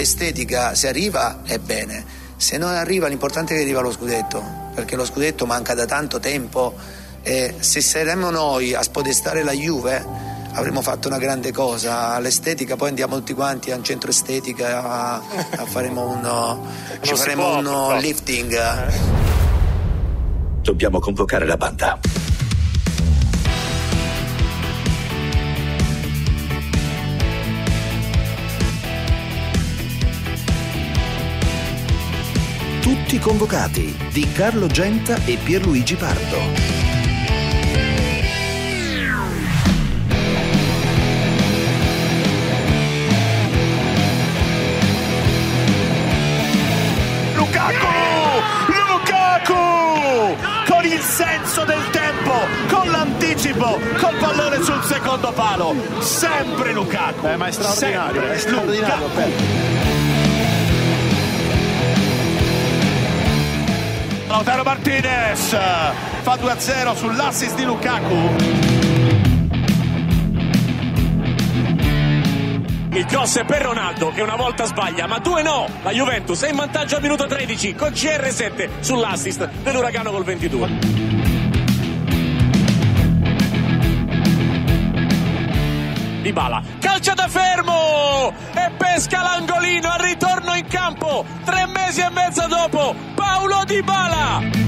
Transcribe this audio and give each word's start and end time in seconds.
l'estetica 0.00 0.74
se 0.74 0.88
arriva 0.88 1.42
è 1.44 1.58
bene, 1.58 2.04
se 2.36 2.56
non 2.56 2.70
arriva 2.70 3.06
l'importante 3.06 3.52
è 3.52 3.56
che 3.58 3.62
arriva 3.62 3.80
lo 3.80 3.92
scudetto, 3.92 4.42
perché 4.74 4.96
lo 4.96 5.04
scudetto 5.04 5.44
manca 5.44 5.74
da 5.74 5.84
tanto 5.84 6.18
tempo 6.18 6.74
e 7.22 7.56
se 7.58 7.82
saremmo 7.82 8.30
noi 8.30 8.72
a 8.74 8.82
spodestare 8.82 9.42
la 9.42 9.52
Juve 9.52 10.02
avremmo 10.52 10.80
fatto 10.80 11.08
una 11.08 11.18
grande 11.18 11.52
cosa. 11.52 12.18
L'estetica, 12.18 12.76
poi 12.76 12.88
andiamo 12.88 13.16
tutti 13.18 13.34
quanti 13.34 13.70
a 13.72 13.76
un 13.76 13.84
centro 13.84 14.08
estetica, 14.08 14.82
a, 14.82 15.14
a 15.16 15.66
faremo 15.66 16.08
uno, 16.08 16.66
ci 17.02 17.14
faremo 17.14 17.58
un 17.58 17.98
lifting. 18.00 18.58
Dobbiamo 20.62 20.98
convocare 20.98 21.44
la 21.44 21.58
banda. 21.58 22.19
Tutti 33.10 33.22
convocati 33.24 33.96
di 34.12 34.30
Carlo 34.30 34.68
Genta 34.68 35.16
e 35.24 35.36
Pierluigi 35.42 35.96
Pardo. 35.96 36.38
con 50.68 50.84
il 50.84 51.00
senso 51.00 51.64
del 51.64 51.82
tempo, 51.90 52.32
con 52.68 52.88
l'anticipo, 52.92 53.80
col 53.98 54.16
pallone 54.20 54.62
sul 54.62 54.80
secondo 54.84 55.32
palo. 55.32 55.74
Sempre 55.98 56.72
Lukaku. 56.72 57.26
Eh, 57.26 57.36
ma 57.36 57.48
è 57.48 57.50
straordinario, 57.50 58.20
Sempre 58.20 58.34
è 58.34 58.38
straordinario. 58.38 59.79
Lautaro 64.30 64.62
Martinez 64.62 65.48
fa 65.48 66.34
2-0 66.36 66.94
sull'assist 66.94 67.56
di 67.56 67.64
Lukaku. 67.64 68.36
Il 72.92 73.04
cross 73.06 73.38
è 73.38 73.44
per 73.44 73.62
Ronaldo 73.62 74.10
che 74.10 74.22
una 74.22 74.36
volta 74.36 74.66
sbaglia, 74.66 75.08
ma 75.08 75.18
due 75.18 75.42
no. 75.42 75.66
La 75.82 75.90
Juventus 75.90 76.40
è 76.42 76.50
in 76.50 76.54
vantaggio 76.54 76.94
al 76.94 77.02
minuto 77.02 77.26
13 77.26 77.74
con 77.74 77.90
CR7 77.90 78.68
sull'assist 78.78 79.48
dell'Uragano 79.64 80.12
col 80.12 80.22
22. 80.22 81.09
Dybala 86.20 86.62
calcia 86.78 87.14
da 87.14 87.28
fermo 87.28 88.32
e 88.52 88.70
pesca 88.76 89.22
l'angolino 89.22 89.90
al 89.90 90.00
ritorno 90.00 90.54
in 90.54 90.66
campo 90.66 91.24
tre 91.44 91.66
mesi 91.66 92.00
e 92.00 92.10
mezzo 92.10 92.46
dopo 92.46 92.94
Paolo 93.14 93.64
Dybala 93.64 94.60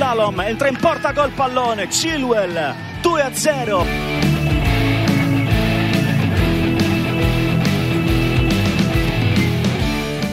Slalom 0.00 0.40
entra 0.40 0.68
in 0.68 0.78
porta 0.78 1.12
col 1.12 1.30
pallone. 1.32 1.86
Chilwell 1.88 2.74
2 3.02 3.22
a 3.22 3.34
0. 3.34 3.84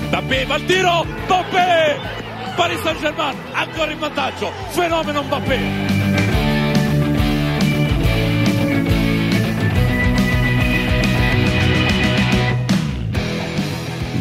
Mbappé 0.08 0.46
va 0.46 0.54
al 0.56 0.66
tiro 0.66 1.06
Mbappé 1.26 2.27
Paris 2.58 2.82
Saint 2.82 3.00
Germain 3.00 3.36
ancora 3.52 3.92
in 3.92 4.00
vantaggio 4.00 4.52
fenomeno 4.70 5.22
Mbappé 5.22 5.96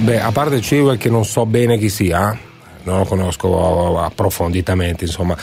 Beh, 0.03 0.21
a 0.21 0.31
parte 0.31 0.61
Chilwell 0.61 0.99
che 0.99 1.09
non 1.09 1.25
so 1.25 1.47
bene 1.47 1.79
chi 1.79 1.89
sia, 1.89 2.39
non 2.85 2.99
lo 2.99 3.05
conosco 3.07 3.99
approfonditamente, 3.99 5.05
insomma. 5.05 5.37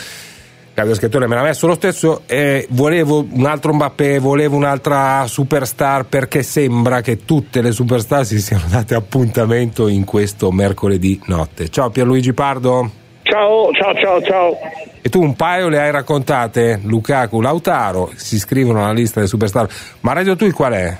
Claudio 0.74 0.96
Schettone 0.96 1.28
me 1.28 1.36
l'ha 1.36 1.44
messo 1.44 1.68
lo 1.68 1.76
stesso 1.76 2.24
e 2.26 2.66
volevo 2.72 3.24
un 3.32 3.46
altro 3.46 3.74
Mbappé, 3.76 4.18
volevo 4.18 4.56
un'altra 4.56 5.24
superstar 5.28 6.06
perché 6.06 6.42
sembra 6.42 7.02
che 7.02 7.26
tutte 7.26 7.62
le 7.62 7.72
superstar 7.72 8.26
si 8.26 8.40
siano 8.40 8.64
date 8.70 8.96
appuntamento 8.96 9.88
in 9.88 10.04
questo 10.04 10.52
mercoledì 10.52 11.22
notte. 11.28 11.70
Ciao 11.70 11.92
Pierluigi 11.92 12.34
Pardo. 12.34 12.90
Ciao, 13.22 13.72
ciao, 13.74 13.94
ciao, 13.96 14.22
ciao. 14.24 14.58
E 15.02 15.10
tu 15.10 15.22
un 15.22 15.36
paio 15.36 15.70
le 15.70 15.80
hai 15.80 15.92
raccontate, 15.92 16.80
Lukaku, 16.84 17.40
Lautaro, 17.40 18.10
si 18.16 18.36
iscrivono 18.36 18.84
alla 18.84 18.94
lista 18.94 19.16
delle 19.18 19.28
superstar, 19.28 19.68
ma 20.02 20.14
Radio 20.14 20.36
Tweet 20.36 20.54
qual 20.56 20.74
è? 20.74 20.98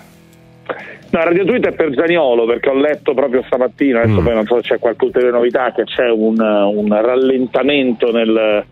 No, 1.10 1.24
Radio 1.24 1.46
Tweet 1.46 1.68
è 1.68 1.74
per 1.74 1.94
Zaniolo 1.96 2.46
perché 2.46 2.70
ho 2.70 2.76
letto 2.76 3.14
proprio 3.16 3.42
stamattina, 3.46 4.02
adesso 4.02 4.22
Mm. 4.22 4.24
poi 4.24 4.34
non 4.36 4.46
so 4.46 4.56
se 4.56 4.62
c'è 4.62 4.80
qualche 4.80 5.06
ulteriore 5.06 5.36
novità, 5.36 5.72
che 5.76 5.84
c'è 5.84 6.10
un, 6.10 6.40
un 6.40 6.88
rallentamento 6.90 8.12
nel 8.12 8.64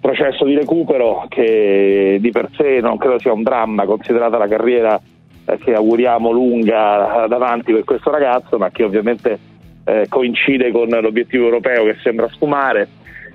processo 0.00 0.44
di 0.44 0.54
recupero 0.54 1.26
che 1.28 2.18
di 2.20 2.30
per 2.30 2.50
sé 2.56 2.80
non 2.80 2.96
credo 2.96 3.18
sia 3.18 3.32
un 3.32 3.42
dramma 3.42 3.84
considerata 3.84 4.38
la 4.38 4.48
carriera 4.48 5.00
eh, 5.44 5.58
che 5.58 5.74
auguriamo 5.74 6.30
lunga 6.30 7.26
davanti 7.28 7.72
per 7.72 7.84
questo 7.84 8.10
ragazzo, 8.10 8.58
ma 8.58 8.70
che 8.70 8.84
ovviamente 8.84 9.38
eh, 9.84 10.06
coincide 10.08 10.70
con 10.70 10.88
l'obiettivo 10.88 11.44
europeo 11.44 11.84
che 11.84 11.96
sembra 12.02 12.28
sfumare. 12.28 12.88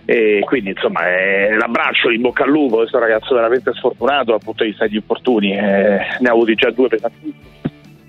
E 0.03 0.41
quindi 0.45 0.71
insomma 0.71 1.07
eh, 1.07 1.55
l'abbraccio 1.55 2.09
in 2.09 2.21
bocca 2.21 2.43
al 2.43 2.49
lupo, 2.49 2.77
questo 2.77 2.99
ragazzo 2.99 3.35
veramente 3.35 3.71
sfortunato 3.73 4.31
dal 4.31 4.41
punto 4.43 4.63
di 4.63 4.69
vista 4.69 4.85
degli 4.85 4.95
infortuni, 4.95 5.53
eh, 5.53 5.99
ne 6.19 6.27
ha 6.27 6.31
avuti 6.31 6.55
già 6.55 6.71
due 6.71 6.87
pesantissimi 6.87 7.60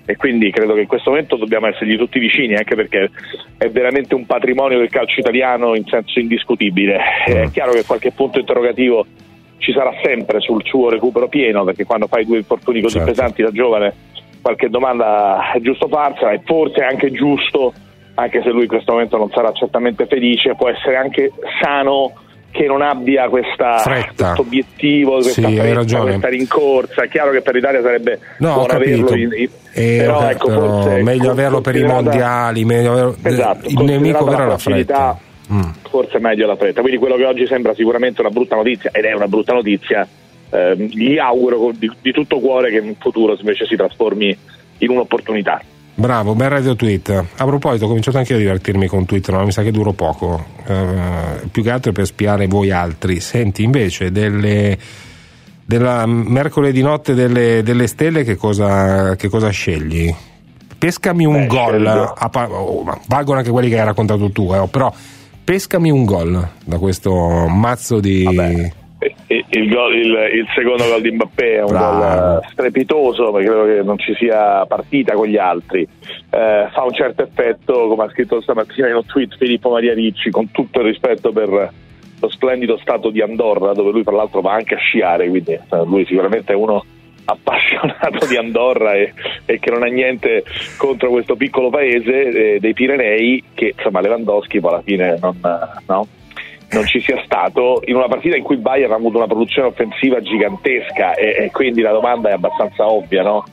e 0.05 0.17
quindi 0.17 0.51
credo 0.51 0.73
che 0.73 0.81
in 0.81 0.87
questo 0.87 1.11
momento 1.11 1.37
dobbiamo 1.37 1.67
essergli 1.67 1.97
tutti 1.97 2.19
vicini 2.19 2.55
anche 2.55 2.75
perché 2.75 3.09
è 3.57 3.69
veramente 3.69 4.15
un 4.15 4.25
patrimonio 4.25 4.77
del 4.77 4.89
calcio 4.89 5.19
italiano 5.19 5.75
in 5.75 5.85
senso 5.85 6.19
indiscutibile. 6.19 6.99
È 7.25 7.49
chiaro 7.51 7.71
che 7.71 7.85
qualche 7.85 8.11
punto 8.11 8.39
interrogativo 8.39 9.05
ci 9.59 9.71
sarà 9.71 9.93
sempre 10.03 10.41
sul 10.41 10.61
suo 10.65 10.89
recupero 10.89 11.29
pieno 11.29 11.63
perché 11.63 11.85
quando 11.85 12.07
fai 12.07 12.25
due 12.25 12.37
infortuni 12.37 12.81
così 12.81 12.97
Certo. 12.97 13.11
pesanti 13.11 13.41
da 13.41 13.51
giovane 13.51 13.93
qualche 14.41 14.69
domanda 14.69 15.53
è 15.53 15.59
giusto 15.61 15.87
farsela 15.87 16.31
e 16.33 16.41
forse 16.43 16.81
è 16.81 16.85
anche 16.85 17.11
giusto 17.11 17.73
anche 18.15 18.41
se 18.43 18.49
lui 18.49 18.63
in 18.63 18.67
questo 18.67 18.91
momento 18.91 19.15
non 19.17 19.29
sarà 19.31 19.53
certamente 19.53 20.05
felice 20.05 20.53
può 20.55 20.67
essere 20.67 20.97
anche 20.97 21.31
sano 21.61 22.13
che 22.53 22.67
non 22.67 22.83
abbia 22.83 23.27
questa, 23.29 23.81
questo 23.83 24.35
obiettivo, 24.41 25.13
questa, 25.13 25.47
Sì, 25.47 25.55
fretta, 25.57 26.01
questa 26.01 26.27
rincorsa. 26.29 27.03
È 27.03 27.07
chiaro 27.09 27.31
che 27.31 27.41
per 27.41 27.55
l'Italia 27.55 27.81
sarebbe 27.81 28.19
No, 28.37 28.53
buono 28.53 28.73
averlo 28.73 29.15
in, 29.15 29.29
in- 29.35 29.49
Eh, 29.73 29.97
però 29.97 30.29
ecco, 30.29 30.51
forse 30.51 31.01
meglio 31.01 31.31
averlo 31.31 31.61
per 31.61 31.75
i 31.75 31.83
mondiali, 31.83 32.63
meglio 32.63 32.91
averlo- 32.91 33.15
Esatto, 33.23 33.67
il 33.67 33.79
nemico 33.83 34.23
vero 34.25 34.43
è 34.43 34.47
la 34.47 34.57
fretta. 34.59 35.17
Mm. 35.51 35.61
Forse 35.89 36.17
è 36.17 36.19
meglio 36.19 36.45
la 36.45 36.55
fretta. 36.55 36.81
Quindi 36.81 36.99
quello 36.99 37.15
che 37.15 37.25
oggi 37.25 37.47
sembra 37.47 37.73
sicuramente 37.73 38.21
una 38.21 38.29
brutta 38.29 38.55
notizia, 38.55 38.91
ed 38.93 39.03
è 39.05 39.13
una 39.13 39.27
brutta 39.27 39.53
notizia, 39.53 40.07
ehm, 40.51 40.75
gli 40.89 41.17
auguro 41.17 41.71
di, 41.75 41.91
di 42.01 42.11
tutto 42.11 42.39
cuore 42.39 42.69
che 42.69 42.77
in 42.77 42.95
futuro 42.99 43.35
invece 43.37 43.65
si 43.65 43.75
trasformi 43.75 44.37
in 44.77 44.89
un'opportunità. 44.91 45.59
Bravo, 45.95 46.33
bel 46.33 46.49
radio 46.49 46.75
tweet. 46.75 47.09
A 47.09 47.45
proposito, 47.45 47.85
ho 47.85 47.87
cominciato 47.87 48.17
anche 48.17 48.31
io 48.31 48.39
a 48.39 48.41
divertirmi 48.41 48.87
con 48.87 49.05
Twitter, 49.05 49.35
ma 49.35 49.43
mi 49.43 49.51
sa 49.51 49.61
che 49.61 49.71
duro 49.71 49.93
poco. 49.93 50.43
Eh, 50.65 51.47
più 51.51 51.61
che 51.61 51.69
altro 51.69 51.91
per 51.91 52.05
spiare 52.07 52.47
voi 52.47 52.71
altri. 52.71 53.19
Senti, 53.19 53.63
invece, 53.63 54.11
delle, 54.11 54.77
della 55.63 56.05
mercoledì 56.07 56.81
notte 56.81 57.13
delle, 57.13 57.61
delle 57.61 57.85
stelle, 57.85 58.23
che 58.23 58.35
cosa, 58.35 59.15
che 59.15 59.29
cosa 59.29 59.49
scegli? 59.49 60.13
Pescami 60.77 61.25
un 61.25 61.45
Beh, 61.45 61.47
gol. 61.47 61.85
a 61.87 62.29
oh, 62.49 62.99
valgono 63.07 63.37
anche 63.37 63.51
quelli 63.51 63.69
che 63.69 63.79
hai 63.79 63.85
raccontato 63.85 64.31
tu, 64.31 64.51
eh, 64.51 64.67
però 64.67 64.91
pescami 65.43 65.91
un 65.91 66.05
gol 66.05 66.49
da 66.65 66.77
questo 66.79 67.47
mazzo 67.47 67.99
di. 67.99 68.23
Vabbè. 68.23 68.71
Il, 69.27 69.45
il- 69.49 70.29
il 70.33 70.47
secondo 70.55 70.85
gol 70.87 71.01
di 71.01 71.11
Mbappé 71.11 71.55
è 71.55 71.61
un 71.63 71.67
Bravo. 71.71 71.97
gol 71.97 72.41
eh, 72.43 72.47
strepitoso 72.51 73.31
perché 73.31 73.47
credo 73.49 73.65
che 73.65 73.81
non 73.83 73.97
ci 73.97 74.13
sia 74.15 74.65
partita 74.65 75.13
con 75.13 75.27
gli 75.27 75.37
altri. 75.37 75.81
Eh, 75.81 76.67
fa 76.71 76.83
un 76.83 76.93
certo 76.93 77.23
effetto, 77.23 77.87
come 77.87 78.03
ha 78.03 78.09
scritto 78.09 78.41
stamattina 78.41 78.87
in 78.89 78.95
un 78.95 79.05
tweet 79.05 79.35
Filippo 79.37 79.69
Maria 79.69 79.93
Ricci, 79.93 80.29
con 80.29 80.51
tutto 80.51 80.79
il 80.79 80.85
rispetto 80.85 81.31
per 81.31 81.49
lo 82.19 82.29
splendido 82.29 82.77
stato 82.77 83.09
di 83.09 83.21
Andorra, 83.21 83.73
dove 83.73 83.91
lui 83.91 84.03
tra 84.03 84.15
l'altro 84.15 84.41
va 84.41 84.53
anche 84.53 84.75
a 84.75 84.79
sciare, 84.79 85.27
quindi 85.27 85.51
eh, 85.53 85.59
lui 85.85 86.05
sicuramente 86.05 86.53
è 86.53 86.55
uno 86.55 86.83
appassionato 87.25 88.25
di 88.27 88.35
Andorra 88.37 88.93
e, 88.93 89.13
e 89.45 89.57
che 89.59 89.71
non 89.71 89.83
ha 89.83 89.87
niente 89.87 90.43
contro 90.77 91.09
questo 91.09 91.35
piccolo 91.35 91.69
paese 91.69 92.55
eh, 92.55 92.59
dei 92.59 92.73
Pirenei 92.73 93.43
che 93.53 93.73
insomma 93.77 94.01
Lewandowski 94.01 94.59
poi 94.59 94.71
alla 94.73 94.81
fine 94.81 95.17
non, 95.21 95.39
no? 95.87 96.07
Non 96.73 96.85
ci 96.85 96.99
sia 96.99 97.21
stato 97.23 97.81
in 97.85 97.95
una 97.95 98.07
partita 98.07 98.35
in 98.35 98.43
cui 98.43 98.55
il 98.55 98.61
Bayern 98.61 98.91
ha 98.91 98.95
avuto 98.95 99.17
una 99.17 99.27
produzione 99.27 99.67
offensiva 99.67 100.19
gigantesca 100.21 101.13
e, 101.13 101.35
e 101.45 101.51
quindi 101.51 101.81
la 101.81 101.91
domanda 101.91 102.29
è 102.29 102.33
abbastanza 102.33 102.85
ovvia 102.89 103.23
no? 103.23 103.43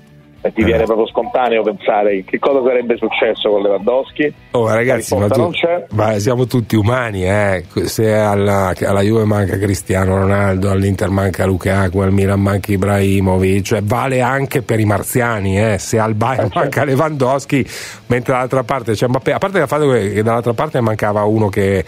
e 0.42 0.52
ti 0.52 0.64
viene 0.64 0.84
proprio 0.84 1.06
spontaneo 1.06 1.62
pensare 1.62 2.24
che 2.24 2.38
cosa 2.38 2.62
sarebbe 2.66 2.96
successo 2.96 3.50
con 3.50 3.62
Lewandowski. 3.62 4.32
Oh, 4.52 4.68
ragazzi, 4.72 5.14
ma, 5.14 5.28
tu, 5.28 5.50
ma, 5.90 6.18
siamo 6.18 6.46
tutti 6.46 6.76
umani, 6.76 7.28
eh? 7.28 7.64
se 7.84 8.14
alla, 8.14 8.72
alla, 8.80 9.02
Juve 9.02 9.24
manca 9.24 9.58
Cristiano 9.58 10.16
Ronaldo, 10.16 10.70
all'Inter 10.70 11.10
manca 11.10 11.44
Lukaku, 11.44 11.98
al 11.98 12.12
Milan 12.12 12.40
manca 12.40 12.72
Ibrahimovic, 12.72 13.62
cioè 13.62 13.82
vale 13.82 14.22
anche 14.22 14.62
per 14.62 14.80
i 14.80 14.84
marziani, 14.86 15.60
eh? 15.60 15.78
se 15.78 15.98
al 15.98 16.14
Bayern 16.14 16.46
eh, 16.46 16.50
manca 16.54 16.70
certo. 16.70 16.90
Lewandowski, 16.90 17.66
mentre 18.06 18.32
dall'altra 18.32 18.62
parte 18.62 18.92
c'è 18.92 19.08
Mbappé, 19.08 19.32
a 19.32 19.38
parte 19.38 19.58
il 19.58 19.66
fatto 19.66 19.90
che 19.90 20.22
dall'altra 20.22 20.54
parte 20.54 20.80
mancava 20.80 21.22
uno 21.24 21.50
che 21.50 21.84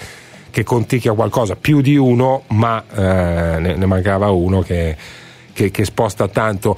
che 0.52 0.62
conticchia 0.62 1.14
qualcosa, 1.14 1.56
più 1.56 1.80
di 1.80 1.96
uno, 1.96 2.42
ma 2.48 2.84
eh, 2.94 3.58
ne, 3.58 3.74
ne, 3.74 3.86
mancava 3.86 4.30
uno 4.30 4.60
che, 4.60 4.94
che, 5.52 5.70
che 5.70 5.84
sposta 5.84 6.28
tanto. 6.28 6.76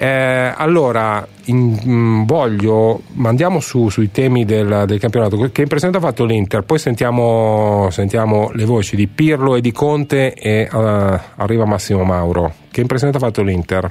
Eh, 0.00 0.52
allora, 0.56 1.26
in, 1.46 1.76
in, 1.82 1.90
mm, 1.90 2.24
voglio, 2.24 3.02
andiamo 3.24 3.58
su, 3.58 3.88
sui 3.88 4.12
temi 4.12 4.44
del, 4.44 4.84
del, 4.86 5.00
campionato. 5.00 5.36
Che 5.50 5.62
impressione 5.62 5.96
ha 5.96 6.00
fatto 6.00 6.24
l'Inter? 6.24 6.62
Poi 6.62 6.78
sentiamo, 6.78 7.88
sentiamo, 7.90 8.50
le 8.52 8.64
voci 8.64 8.94
di 8.94 9.08
Pirlo 9.08 9.56
e 9.56 9.60
di 9.60 9.72
Conte 9.72 10.34
e 10.34 10.68
uh, 10.70 11.18
arriva 11.36 11.66
Massimo 11.66 12.04
Mauro. 12.04 12.54
Che 12.70 12.80
impressione 12.80 13.12
ha 13.14 13.18
fatto 13.18 13.42
l'Inter? 13.42 13.90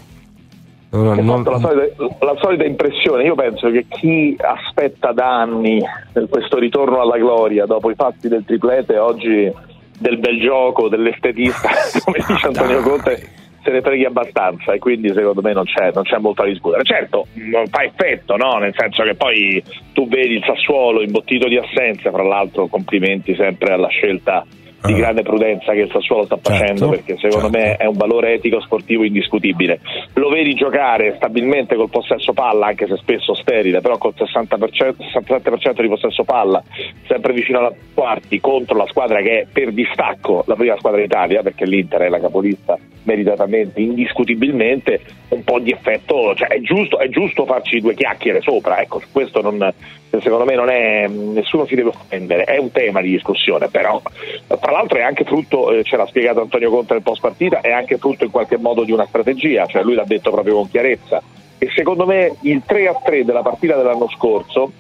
Non, 0.89 1.17
non... 1.17 1.43
La, 1.43 1.59
solita, 1.59 2.07
la, 2.19 2.35
solita, 2.39 2.63
impressione, 2.63 3.23
io 3.23 3.35
penso 3.35 3.69
che 3.69 3.85
chi 3.89 4.37
aspetta 4.39 5.11
da 5.11 5.41
anni 5.41 5.81
questo 6.29 6.57
ritorno 6.57 7.01
alla 7.01 7.17
gloria 7.17 7.65
dopo 7.65 7.91
i 7.91 7.95
fatti 7.95 8.29
del 8.29 8.45
triplete 8.45 8.97
oggi 8.97 9.51
del 9.99 10.17
bel 10.17 10.39
gioco, 10.39 10.87
dell'estetista, 10.87 11.69
come 12.03 12.19
dice 12.25 12.47
Antonio 12.47 12.81
Conte 12.81 13.45
se 13.67 13.73
ne 13.73 13.81
freghi 13.81 14.05
abbastanza 14.05 14.71
e 14.71 14.79
quindi 14.79 15.11
secondo 15.13 15.41
me 15.41 15.51
non 15.51 15.65
c'è, 15.65 15.91
non 15.93 16.03
c'è 16.03 16.17
molto 16.19 16.43
da 16.43 16.47
discutere. 16.47 16.83
Certo, 16.83 17.27
non 17.33 17.67
fa 17.67 17.83
effetto, 17.83 18.37
no? 18.37 18.57
nel 18.59 18.73
senso 18.77 19.03
che 19.03 19.15
poi 19.15 19.61
tu 19.91 20.07
vedi 20.07 20.35
il 20.35 20.43
Sassuolo 20.45 21.01
imbottito 21.01 21.49
di 21.49 21.57
assenza, 21.57 22.09
fra 22.09 22.23
l'altro 22.23 22.67
complimenti 22.67 23.35
sempre 23.35 23.73
alla 23.73 23.89
scelta 23.89 24.45
di 24.83 24.93
ah. 24.93 24.97
grande 24.97 25.23
prudenza 25.23 25.73
che 25.73 25.81
il 25.81 25.91
Sassuolo 25.91 26.25
sta 26.25 26.37
facendo 26.41 26.67
certo, 26.67 26.89
perché 26.89 27.15
secondo 27.17 27.49
certo. 27.49 27.57
me 27.57 27.75
è 27.77 27.85
un 27.85 27.97
valore 27.97 28.33
etico 28.33 28.61
sportivo 28.61 29.03
indiscutibile. 29.03 29.79
Lo 30.13 30.29
vedi 30.29 30.53
giocare 30.53 31.15
stabilmente 31.15 31.75
col 31.75 31.89
possesso 31.89 32.33
palla, 32.33 32.67
anche 32.67 32.87
se 32.87 32.97
spesso 32.97 33.33
sterile, 33.33 33.81
però 33.81 33.97
col 33.97 34.13
60%, 34.15 34.95
67% 35.13 35.81
di 35.81 35.87
possesso 35.87 36.23
palla, 36.23 36.63
sempre 37.07 37.33
vicino 37.33 37.59
alla 37.59 37.73
quarti 37.93 38.39
contro 38.39 38.77
la 38.77 38.87
squadra 38.87 39.21
che 39.21 39.41
è 39.41 39.47
per 39.51 39.71
distacco 39.71 40.43
la 40.47 40.55
prima 40.55 40.77
squadra 40.77 41.01
d'Italia, 41.01 41.41
perché 41.41 41.65
l'Inter 41.65 42.01
è 42.01 42.09
la 42.09 42.19
capolista 42.19 42.77
meritatamente, 43.03 43.79
indiscutibilmente, 43.79 44.99
un 45.29 45.43
po' 45.43 45.59
di 45.59 45.71
effetto, 45.71 46.35
cioè 46.35 46.49
è 46.49 46.59
giusto, 46.59 46.99
è 46.99 47.07
giusto 47.07 47.45
farci 47.45 47.79
due 47.79 47.95
chiacchiere 47.95 48.41
sopra, 48.41 48.81
ecco, 48.81 48.99
su 48.99 49.07
questo 49.11 49.41
non, 49.41 49.73
secondo 50.09 50.45
me 50.45 50.55
non 50.55 50.69
è, 50.69 51.07
nessuno 51.07 51.65
si 51.65 51.75
deve 51.75 51.89
offendere, 51.89 52.43
è 52.43 52.57
un 52.57 52.71
tema 52.71 53.01
di 53.01 53.11
discussione, 53.11 53.67
però 53.67 54.01
tra 54.47 54.71
l'altro 54.71 54.97
è 54.97 55.01
anche 55.01 55.23
frutto, 55.23 55.71
eh, 55.71 55.83
ce 55.83 55.97
l'ha 55.97 56.05
spiegato 56.05 56.41
Antonio 56.41 56.69
Conte 56.69 56.93
nel 56.93 57.03
post 57.03 57.21
partita, 57.21 57.61
è 57.61 57.71
anche 57.71 57.97
frutto 57.97 58.23
in 58.23 58.31
qualche 58.31 58.57
modo 58.57 58.83
di 58.83 58.91
una 58.91 59.05
strategia, 59.05 59.65
cioè 59.65 59.83
lui 59.83 59.95
l'ha 59.95 60.05
detto 60.05 60.31
proprio 60.31 60.55
con 60.55 60.69
chiarezza. 60.69 61.21
E 61.59 61.69
secondo 61.75 62.05
me 62.05 62.35
il 62.41 62.61
3 62.65 62.87
a 62.87 62.99
3 63.03 63.25
della 63.25 63.41
partita 63.41 63.75
dell'anno 63.75 64.07
scorso 64.09 64.71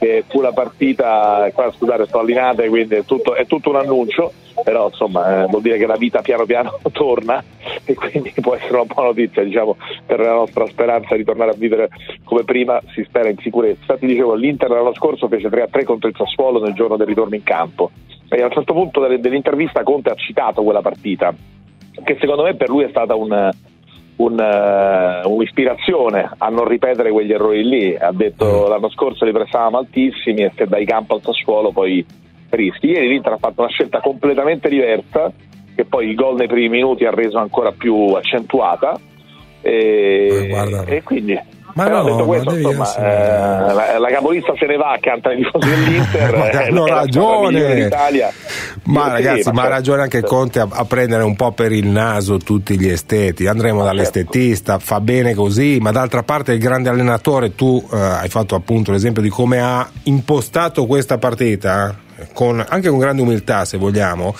che 0.00 0.24
fu 0.26 0.40
la 0.40 0.52
partita, 0.52 1.50
qua 1.52 1.70
scusate 1.70 2.06
sto 2.06 2.20
allinate 2.20 2.68
quindi 2.70 2.94
è 2.94 3.04
tutto, 3.04 3.34
è 3.34 3.44
tutto 3.44 3.68
un 3.68 3.76
annuncio, 3.76 4.32
però 4.64 4.86
insomma 4.86 5.42
eh, 5.42 5.46
vuol 5.46 5.60
dire 5.60 5.76
che 5.76 5.84
la 5.84 5.98
vita 5.98 6.22
piano 6.22 6.46
piano 6.46 6.78
torna 6.90 7.44
e 7.84 7.92
quindi 7.92 8.32
può 8.40 8.54
essere 8.54 8.76
una 8.76 8.86
buona 8.86 9.08
notizia 9.08 9.44
diciamo, 9.44 9.76
per 10.06 10.20
la 10.20 10.32
nostra 10.32 10.66
speranza 10.66 11.14
di 11.16 11.24
tornare 11.24 11.50
a 11.50 11.54
vivere 11.54 11.90
come 12.24 12.44
prima, 12.44 12.80
si 12.94 13.04
spera 13.04 13.28
in 13.28 13.36
sicurezza. 13.42 13.98
Ti 13.98 14.06
dicevo, 14.06 14.34
l'Inter 14.34 14.70
l'anno 14.70 14.94
scorso 14.94 15.28
fece 15.28 15.48
3-3 15.48 15.84
contro 15.84 16.08
il 16.08 16.16
Sassuolo 16.16 16.64
nel 16.64 16.72
giorno 16.72 16.96
del 16.96 17.06
ritorno 17.06 17.34
in 17.34 17.42
campo 17.42 17.90
e 18.30 18.40
a 18.40 18.46
un 18.46 18.52
certo 18.52 18.72
punto 18.72 19.06
dell'intervista 19.06 19.82
Conte 19.82 20.08
ha 20.08 20.14
citato 20.14 20.62
quella 20.62 20.80
partita 20.80 21.34
che 22.02 22.16
secondo 22.18 22.44
me 22.44 22.54
per 22.54 22.70
lui 22.70 22.84
è 22.84 22.88
stata 22.88 23.14
un 23.14 23.50
un, 24.20 24.38
uh, 24.38 25.32
un'ispirazione 25.32 26.30
a 26.36 26.48
non 26.48 26.66
ripetere 26.66 27.10
quegli 27.10 27.32
errori 27.32 27.66
lì. 27.66 27.96
Ha 27.96 28.12
detto 28.12 28.66
mm. 28.66 28.68
l'anno 28.68 28.90
scorso 28.90 29.24
li 29.24 29.32
pressavamo 29.32 29.78
altissimi 29.78 30.42
e 30.42 30.52
se 30.54 30.66
dai 30.66 30.84
campo 30.84 31.14
al 31.14 31.22
Sassuolo 31.22 31.72
poi 31.72 32.04
rischi. 32.50 32.88
Ieri 32.88 33.08
l'Inter 33.08 33.32
ha 33.32 33.38
fatto 33.38 33.62
una 33.62 33.70
scelta 33.70 34.00
completamente 34.00 34.68
diversa 34.68 35.32
che 35.74 35.84
poi 35.84 36.08
il 36.08 36.14
gol 36.14 36.36
nei 36.36 36.48
primi 36.48 36.68
minuti 36.68 37.04
ha 37.04 37.10
reso 37.10 37.38
ancora 37.38 37.72
più 37.72 37.94
accentuata 38.12 38.98
e, 39.62 40.48
eh, 40.50 40.96
e 40.96 41.02
quindi 41.02 41.38
ma 41.74 41.88
no, 41.88 42.02
detto 42.04 42.24
questo, 42.24 42.54
insomma, 42.54 42.94
eh, 42.96 43.72
la, 43.72 43.98
la, 43.98 44.08
capolista 44.08 44.52
se 44.58 44.66
ne 44.66 44.76
va 44.76 44.92
accanto 44.92 45.28
ai 45.28 45.36
tifosi 45.36 45.68
dell'Inter. 45.68 46.36
ma 46.36 46.50
hanno 46.50 46.86
ragione. 46.86 47.88
Ma 48.84 49.06
Io 49.06 49.12
ragazzi, 49.12 49.42
sì, 49.42 49.50
ma 49.50 49.62
ha 49.62 49.68
ragione 49.68 50.02
anche 50.02 50.20
Conte 50.22 50.60
a, 50.60 50.68
a, 50.70 50.84
prendere 50.84 51.22
un 51.22 51.36
po' 51.36 51.52
per 51.52 51.72
il 51.72 51.86
naso 51.86 52.38
tutti 52.38 52.78
gli 52.78 52.88
esteti. 52.88 53.46
Andremo 53.46 53.80
certo. 53.80 53.94
dall'estetista, 53.94 54.78
fa 54.78 55.00
bene 55.00 55.34
così, 55.34 55.78
ma 55.80 55.90
d'altra 55.92 56.22
parte 56.22 56.52
il 56.52 56.58
grande 56.58 56.88
allenatore, 56.88 57.54
tu 57.54 57.86
eh, 57.92 57.96
hai 57.96 58.28
fatto 58.28 58.54
appunto 58.54 58.92
l'esempio 58.92 59.22
di 59.22 59.28
come 59.28 59.60
ha 59.60 59.88
impostato 60.04 60.86
questa 60.86 61.18
partita, 61.18 61.94
eh, 62.16 62.28
con, 62.32 62.64
anche 62.66 62.88
con 62.88 62.98
grande 62.98 63.22
umiltà 63.22 63.64
se 63.64 63.76
vogliamo 63.76 64.34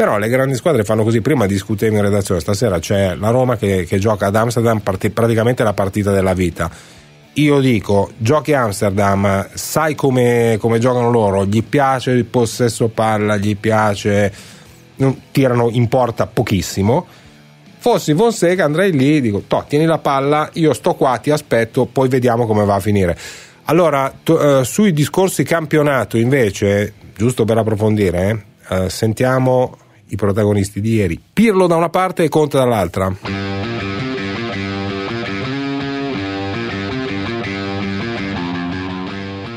però 0.00 0.16
le 0.16 0.30
grandi 0.30 0.54
squadre 0.54 0.82
fanno 0.82 1.02
così. 1.02 1.20
Prima 1.20 1.44
discutevo 1.44 1.94
in 1.94 2.00
redazione, 2.00 2.40
stasera 2.40 2.78
c'è 2.78 3.14
la 3.16 3.28
Roma 3.28 3.58
che, 3.58 3.84
che 3.84 3.98
gioca 3.98 4.28
ad 4.28 4.34
Amsterdam 4.34 4.78
part- 4.78 5.10
praticamente 5.10 5.62
la 5.62 5.74
partita 5.74 6.10
della 6.10 6.32
vita. 6.32 6.70
Io 7.34 7.60
dico, 7.60 8.10
giochi 8.16 8.54
Amsterdam, 8.54 9.46
sai 9.52 9.94
come, 9.94 10.56
come 10.58 10.78
giocano 10.78 11.10
loro, 11.10 11.44
gli 11.44 11.62
piace 11.62 12.12
il 12.12 12.24
possesso 12.24 12.88
palla, 12.88 13.36
gli 13.36 13.54
piace, 13.58 14.32
tirano 15.32 15.68
in 15.68 15.86
porta 15.88 16.26
pochissimo. 16.26 17.06
Fossi 17.76 18.14
Fonseca 18.14 18.64
andrei 18.64 18.92
lì, 18.92 19.20
dico, 19.20 19.42
to, 19.46 19.66
tieni 19.68 19.84
la 19.84 19.98
palla, 19.98 20.48
io 20.54 20.72
sto 20.72 20.94
qua, 20.94 21.18
ti 21.18 21.30
aspetto, 21.30 21.84
poi 21.84 22.08
vediamo 22.08 22.46
come 22.46 22.64
va 22.64 22.76
a 22.76 22.80
finire. 22.80 23.18
Allora, 23.64 24.10
to, 24.22 24.60
eh, 24.60 24.64
sui 24.64 24.94
discorsi 24.94 25.42
campionato 25.44 26.16
invece, 26.16 26.94
giusto 27.14 27.44
per 27.44 27.58
approfondire, 27.58 28.46
eh, 28.70 28.88
sentiamo 28.88 29.76
i 30.10 30.16
protagonisti 30.16 30.80
di 30.80 30.94
ieri. 30.94 31.20
Pirlo 31.32 31.66
da 31.66 31.76
una 31.76 31.88
parte 31.88 32.24
e 32.24 32.28
Conte 32.28 32.58
dall'altra. 32.58 33.12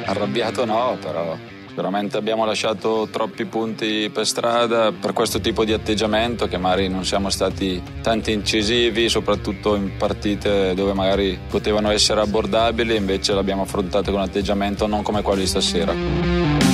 Arrabbiato 0.05 0.65
no, 0.65 0.97
però 1.01 1.37
Veramente 1.75 2.17
abbiamo 2.17 2.45
lasciato 2.45 3.07
troppi 3.11 3.45
punti 3.45 4.09
per 4.13 4.27
strada 4.27 4.91
per 4.91 5.11
questo 5.11 5.41
tipo 5.41 5.65
di 5.65 5.73
atteggiamento 5.73 6.47
che 6.47 6.57
magari 6.57 6.87
non 6.87 7.03
siamo 7.03 7.31
stati 7.31 7.81
tanti 8.01 8.31
incisivi, 8.31 9.09
soprattutto 9.09 9.75
in 9.75 9.97
partite 9.97 10.75
dove 10.75 10.93
magari 10.93 11.39
potevano 11.49 11.89
essere 11.89 12.21
abbordabili, 12.21 12.95
invece 12.95 13.33
l'abbiamo 13.33 13.63
affrontato 13.63 14.11
con 14.11 14.19
un 14.19 14.27
atteggiamento 14.27 14.85
non 14.85 15.01
come 15.01 15.23
quello 15.23 15.39
di 15.39 15.47
stasera. 15.47 16.72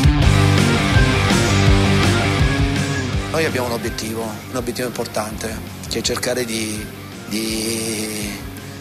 Noi 3.32 3.46
abbiamo 3.46 3.68
un 3.68 3.74
obiettivo, 3.74 4.24
un 4.24 4.56
obiettivo 4.56 4.88
importante, 4.88 5.56
che 5.88 6.00
è 6.00 6.02
cercare 6.02 6.46
di, 6.46 6.84
di, 7.28 8.32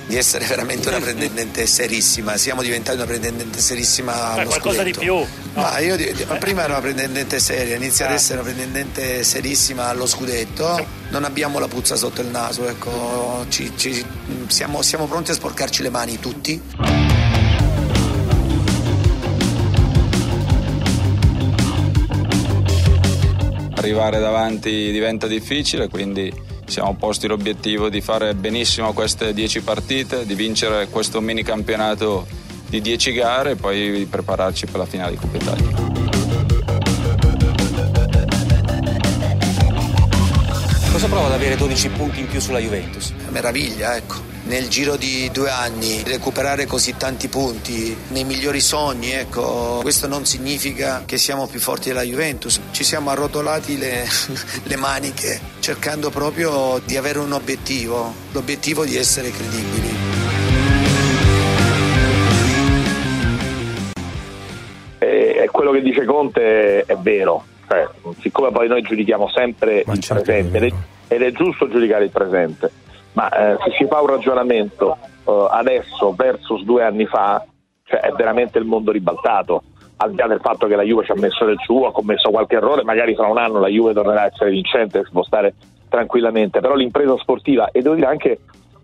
di 0.07 0.17
essere 0.17 0.47
veramente 0.47 0.89
una 0.89 1.01
pretendente 1.01 1.67
serissima. 1.67 2.39
Siamo 2.39 2.63
diventati 2.63 2.97
una 2.97 3.05
pretendente 3.05 3.61
serissima 3.61 4.33
allo 4.33 4.47
qualcosa 4.47 4.79
scudetto. 4.79 5.01
di 5.01 5.05
più. 5.05 5.15
No? 5.15 5.27
Ma 5.53 5.79
io 5.81 5.97
prima 6.39 6.63
ero 6.63 6.73
una 6.73 6.81
pretendente 6.81 7.39
seria, 7.41 7.77
inizia 7.77 8.07
ad 8.07 8.13
ah. 8.13 8.15
essere 8.15 8.41
una 8.41 8.51
pretendente 8.51 9.23
serissima 9.23 9.89
allo 9.89 10.07
scudetto. 10.07 10.83
Non 11.11 11.25
abbiamo 11.25 11.59
la 11.59 11.69
puzza 11.69 11.95
sotto 11.95 12.23
il 12.23 12.29
naso, 12.29 12.67
ecco, 12.67 13.45
ci, 13.51 13.71
ci, 13.77 14.03
siamo, 14.47 14.81
siamo 14.81 15.07
pronti 15.07 15.31
a 15.31 15.35
sporcarci 15.35 15.83
le 15.83 15.91
mani 15.91 16.19
tutti. 16.19 16.98
Arrivare 23.89 24.19
davanti 24.19 24.91
diventa 24.93 25.27
difficile, 25.27 25.89
quindi 25.89 26.31
siamo 26.67 26.95
posti 26.95 27.27
l'obiettivo 27.27 27.89
di 27.89 28.03
fare 28.03 28.35
benissimo 28.35 28.93
queste 28.93 29.33
10 29.33 29.63
partite, 29.63 30.27
di 30.27 30.35
vincere 30.35 30.89
questo 30.89 31.23
mini 31.23 31.43
campionato 31.43 32.27
di 32.69 32.83
10 32.83 33.13
gare 33.13 33.53
e 33.53 33.57
poi 33.57 33.91
di 33.91 34.05
prepararci 34.05 34.67
per 34.67 34.77
la 34.77 34.85
finale 34.85 35.13
di 35.13 35.17
Coppa 35.17 35.37
Italia. 35.39 35.87
Cosa 40.93 41.07
prova 41.07 41.27
ad 41.27 41.33
avere 41.33 41.57
12 41.57 41.89
punti 41.91 42.21
in 42.21 42.27
più 42.29 42.41
sulla 42.41 42.59
Juventus? 42.59 43.15
Meraviglia, 43.31 43.97
ecco 43.97 44.37
nel 44.49 44.69
giro 44.69 44.97
di 44.97 45.31
due 45.31 45.51
anni 45.51 46.03
recuperare 46.05 46.65
così 46.65 46.97
tanti 46.97 47.29
punti 47.29 47.95
nei 48.09 48.25
migliori 48.25 48.61
sogni, 48.61 49.13
ecco, 49.13 49.81
questo 49.83 50.09
non 50.09 50.25
significa 50.25 51.03
che 51.05 51.19
siamo 51.19 51.47
più 51.47 51.61
forti 51.61 51.89
della 51.89 52.03
Juventus. 52.03 52.61
Ci 52.71 52.83
siamo 52.83 53.11
arrotolati 53.11 53.79
le, 53.79 54.05
le 54.65 54.77
maniche 54.77 55.39
cercando 55.61 56.09
proprio 56.11 56.81
di 56.85 56.97
avere 56.97 57.19
un 57.19 57.33
obiettivo, 57.33 58.13
l'obiettivo 58.33 58.85
di 58.85 58.97
essere 58.97 59.31
credibili. 59.31 59.97
E 64.99 65.49
quello 65.53 65.73
che 65.73 65.83
dice 65.83 66.07
Conte 66.07 66.85
è 66.85 66.97
vero, 66.97 67.45
cioè, 67.69 67.87
siccome 68.21 68.51
poi 68.51 68.67
noi 68.67 68.81
giudichiamo 68.81 69.29
sempre 69.29 69.83
Ma 69.87 69.93
il 69.93 70.05
presente 70.07 70.73
ed 71.11 71.23
è 71.23 71.33
giusto 71.33 71.69
giudicare 71.69 72.05
il 72.05 72.11
presente 72.11 72.71
ma 73.19 73.29
eh, 73.31 73.57
se 73.65 73.73
si 73.77 73.87
fa 73.87 74.01
un 74.01 74.07
ragionamento 74.07 74.97
eh, 75.27 75.47
adesso 75.51 76.15
versus 76.15 76.63
due 76.63 76.85
anni 76.85 77.05
fa, 77.05 77.45
cioè, 77.83 77.99
è 77.99 78.13
veramente 78.13 78.59
il 78.59 78.65
mondo 78.65 78.93
ribaltato. 78.93 79.65
Al 79.97 80.13
di 80.13 80.19
là 80.19 80.29
del 80.29 80.39
fatto 80.41 80.69
che 80.69 80.77
la 80.77 80.85
Juve 80.85 81.05
ci 81.05 81.11
ha 81.11 81.17
messo 81.17 81.45
del 81.45 81.59
suo, 81.59 81.89
ha 81.89 81.93
commesso 81.93 82.31
qualche 82.31 82.55
errore, 82.55 82.85
magari 82.85 83.17
fra 83.17 83.27
un 83.27 83.39
anno 83.39 83.59
la 83.59 83.67
Juve 83.67 83.93
tornerà 83.93 84.23
a 84.23 84.27
essere 84.27 84.51
vincente 84.51 85.01
e 85.01 85.05
si 85.05 85.11
può 85.11 85.25
stare 85.25 85.55
tranquillamente, 85.89 86.61
però 86.61 86.77
l'impresa 86.77 87.17
sportiva 87.17 87.73
e 87.73 87.83
devo 87.83 87.97
dire 87.97 88.07
anche 88.07 88.39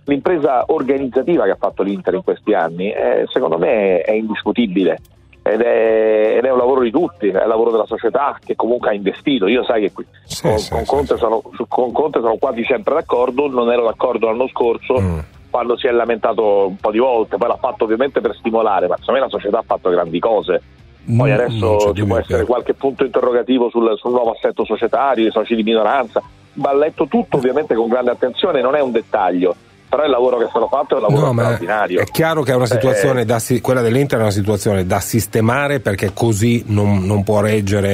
l'impresa 0.07 0.65
organizzativa 0.67 1.45
che 1.45 1.51
ha 1.51 1.57
fatto 1.57 1.85
l'Inter 1.85 2.15
in 2.15 2.25
questi 2.25 2.55
anni, 2.55 2.91
eh, 2.91 3.27
secondo 3.31 3.57
me 3.57 4.01
è 4.01 4.11
indiscutibile 4.11 4.99
ed 5.47 5.61
è, 5.61 6.37
ed 6.39 6.45
è 6.45 6.51
un 6.51 6.57
lavoro 6.57 6.81
di 6.81 6.91
tutti, 6.91 7.29
è 7.29 7.43
il 7.43 7.49
lavoro 7.49 7.71
della 7.71 7.85
società 7.85 8.39
che 8.43 8.57
comunque 8.57 8.89
ha 8.89 8.95
investito. 8.95 9.47
Io 9.47 9.63
sai 9.63 9.83
che 9.83 9.93
qui 9.93 10.07
Sì, 10.25 10.41
con, 10.41 10.59
sì, 10.59 10.71
con 10.71 10.85
Conte 10.87 11.15
sì. 11.15 11.19
Sono, 11.19 11.43
con 11.69 11.93
Conte 11.93 12.21
sono 12.21 12.37
quasi 12.37 12.65
sempre 12.65 12.95
d'accordo, 12.95 13.47
non 13.49 13.71
ero 13.71 13.85
d'accordo 13.85 14.27
l'anno 14.27 14.49
scorso 14.49 14.99
Mm. 14.99 15.19
quando 15.51 15.77
si 15.77 15.87
è 15.87 15.91
lamentato 15.91 16.69
un 16.69 16.77
po' 16.77 16.91
di 16.91 16.99
volte, 16.99 17.37
poi 17.37 17.49
l'ha 17.49 17.59
fatto 17.59 17.85
ovviamente 17.85 18.23
per 18.23 18.35
stimolare, 18.37 18.89
ma 18.89 18.97
secondo 18.99 19.21
me 19.21 19.27
la 19.27 19.31
società 19.31 19.59
ha 19.59 19.65
fatto 19.67 19.91
grandi 19.91 20.19
cose. 20.19 20.63
Poi 21.05 21.31
non 21.31 21.39
adesso 21.39 21.93
ci 21.93 22.05
può 22.07 22.17
essere 22.17 22.45
qualche 22.47 22.73
punto 22.73 23.05
interrogativo 23.05 23.69
sul, 23.69 23.93
sul 23.99 24.13
nuovo 24.13 24.31
assetto 24.31 24.65
societario, 24.65 25.29
i 25.29 25.31
soci 25.31 25.55
di 25.55 25.63
minoranza, 25.63 26.23
va 26.55 26.73
letto 26.73 27.07
tutto 27.07 27.37
ovviamente 27.37 27.75
con 27.75 27.89
grande 27.89 28.13
attenzione, 28.13 28.63
non 28.63 28.75
è 28.75 28.81
un 28.81 28.93
dettaglio, 28.93 29.55
però 29.95 30.07
il 30.07 30.11
lavoro 30.11 30.39
che 30.39 30.47
è 30.47 30.49
stato 30.49 30.67
fatto 30.67 30.95
è 30.95 30.97
un 30.97 31.03
lavoro 31.03 31.33
No, 31.33 31.41
straordinario. 31.41 32.01
è 32.01 32.05
chiaro 32.05 32.43
che 32.43 32.51
è 32.51 32.55
una 32.57 32.65
Eh, 32.65 32.69
situazione 32.69 33.25
da 33.25 33.39
si- 33.39 33.61
quella 33.61 33.81
dell'Inter 33.81 34.19
è 34.19 34.23
una 34.23 34.31
situazione 34.33 34.85
da 34.87 34.99
sistemare 34.99 35.79
perché 35.79 36.11
così 36.13 36.65
non, 36.67 37.05
non 37.05 37.23
può 37.23 37.41
reggere 37.41 37.91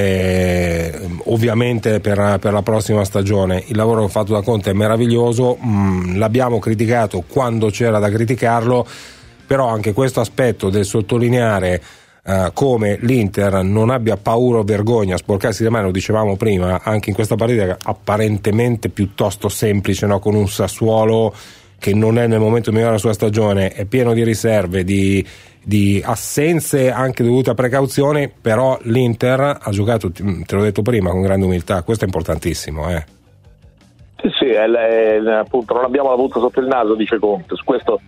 eh, 0.95 1.09
ovviamente 1.25 2.01
per, 2.01 2.39
per 2.41 2.53
la 2.55 2.63
prossima 2.63 3.05
stagione. 3.05 3.63
Il 3.67 3.77
lavoro 3.77 4.09
fatto 4.09 4.33
da 4.33 4.41
Conte 4.41 4.71
è 4.71 4.73
meraviglioso, 4.73 5.57
mh, 5.57 6.17
l'abbiamo 6.17 6.59
criticato 6.59 7.23
quando 7.29 7.69
c'era 7.69 7.99
da 7.99 8.09
criticarlo, 8.09 8.87
però 9.47 9.67
anche 9.69 9.93
questo 9.93 10.21
aspetto 10.21 10.71
del 10.71 10.87
sottolineare 10.87 11.83
eh, 12.25 12.51
come 12.55 12.97
l'Inter 13.01 13.63
non 13.63 13.91
abbia 13.91 14.17
paura 14.17 14.59
o 14.59 14.63
vergogna 14.63 15.15
a 15.17 15.19
sporcarsi 15.19 15.63
le 15.65 15.71
mani, 15.71 15.85
lo 15.87 15.91
dicevamo 15.91 16.37
prima, 16.37 16.81
anche 16.83 17.11
in 17.11 17.15
questa 17.15 17.35
partita 17.35 17.77
apparentemente 17.83 18.89
piuttosto 18.89 19.49
semplice, 19.51 20.07
no? 20.07 20.19
con 20.19 20.35
un 20.35 20.49
Sassuolo 20.49 21.35
che 21.81 21.95
non 21.95 22.19
è 22.19 22.27
nel 22.27 22.39
momento 22.39 22.71
migliore 22.71 22.89
della 22.91 23.01
sua 23.01 23.15
stagione, 23.15 23.71
è 23.71 23.87
pieno 23.87 24.13
di 24.13 24.23
riserve, 24.23 24.85
di, 24.85 25.27
di 25.65 26.01
assenze 26.05 26.93
anche 26.93 27.25
dovute 27.25 27.51
a 27.51 27.55
precauzioni, 27.55 28.31
però 28.31 28.79
l'Inter 28.83 29.59
ha 29.61 29.71
giocato, 29.71 30.13
te 30.13 30.23
l'ho 30.55 30.63
detto 30.63 30.83
prima, 30.83 31.11
con 31.11 31.23
grande 31.23 31.47
umiltà, 31.47 31.83
questo 31.83 32.05
è 32.05 32.07
importantissimo. 32.07 32.91
Eh. 32.91 33.05
Sì, 34.21 34.29
sì, 34.39 34.45
è- 34.51 34.69
è- 34.69 35.31
appunto 35.33 35.73
non 35.73 35.85
abbiamo 35.85 36.11
la 36.11 36.17
punta 36.17 36.39
sotto 36.39 36.61
il 36.61 36.67
naso, 36.67 36.95
dice 36.95 37.19
Conte, 37.19 37.57
su 37.57 37.65
questo 37.65 37.99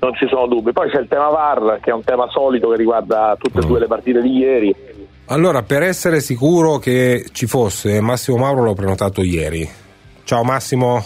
non 0.00 0.14
ci 0.14 0.26
sono 0.28 0.46
dubbi. 0.46 0.72
Poi 0.72 0.90
c'è 0.90 0.98
il 0.98 1.06
tema 1.06 1.28
VAR, 1.28 1.80
che 1.82 1.90
è 1.90 1.92
un 1.92 2.02
tema 2.02 2.26
solito 2.30 2.70
che 2.70 2.76
riguarda 2.78 3.36
tutte 3.38 3.58
e 3.58 3.66
due 3.66 3.78
le 3.78 3.86
partite 3.86 4.22
di 4.22 4.38
ieri. 4.38 4.74
Allora, 5.26 5.62
per 5.62 5.82
essere 5.82 6.20
sicuro 6.20 6.78
che 6.78 7.26
ci 7.32 7.46
fosse, 7.46 8.00
Massimo 8.00 8.38
Mauro 8.38 8.64
l'ho 8.64 8.74
prenotato 8.74 9.22
ieri. 9.22 9.68
Ciao 10.24 10.42
Massimo, 10.42 11.04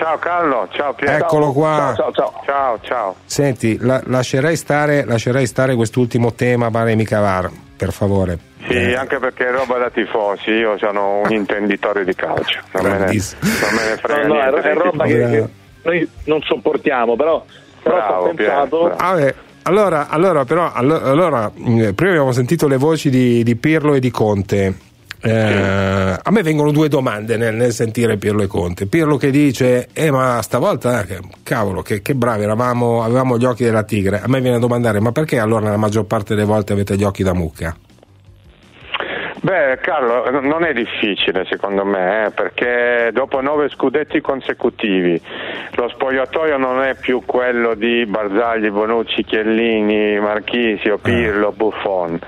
Ciao 0.00 0.16
Carlo, 0.18 0.66
ciao 0.70 0.94
Piero. 0.94 1.12
eccolo 1.24 1.52
qua. 1.52 1.92
Ciao, 1.94 2.10
ciao, 2.10 2.12
ciao. 2.12 2.42
Ciao, 2.46 2.78
ciao. 2.80 3.14
Senti, 3.26 3.76
la- 3.80 4.00
lascerei, 4.06 4.56
stare, 4.56 5.04
lascerei 5.04 5.46
stare 5.46 5.74
quest'ultimo 5.74 6.32
tema 6.32 6.70
Baremica 6.70 7.20
VAR, 7.20 7.50
per 7.76 7.92
favore. 7.92 8.38
Sì, 8.66 8.72
Eh, 8.76 8.94
anche 8.94 9.18
perché 9.18 9.48
è 9.48 9.50
roba 9.50 9.76
da 9.76 9.90
tifosi, 9.90 10.52
io 10.52 10.78
sono 10.78 11.20
un 11.22 11.30
intenditore 11.36 12.04
di 12.06 12.14
calcio, 12.14 12.60
non 12.72 12.84
me 12.84 12.90
ne, 12.92 12.96
non 12.96 13.74
me 13.74 13.88
ne 13.90 13.96
frega 14.00 14.26
No, 14.26 14.34
no, 14.34 14.56
è, 14.56 14.72
roba 14.74 15.04
che, 15.04 15.12
che 15.18 15.48
noi 15.82 16.08
non 16.24 16.40
sopportiamo, 16.44 17.14
però, 17.16 17.44
però 17.82 17.94
Bravo, 17.96 18.24
ho 18.28 18.34
pensato... 18.34 18.78
Piero, 18.78 18.96
bravo. 18.96 19.26
Ah, 19.26 19.34
allora, 19.64 20.08
allora, 20.08 20.44
però, 20.46 20.72
allo- 20.72 21.02
allora, 21.02 21.50
mh, 21.54 21.90
prima 21.92 22.12
abbiamo 22.12 22.32
sentito 22.32 22.66
le 22.68 22.78
voci 22.78 23.10
di, 23.10 23.42
di 23.42 23.54
Pirlo 23.56 23.92
e 23.92 24.00
di 24.00 24.10
Conte. 24.10 24.74
Eh, 25.22 26.18
A 26.22 26.30
me 26.30 26.42
vengono 26.42 26.70
due 26.70 26.88
domande 26.88 27.36
nel, 27.36 27.54
nel 27.54 27.72
sentire 27.72 28.16
Pirlo 28.16 28.42
e 28.42 28.46
Conte. 28.46 28.86
Pirlo 28.86 29.16
che 29.16 29.30
dice: 29.30 29.88
Eh, 29.92 30.10
ma 30.10 30.40
stavolta, 30.42 31.04
eh, 31.06 31.20
cavolo, 31.42 31.82
che, 31.82 32.02
che 32.02 32.14
bravi, 32.14 32.42
eravamo, 32.44 33.02
avevamo 33.02 33.36
gli 33.36 33.44
occhi 33.44 33.64
della 33.64 33.82
tigre. 33.82 34.20
A 34.20 34.28
me 34.28 34.40
viene 34.40 34.56
a 34.56 34.60
domandare: 34.60 35.00
ma 35.00 35.12
perché 35.12 35.38
allora 35.38 35.64
nella 35.64 35.76
maggior 35.76 36.04
parte 36.06 36.34
delle 36.34 36.46
volte 36.46 36.72
avete 36.72 36.96
gli 36.96 37.04
occhi 37.04 37.22
da 37.22 37.34
mucca? 37.34 37.76
Beh, 39.42 39.78
Carlo, 39.80 40.28
non 40.40 40.64
è 40.64 40.74
difficile 40.74 41.46
secondo 41.46 41.82
me, 41.82 42.26
eh, 42.26 42.30
perché 42.30 43.08
dopo 43.10 43.40
nove 43.40 43.70
scudetti 43.70 44.20
consecutivi 44.20 45.18
lo 45.76 45.88
spogliatoio 45.88 46.58
non 46.58 46.82
è 46.82 46.94
più 46.94 47.22
quello 47.24 47.72
di 47.72 48.04
Barzagli, 48.04 48.68
Bonucci, 48.68 49.24
Chiellini, 49.24 50.20
Marchisio, 50.20 50.98
Pirlo, 50.98 51.52
Buffon, 51.52 52.18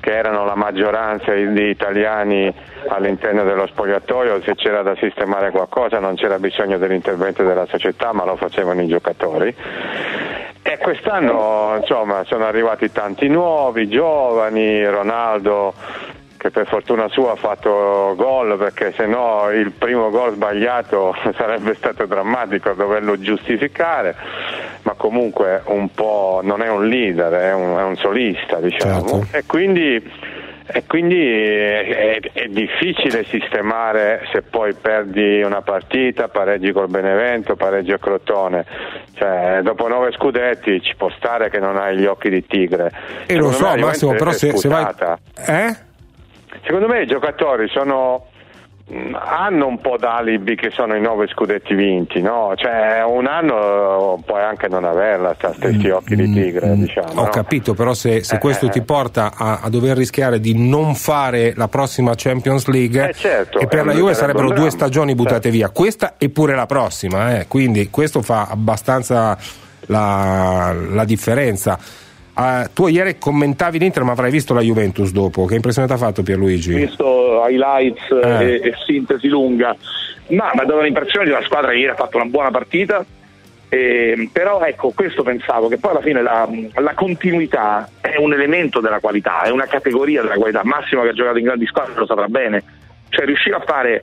che 0.00 0.16
erano 0.16 0.46
la 0.46 0.54
maggioranza 0.54 1.34
di 1.34 1.68
italiani 1.68 2.50
all'interno 2.88 3.44
dello 3.44 3.66
spogliatoio, 3.66 4.40
se 4.40 4.54
c'era 4.54 4.80
da 4.80 4.96
sistemare 4.96 5.50
qualcosa 5.50 5.98
non 5.98 6.14
c'era 6.14 6.38
bisogno 6.38 6.78
dell'intervento 6.78 7.42
della 7.42 7.66
società, 7.66 8.14
ma 8.14 8.24
lo 8.24 8.36
facevano 8.36 8.80
i 8.80 8.86
giocatori. 8.86 9.54
E 10.64 10.78
quest'anno 10.78 11.74
insomma 11.80 12.24
sono 12.24 12.46
arrivati 12.46 12.90
tanti 12.92 13.28
nuovi, 13.28 13.88
giovani, 13.88 14.86
Ronaldo 14.86 15.74
che 16.42 16.50
per 16.50 16.66
fortuna 16.66 17.08
sua 17.08 17.32
ha 17.32 17.36
fatto 17.36 18.14
gol 18.16 18.58
perché 18.58 18.92
se 18.96 19.06
no 19.06 19.48
il 19.50 19.70
primo 19.70 20.10
gol 20.10 20.32
sbagliato 20.32 21.14
sarebbe 21.38 21.72
stato 21.76 22.04
drammatico 22.04 22.72
doverlo 22.72 23.16
giustificare, 23.16 24.16
ma 24.82 24.94
comunque 24.94 25.62
un 25.66 25.88
po' 25.94 26.40
non 26.42 26.60
è 26.60 26.68
un 26.68 26.88
leader, 26.88 27.32
è 27.32 27.54
un, 27.54 27.78
è 27.78 27.82
un 27.84 27.94
solista 27.94 28.56
diciamo. 28.56 29.20
Certo. 29.20 29.36
E 29.36 29.44
quindi, 29.46 30.02
e 30.66 30.82
quindi 30.88 31.24
è, 31.24 32.18
è 32.32 32.48
difficile 32.48 33.22
sistemare 33.26 34.26
se 34.32 34.42
poi 34.42 34.74
perdi 34.74 35.42
una 35.42 35.62
partita, 35.62 36.26
pareggi 36.26 36.72
col 36.72 36.88
Benevento, 36.88 37.54
pareggi 37.54 37.92
a 37.92 37.98
Crotone. 37.98 38.64
Cioè, 39.14 39.60
dopo 39.62 39.86
nove 39.86 40.10
scudetti 40.10 40.82
ci 40.82 40.96
può 40.96 41.08
stare 41.16 41.50
che 41.50 41.60
non 41.60 41.76
hai 41.76 41.98
gli 41.98 42.06
occhi 42.06 42.28
di 42.28 42.44
tigre. 42.44 42.90
E 43.26 43.36
lo 43.36 43.52
Secondo 43.52 43.56
so, 43.56 43.62
me 43.62 43.76
la 43.76 43.86
Massimo, 43.86 44.12
però 44.14 44.32
se, 44.32 44.56
se 44.56 44.68
vai. 44.68 44.86
Eh? 45.46 45.90
Secondo 46.64 46.86
me 46.88 47.02
i 47.02 47.06
giocatori 47.06 47.68
sono 47.68 48.26
mh, 48.86 49.14
hanno 49.14 49.66
un 49.66 49.80
po' 49.80 49.96
d'alibi 49.96 50.54
che 50.54 50.70
sono 50.70 50.94
i 50.94 51.00
nove 51.00 51.26
scudetti 51.26 51.74
vinti, 51.74 52.20
no? 52.20 52.52
Cioè 52.54 53.02
un 53.04 53.26
anno 53.26 54.22
puoi 54.24 54.42
anche 54.42 54.68
non 54.68 54.84
averla, 54.84 55.34
sta 55.34 55.52
questi 55.58 55.90
occhi 55.90 56.14
di 56.14 56.32
tigre, 56.32 56.74
diciamo. 56.76 57.12
Mm, 57.14 57.18
Ho 57.18 57.22
no? 57.24 57.28
capito, 57.30 57.74
però 57.74 57.94
se, 57.94 58.22
se 58.22 58.36
Eh, 58.36 58.38
questo 58.38 58.66
eh, 58.66 58.70
ti 58.70 58.82
porta 58.82 59.32
a, 59.36 59.60
a 59.62 59.68
dover 59.68 59.96
rischiare 59.96 60.38
di 60.40 60.68
non 60.68 60.94
fare 60.94 61.52
la 61.56 61.68
prossima 61.68 62.12
Champions 62.16 62.66
League, 62.68 63.08
Eh, 63.08 63.12
certo, 63.14 63.58
e 63.58 63.66
per 63.66 63.80
eh, 63.80 63.84
la 63.84 63.92
Juve 63.92 64.14
sarebbe 64.14 64.38
sarebbero 64.38 64.60
due 64.60 64.70
stagioni 64.70 65.14
buttate 65.14 65.50
Certo. 65.50 65.56
via, 65.56 65.68
questa 65.70 66.14
e 66.18 66.28
pure 66.30 66.54
la 66.54 66.66
prossima, 66.66 67.38
eh. 67.38 67.46
quindi 67.48 67.90
questo 67.90 68.22
fa 68.22 68.46
abbastanza 68.48 69.36
la, 69.86 70.72
la 70.90 71.04
differenza. 71.04 71.76
Ah, 72.34 72.68
tu 72.72 72.86
ieri 72.86 73.18
commentavi 73.18 73.78
l'Inter, 73.78 74.04
ma 74.04 74.12
avrai 74.12 74.30
visto 74.30 74.54
la 74.54 74.62
Juventus 74.62 75.12
dopo. 75.12 75.44
Che 75.44 75.54
impressione 75.54 75.86
ti 75.86 75.92
ha 75.92 75.98
fatto 75.98 76.22
Pierluigi? 76.22 76.74
visto 76.74 77.44
highlights 77.46 78.10
Eh. 78.10 78.44
e, 78.44 78.68
e 78.68 78.74
sintesi 78.86 79.28
lunga, 79.28 79.76
ma 80.28 80.50
mi 80.54 80.60
ha 80.60 80.64
dato 80.64 80.80
l'impressione 80.80 81.26
di 81.26 81.30
una 81.30 81.42
squadra 81.42 81.70
che 81.72 81.76
ieri 81.78 81.90
ha 81.92 81.94
fatto 81.96 82.16
una 82.16 82.26
buona 82.26 82.50
partita. 82.50 83.04
Eh, 83.68 84.28
però 84.30 84.60
ecco, 84.62 84.92
questo 84.94 85.22
pensavo 85.22 85.68
che 85.68 85.78
poi 85.78 85.92
alla 85.92 86.02
fine 86.02 86.20
la, 86.20 86.46
la 86.74 86.92
continuità 86.94 87.88
è 88.02 88.16
un 88.18 88.32
elemento 88.34 88.80
della 88.80 88.98
qualità, 89.00 89.42
è 89.42 89.50
una 89.50 89.66
categoria 89.66 90.20
della 90.22 90.34
qualità. 90.34 90.60
Massimo 90.62 91.02
che 91.02 91.08
ha 91.08 91.14
giocato 91.14 91.38
in 91.38 91.44
grandi 91.44 91.66
squadre 91.66 91.94
lo 91.96 92.06
saprà 92.06 92.28
bene, 92.28 92.62
cioè 93.08 93.24
riuscire 93.24 93.56
a 93.56 93.60
fare 93.60 94.02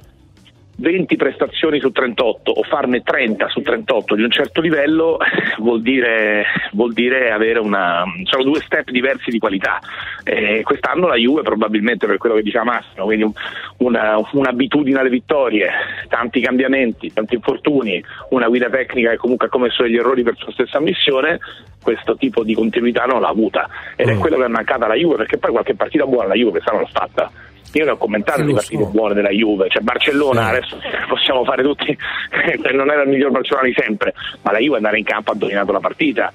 20 0.80 1.16
prestazioni 1.18 1.80
su 1.80 1.92
38 1.92 2.52
o 2.52 2.64
farne 2.64 3.02
30 3.04 3.50
su 3.50 3.62
38 3.62 4.16
di 4.16 4.24
un 4.24 4.32
certo 4.32 4.62
livello 4.62 5.18
vuol 5.60 5.82
dire, 5.82 6.46
vuol 6.72 6.94
dire 6.94 7.32
avere 7.32 7.60
una 7.60 8.04
sono 8.24 8.44
due 8.44 8.62
step 8.62 8.90
diversi 8.90 9.30
di 9.30 9.40
qualità. 9.40 9.80
Eh, 10.24 10.62
quest'anno 10.64 11.08
la 11.08 11.16
Juve 11.16 11.42
probabilmente 11.42 12.08
per 12.08 12.18
quello 12.18 12.36
che 12.36 12.44
diceva 12.44 12.64
Massimo 12.64 13.06
quindi 13.06 13.24
un- 13.24 13.34
una- 13.78 14.18
un'abitudine 14.32 15.00
alle 15.00 15.10
vittorie 15.10 15.70
tanti 16.08 16.40
cambiamenti, 16.40 17.12
tanti 17.14 17.36
infortuni 17.36 18.02
una 18.30 18.48
guida 18.48 18.70
tecnica 18.70 19.10
che 19.12 19.18
comunque 19.18 19.48
ha 19.48 19.50
commesso 19.50 19.84
degli 19.84 19.98
errori 19.98 20.24
per 20.24 20.36
sua 20.38 20.52
stessa 20.52 20.78
ammissione 20.78 21.40
questo 21.82 22.16
tipo 22.16 22.44
di 22.44 22.54
continuità 22.54 23.06
non 23.06 23.22
l'ha 23.22 23.30
avuta. 23.30 23.68
Ed 23.96 24.08
è 24.10 24.16
Mm. 24.16 24.20
quello 24.20 24.38
che 24.38 24.46
è 24.46 24.50
mancata 24.50 24.86
alla 24.86 24.96
Juve 24.96 25.16
perché 25.18 25.38
poi 25.38 25.52
qualche 25.52 25.76
partita 25.76 26.06
buona 26.06 26.28
la 26.30 26.34
Juve 26.36 26.52
quest'anno 26.52 26.82
l'ha 26.82 26.90
fatta 26.92 27.32
io 27.74 27.86
ne 27.86 27.92
ho 27.92 27.98
commentato 27.98 28.42
Eh, 28.42 28.46
le 28.46 28.54
partite 28.54 28.84
so. 28.84 28.90
buone 28.90 29.14
della 29.14 29.30
Juve, 29.30 29.70
cioè 29.70 29.82
Barcellona 29.82 30.44
Sì. 30.44 30.50
adesso 30.50 30.78
possiamo 31.08 31.44
fare 31.44 31.64
tutti, 31.64 31.96
non 32.74 32.90
era 32.90 33.04
il 33.04 33.10
miglior 33.10 33.32
Barcellona 33.32 33.68
di 33.68 33.76
sempre, 33.78 34.14
ma 34.42 34.52
la 34.52 34.60
Juve 34.60 34.78
andare 34.78 34.98
in 34.98 35.04
campo 35.04 35.32
ha 35.32 35.36
dominato 35.36 35.72
la 35.72 35.80
partita. 35.80 36.32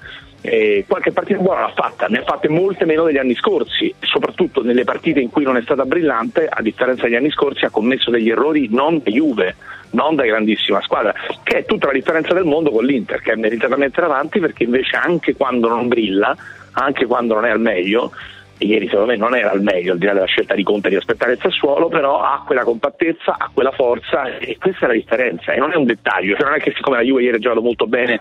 E 0.46 0.84
qualche 0.86 1.10
partita 1.10 1.38
buona 1.38 1.62
l'ha 1.62 1.72
fatta, 1.74 2.06
ne 2.06 2.18
ha 2.18 2.22
fatte 2.22 2.50
molte 2.50 2.84
meno 2.84 3.04
degli 3.04 3.16
anni 3.16 3.34
scorsi, 3.34 3.94
soprattutto 4.00 4.62
nelle 4.62 4.84
partite 4.84 5.18
in 5.18 5.30
cui 5.30 5.42
non 5.42 5.56
è 5.56 5.62
stata 5.62 5.86
brillante, 5.86 6.46
a 6.46 6.60
differenza 6.60 7.04
degli 7.04 7.14
anni 7.14 7.30
scorsi 7.30 7.64
ha 7.64 7.70
commesso 7.70 8.10
degli 8.10 8.28
errori 8.28 8.68
non 8.70 9.00
da 9.02 9.10
Juve, 9.10 9.56
non 9.92 10.16
da 10.16 10.24
grandissima 10.26 10.82
squadra, 10.82 11.14
che 11.42 11.58
è 11.60 11.64
tutta 11.64 11.86
la 11.86 11.94
differenza 11.94 12.34
del 12.34 12.44
mondo 12.44 12.70
con 12.70 12.84
l'Inter, 12.84 13.22
che 13.22 13.32
è 13.32 13.36
meritatamente 13.36 14.02
davanti 14.02 14.38
perché 14.38 14.64
invece 14.64 14.96
anche 14.96 15.34
quando 15.34 15.68
non 15.68 15.88
brilla, 15.88 16.36
anche 16.72 17.06
quando 17.06 17.32
non 17.32 17.46
è 17.46 17.50
al 17.50 17.60
meglio, 17.60 18.12
ieri 18.58 18.88
secondo 18.88 19.12
me 19.12 19.16
non 19.16 19.34
era 19.34 19.50
al 19.50 19.62
meglio 19.62 19.92
al 19.92 19.98
di 19.98 20.06
là 20.06 20.12
della 20.12 20.26
scelta 20.26 20.54
di 20.54 20.62
Conte 20.62 20.88
di 20.88 20.96
aspettare 20.96 21.32
il 21.32 21.38
Sassuolo 21.40 21.88
però 21.88 22.20
ha 22.20 22.42
quella 22.46 22.64
compattezza, 22.64 23.36
ha 23.38 23.50
quella 23.52 23.72
forza 23.72 24.38
e 24.38 24.56
questa 24.58 24.84
è 24.84 24.88
la 24.88 24.94
differenza 24.94 25.52
e 25.52 25.58
non 25.58 25.72
è 25.72 25.76
un 25.76 25.84
dettaglio 25.84 26.36
cioè 26.36 26.46
non 26.46 26.54
è 26.54 26.60
che 26.60 26.72
siccome 26.74 26.96
la 26.96 27.02
Juve 27.02 27.22
ieri 27.22 27.36
ha 27.36 27.40
giocato 27.40 27.62
molto 27.62 27.86
bene 27.86 28.20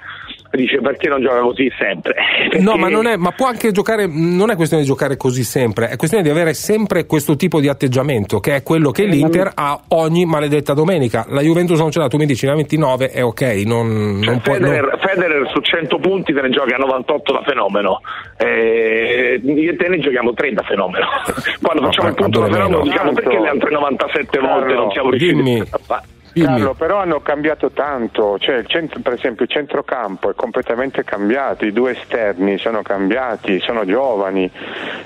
dice 0.51 0.79
perché 0.81 1.09
non 1.09 1.21
gioca 1.21 1.39
così 1.39 1.71
sempre? 1.77 2.13
Perché... 2.49 2.59
no 2.59 2.75
ma, 2.77 2.89
non 2.89 3.07
è, 3.07 3.15
ma 3.17 3.31
può 3.31 3.47
anche 3.47 3.71
giocare 3.71 4.05
non 4.07 4.51
è 4.51 4.55
questione 4.55 4.83
di 4.83 4.89
giocare 4.89 5.17
così 5.17 5.43
sempre 5.43 5.89
è 5.89 5.95
questione 5.95 6.23
di 6.23 6.29
avere 6.29 6.53
sempre 6.53 7.05
questo 7.05 7.35
tipo 7.35 7.59
di 7.59 7.67
atteggiamento 7.67 8.39
che 8.39 8.55
è 8.55 8.63
quello 8.63 8.91
che 8.91 9.05
l'Inter 9.05 9.51
ha 9.53 9.79
ogni 9.89 10.25
maledetta 10.25 10.73
domenica. 10.73 11.25
La 11.29 11.41
Juventus 11.41 11.79
non 11.79 11.91
ce 11.91 11.99
l'ha 11.99 12.07
tu 12.07 12.17
mi 12.17 12.25
dici 12.25 12.45
la 12.45 12.55
29 12.55 13.09
è 13.09 13.23
ok 13.23 13.41
non, 13.65 14.19
cioè, 14.21 14.31
non 14.31 14.41
può, 14.41 14.53
Federer, 14.53 14.81
non... 14.81 14.99
Federer, 14.99 15.49
su 15.53 15.59
100 15.59 15.97
punti 15.97 16.33
te 16.33 16.41
ne 16.41 16.49
giochi 16.49 16.73
a 16.73 16.77
98 16.77 17.33
da 17.33 17.41
fenomeno. 17.43 18.01
Eh, 18.37 19.41
io 19.43 19.71
e 19.71 19.75
te 19.75 19.87
ne 19.87 19.99
giochiamo 19.99 20.22
3 20.31 20.51
da 20.53 20.63
fenomeno 20.63 21.05
quando 21.61 21.81
No, 21.81 21.87
facciamo 21.87 22.07
il 22.07 22.13
ma 22.15 22.21
punto 22.21 22.39
da 22.39 22.45
fenomeno 22.45 22.77
meno? 22.77 22.89
diciamo 22.89 23.11
perché 23.13 23.39
le 23.39 23.49
altre 23.49 23.71
97 23.71 24.39
volte 24.39 24.73
non 24.73 24.91
siamo 24.91 25.09
riusciti 25.09 25.33
dimmi. 25.35 25.59
a 25.59 25.79
fare 25.83 26.03
Carlo, 26.41 26.73
però 26.73 26.97
hanno 26.97 27.21
cambiato 27.21 27.69
tanto, 27.71 28.37
cioè 28.39 28.63
centro- 28.65 28.99
per 29.01 29.13
esempio 29.13 29.45
il 29.45 29.51
centrocampo 29.51 30.31
è 30.31 30.33
completamente 30.35 31.03
cambiato, 31.03 31.65
i 31.65 31.71
due 31.71 31.91
esterni 31.91 32.57
sono 32.57 32.81
cambiati, 32.81 33.59
sono 33.59 33.85
giovani, 33.85 34.49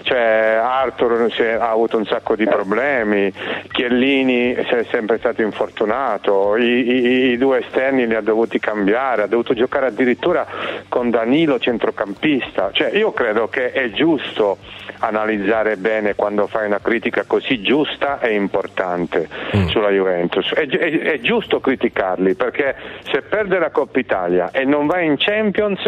cioè 0.04 0.58
Arthur 0.62 1.28
è- 1.30 1.52
ha 1.52 1.70
avuto 1.70 1.98
un 1.98 2.06
sacco 2.06 2.36
di 2.36 2.46
problemi, 2.46 3.32
Chiellini 3.72 4.54
è 4.54 4.86
sempre 4.90 5.18
stato 5.18 5.42
infortunato, 5.42 6.56
i, 6.56 6.64
i- 6.64 7.32
i 7.32 7.38
due 7.38 7.60
esterni 7.60 8.08
li 8.08 8.16
ha 8.16 8.22
dovuti 8.22 8.60
cambiare, 8.60 9.24
ha 9.24 9.28
dovuto 9.28 9.54
giocare 9.54 9.88
addirittura 9.88 10.46
con 10.88 11.10
Danilo 11.10 11.60
centrocampista, 11.60 12.70
cioè 12.72 12.96
io 12.96 13.12
credo 13.12 13.48
che 13.50 13.72
è 13.72 13.90
giusto 13.92 14.58
analizzare 15.00 15.76
bene 15.78 16.16
quando 16.16 16.48
fai 16.48 16.66
una 16.66 16.80
critica 16.82 17.24
così 17.28 17.62
giusta 17.62 18.20
e 18.20 18.34
importante 18.34 19.28
sulla 19.68 19.90
Juventus. 19.90 20.54
È, 20.54 20.66
gi- 20.66 20.78
è- 20.78 21.17
è 21.18 21.20
giusto 21.22 21.60
criticarli 21.60 22.36
perché 22.36 22.76
se 23.12 23.22
perde 23.22 23.60
la 23.60 23.70
Coppa 23.70 24.00
Italia 24.00 24.52
e 24.52 24.64
non 24.64 24.88
va 24.88 25.02
in 25.02 25.16
Champions 25.18 25.82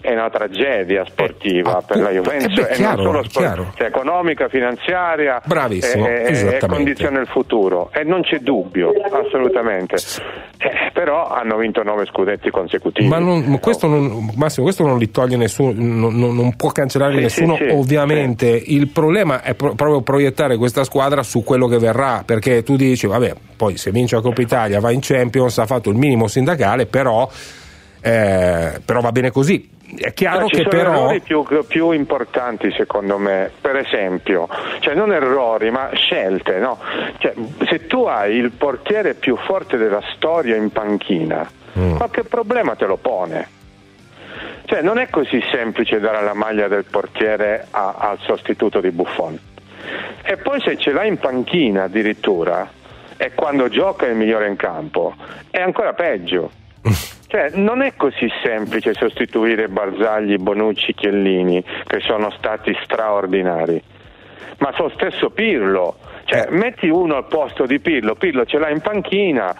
è 0.00 0.12
una 0.12 0.30
tragedia 0.30 1.04
sportiva 1.04 1.82
per 1.86 1.98
la 1.98 2.10
Juventus 2.10 2.58
eh 2.58 2.62
beh, 2.62 2.74
chiaro, 2.74 2.96
non 2.96 3.04
solo 3.04 3.22
spor- 3.24 3.44
chiaro. 3.44 3.72
cioè, 3.76 3.86
economica, 3.86 4.48
finanziaria 4.48 5.40
Bravissimo, 5.44 6.06
e, 6.06 6.22
e- 6.26 6.58
e 6.62 6.66
condiziona 6.66 7.20
il 7.20 7.26
futuro 7.26 7.90
e 7.92 8.02
non 8.04 8.22
c'è 8.22 8.38
dubbio, 8.38 8.92
assolutamente. 9.10 9.96
Però 11.06 11.28
hanno 11.28 11.56
vinto 11.56 11.84
nove 11.84 12.04
scudetti 12.06 12.50
consecutivi. 12.50 13.06
Ma 13.06 13.20
non- 13.20 13.44
ma 13.44 13.58
questo 13.60 13.86
non, 13.86 14.28
Massimo, 14.34 14.64
questo 14.64 14.84
non 14.84 14.98
li 14.98 15.08
toglie 15.12 15.36
nessuno, 15.36 15.70
non, 15.72 16.16
non- 16.18 16.34
non 16.34 16.56
può 16.56 16.72
cancellare 16.72 17.14
Sì, 17.14 17.20
nessuno, 17.20 17.54
sì, 17.54 17.66
sì, 17.68 17.76
ovviamente. 17.76 18.48
Il 18.48 18.88
problema 18.88 19.40
è 19.40 19.54
pro- 19.54 19.76
proprio 19.76 20.00
proiettare 20.00 20.56
questa 20.56 20.82
squadra 20.82 21.22
su 21.22 21.44
quello 21.44 21.68
che 21.68 21.78
verrà, 21.78 22.24
perché 22.26 22.64
tu 22.64 22.74
dici, 22.74 23.06
vabbè, 23.06 23.34
poi 23.56 23.76
se 23.76 23.92
vince 23.92 24.16
la 24.16 24.20
Coppa 24.20 24.40
Italia 24.40 24.80
va 24.80 24.90
in 24.90 24.98
Champions, 25.00 25.56
ha 25.58 25.66
fatto 25.66 25.90
il 25.90 25.96
minimo 25.96 26.26
sindacale, 26.26 26.86
però, 26.86 27.30
eh, 28.00 28.80
però 28.84 29.00
va 29.00 29.12
bene 29.12 29.30
così. 29.30 29.68
È 29.94 30.12
chiaro 30.12 30.46
ci 30.48 30.56
che 30.56 30.62
sono 30.62 30.68
però. 30.70 30.90
errori 30.92 31.20
più, 31.20 31.44
più 31.68 31.90
importanti 31.92 32.72
secondo 32.72 33.18
me, 33.18 33.50
per 33.60 33.76
esempio, 33.76 34.48
cioè 34.80 34.94
non 34.94 35.12
errori 35.12 35.70
ma 35.70 35.90
scelte, 35.94 36.58
no? 36.58 36.78
Cioè, 37.18 37.32
se 37.68 37.86
tu 37.86 38.02
hai 38.04 38.34
il 38.36 38.50
portiere 38.50 39.14
più 39.14 39.36
forte 39.36 39.76
della 39.76 40.02
storia 40.14 40.56
in 40.56 40.70
panchina, 40.70 41.48
Mm. 41.78 41.96
qualche 41.96 42.24
problema 42.24 42.74
te 42.74 42.86
lo 42.86 42.96
pone. 42.96 43.48
Cioè 44.64 44.80
non 44.80 44.98
è 44.98 45.08
così 45.10 45.42
semplice 45.52 46.00
dare 46.00 46.24
la 46.24 46.32
maglia 46.32 46.68
del 46.68 46.84
portiere 46.84 47.66
a- 47.70 47.94
al 47.98 48.18
sostituto 48.22 48.80
di 48.80 48.90
Buffon. 48.90 49.38
E 50.24 50.36
poi 50.38 50.58
se 50.62 50.78
ce 50.78 50.92
l'hai 50.92 51.08
in 51.08 51.18
panchina 51.18 51.84
addirittura, 51.84 52.66
e 53.18 53.32
quando 53.34 53.68
gioca 53.68 54.06
è 54.06 54.08
il 54.08 54.16
migliore 54.16 54.48
in 54.48 54.56
campo, 54.56 55.14
è 55.50 55.60
ancora 55.60 55.92
peggio. 55.92 56.50
Cioè, 57.28 57.50
non 57.54 57.82
è 57.82 57.94
così 57.96 58.30
semplice 58.42 58.94
sostituire 58.94 59.68
Barzagli, 59.68 60.36
Bonucci, 60.36 60.94
Chiellini, 60.94 61.62
che 61.86 62.00
sono 62.00 62.30
stati 62.30 62.76
straordinari. 62.82 63.82
Ma 64.58 64.72
lo 64.78 64.90
stesso 64.94 65.30
Pirlo, 65.30 65.96
cioè, 66.24 66.46
metti 66.50 66.88
uno 66.88 67.16
al 67.16 67.26
posto 67.26 67.66
di 67.66 67.78
Pirlo, 67.78 68.14
Pirlo 68.14 68.46
ce 68.46 68.58
l'ha 68.58 68.70
in 68.70 68.80
panchina, 68.80 69.54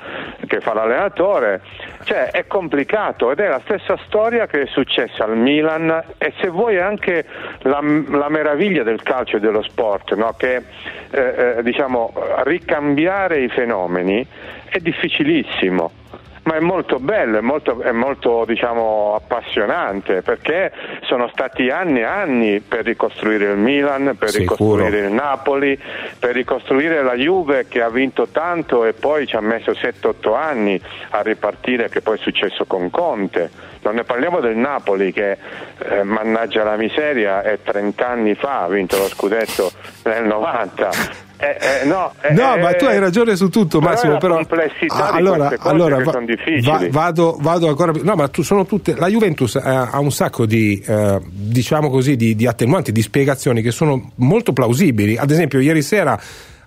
che 0.46 0.60
fa 0.60 0.72
l'allenatore, 0.74 1.60
cioè 2.04 2.30
è 2.30 2.46
complicato 2.46 3.30
ed 3.30 3.40
è 3.40 3.48
la 3.48 3.60
stessa 3.64 3.98
storia 4.06 4.46
che 4.46 4.62
è 4.62 4.66
successa 4.66 5.24
al 5.24 5.36
Milan 5.36 6.02
e 6.18 6.32
se 6.40 6.48
vuoi 6.48 6.78
anche 6.78 7.24
la, 7.60 7.80
la 7.82 8.28
meraviglia 8.28 8.82
del 8.82 9.02
calcio 9.02 9.36
e 9.36 9.40
dello 9.40 9.62
sport, 9.62 10.14
no? 10.14 10.34
che 10.36 10.62
eh, 11.10 11.56
eh, 11.58 11.62
diciamo 11.62 12.12
ricambiare 12.44 13.40
i 13.42 13.48
fenomeni 13.48 14.26
è 14.64 14.78
difficilissimo 14.78 16.04
ma 16.46 16.54
è 16.54 16.60
molto 16.60 17.00
bello, 17.00 17.38
è 17.38 17.40
molto, 17.40 17.80
è 17.80 17.90
molto, 17.90 18.44
diciamo, 18.46 19.14
appassionante 19.16 20.22
perché 20.22 20.72
sono 21.02 21.28
stati 21.32 21.70
anni 21.70 22.00
e 22.00 22.04
anni 22.04 22.60
per 22.60 22.84
ricostruire 22.84 23.50
il 23.50 23.58
Milan, 23.58 24.14
per 24.16 24.30
Sicuro. 24.30 24.76
ricostruire 24.76 25.06
il 25.08 25.12
Napoli, 25.12 25.78
per 26.18 26.34
ricostruire 26.34 27.02
la 27.02 27.14
Juve 27.14 27.66
che 27.66 27.82
ha 27.82 27.90
vinto 27.90 28.28
tanto 28.28 28.84
e 28.84 28.92
poi 28.92 29.26
ci 29.26 29.34
ha 29.34 29.40
messo 29.40 29.72
7-8 29.72 30.36
anni 30.36 30.80
a 31.10 31.20
ripartire 31.22 31.88
che 31.88 32.00
poi 32.00 32.16
è 32.16 32.20
successo 32.20 32.64
con 32.64 32.90
Conte. 32.90 33.50
Non 33.82 33.96
ne 33.96 34.04
parliamo 34.04 34.38
del 34.38 34.56
Napoli 34.56 35.12
che, 35.12 35.36
eh, 35.78 36.02
mannaggia 36.04 36.62
la 36.62 36.76
miseria, 36.76 37.42
è 37.42 37.58
30 37.60 38.06
anni 38.08 38.34
fa 38.34 38.62
ha 38.62 38.68
vinto 38.68 38.96
lo 38.98 39.08
scudetto 39.08 39.72
nel 40.04 40.24
90. 40.24 41.25
Eh, 41.38 41.82
eh, 41.82 41.86
no, 41.86 42.12
eh, 42.22 42.32
No, 42.32 42.56
ma 42.56 42.72
tu 42.74 42.86
eh, 42.86 42.88
hai 42.92 42.98
ragione 42.98 43.36
su 43.36 43.48
tutto, 43.50 43.80
Massimo. 43.80 44.16
Però, 44.16 44.36
complessità 44.36 45.10
di 45.12 45.18
allora, 45.18 45.52
allora 45.58 45.96
che 45.98 46.04
va- 46.04 46.12
sono 46.12 46.24
difficili. 46.24 46.60
va- 46.62 46.86
vado, 46.90 47.36
vado 47.40 47.68
ancora 47.68 47.92
più. 47.92 48.02
No, 48.04 48.14
ma 48.14 48.28
tu 48.28 48.42
sono 48.42 48.64
tutte. 48.64 48.94
La 48.96 49.08
Juventus 49.08 49.56
eh, 49.56 49.60
ha 49.64 49.98
un 49.98 50.10
sacco 50.10 50.46
di, 50.46 50.82
eh, 50.86 51.20
diciamo 51.24 51.90
così, 51.90 52.16
di, 52.16 52.34
di 52.34 52.46
attenuanti, 52.46 52.90
di 52.92 53.02
spiegazioni 53.02 53.60
che 53.60 53.70
sono 53.70 54.12
molto 54.16 54.52
plausibili. 54.54 55.16
Ad 55.18 55.30
esempio, 55.30 55.60
ieri 55.60 55.82
sera. 55.82 56.18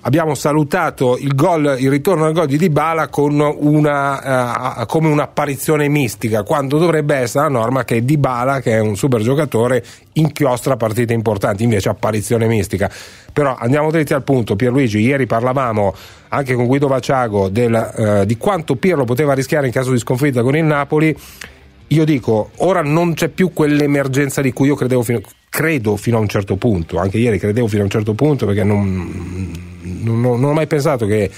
Abbiamo 0.01 0.33
salutato 0.33 1.17
il, 1.17 1.35
gol, 1.35 1.75
il 1.77 1.89
ritorno 1.89 2.23
al 2.23 2.31
gol 2.31 2.47
di 2.47 2.57
Dybala 2.57 3.09
con 3.09 3.37
una, 3.39 4.81
eh, 4.81 4.85
come 4.85 5.09
un'apparizione 5.09 5.89
mistica, 5.89 6.43
quando 6.43 6.77
dovrebbe 6.77 7.15
essere 7.15 7.43
la 7.43 7.49
norma 7.49 7.83
che 7.83 8.05
Dybala, 8.05 8.61
che 8.61 8.77
è 8.77 8.79
un 8.79 8.95
super 8.95 9.21
giocatore, 9.21 9.83
inchiostra 10.13 10.77
partite 10.77 11.13
importanti, 11.13 11.63
invece 11.63 11.89
apparizione 11.89 12.47
mistica. 12.47 12.89
Però 13.33 13.57
andiamo 13.59 13.91
dritti 13.91 14.13
al 14.13 14.23
punto, 14.23 14.55
Pierluigi, 14.55 14.99
ieri 14.99 15.25
parlavamo 15.25 15.93
anche 16.29 16.53
con 16.55 16.65
Guido 16.65 16.87
Vaciago 16.87 17.49
del, 17.49 17.75
eh, 17.75 18.25
di 18.25 18.37
quanto 18.37 18.77
Pirlo 18.77 19.03
poteva 19.03 19.33
rischiare 19.33 19.65
in 19.65 19.73
caso 19.73 19.91
di 19.91 19.99
sconfitta 19.99 20.41
con 20.41 20.55
il 20.55 20.63
Napoli. 20.63 21.13
Io 21.87 22.05
dico, 22.05 22.51
ora 22.57 22.81
non 22.81 23.15
c'è 23.15 23.27
più 23.27 23.51
quell'emergenza 23.51 24.41
di 24.41 24.53
cui 24.53 24.67
io 24.67 24.75
credevo 24.75 25.01
fino, 25.03 25.21
credo 25.49 25.95
fino 25.97 26.17
a 26.17 26.19
un 26.19 26.27
certo 26.27 26.55
punto, 26.55 26.97
anche 26.97 27.17
ieri 27.17 27.39
credevo 27.39 27.67
fino 27.67 27.81
a 27.81 27.85
un 27.85 27.89
certo 27.89 28.13
punto 28.13 28.45
perché 28.45 28.63
non, 28.63 29.51
non- 30.03 30.21
non 30.21 30.43
ho 30.43 30.53
mai 30.53 30.67
pensato 30.67 31.05
che 31.05 31.29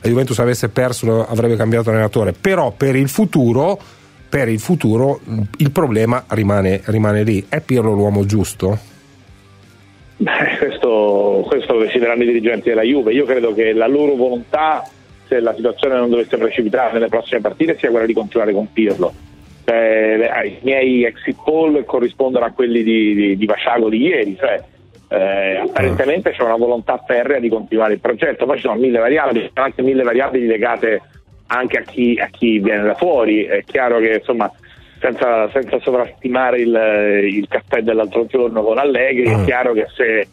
la 0.00 0.08
Juventus 0.08 0.38
avesse 0.38 0.68
perso, 0.68 1.26
avrebbe 1.26 1.56
cambiato 1.56 1.90
allenatore, 1.90 2.32
però 2.32 2.70
per 2.70 2.96
il 2.96 3.08
futuro, 3.08 3.78
per 4.28 4.48
il 4.48 4.60
futuro 4.60 5.20
il 5.58 5.70
problema 5.70 6.24
rimane, 6.28 6.80
rimane 6.84 7.22
lì. 7.24 7.44
È 7.48 7.60
Pirlo 7.60 7.92
l'uomo 7.92 8.24
giusto? 8.24 8.78
Beh, 10.18 10.56
questo, 10.58 11.44
questo 11.46 11.74
lo 11.74 11.80
decideranno 11.80 12.22
i 12.22 12.26
dirigenti 12.26 12.68
della 12.68 12.82
Juve. 12.82 13.12
Io 13.12 13.24
credo 13.24 13.54
che 13.54 13.72
la 13.72 13.86
loro 13.86 14.14
volontà, 14.14 14.88
se 15.28 15.40
la 15.40 15.54
situazione 15.54 15.96
non 15.96 16.10
dovesse 16.10 16.36
precipitare 16.36 16.92
nelle 16.94 17.08
prossime 17.08 17.40
partite, 17.40 17.76
sia 17.78 17.90
quella 17.90 18.06
di 18.06 18.14
continuare 18.14 18.52
con 18.52 18.72
Pirlo. 18.72 19.12
Le- 19.70 20.30
I 20.44 20.58
miei 20.62 21.04
exit 21.04 21.36
poll 21.44 21.84
corrispondono 21.84 22.44
a 22.44 22.50
quelli 22.50 22.82
di, 22.82 23.14
di, 23.14 23.36
di 23.36 23.46
Vasciago 23.46 23.88
di 23.88 24.00
ieri, 24.00 24.36
cioè 24.38 24.62
eh, 25.10 25.56
apparentemente 25.56 26.30
c'è 26.30 26.42
una 26.42 26.56
volontà 26.56 27.02
ferrea 27.06 27.38
di 27.38 27.48
continuare 27.48 27.94
il 27.94 28.00
progetto, 28.00 28.46
poi 28.46 28.56
ci 28.56 28.62
sono 28.62 28.78
mille 28.78 28.98
variabili, 28.98 29.40
ci 29.42 29.50
sono 29.52 29.66
anche 29.66 29.82
mille 29.82 30.02
variabili 30.02 30.46
legate 30.46 31.02
anche 31.48 31.78
a 31.78 31.82
chi, 31.82 32.18
a 32.18 32.28
chi 32.28 32.58
viene 32.58 32.82
da 32.82 32.94
fuori. 32.94 33.44
È 33.44 33.62
chiaro 33.64 33.98
che 33.98 34.14
insomma 34.14 34.50
senza, 35.00 35.50
senza 35.50 35.78
sovrastimare 35.80 36.60
il, 36.60 37.24
il 37.24 37.46
caffè 37.48 37.82
dell'altro 37.82 38.26
giorno 38.26 38.62
con 38.62 38.78
Allegri, 38.78 39.30
è 39.30 39.44
chiaro 39.44 39.72
che 39.72 39.86
se 39.94 40.28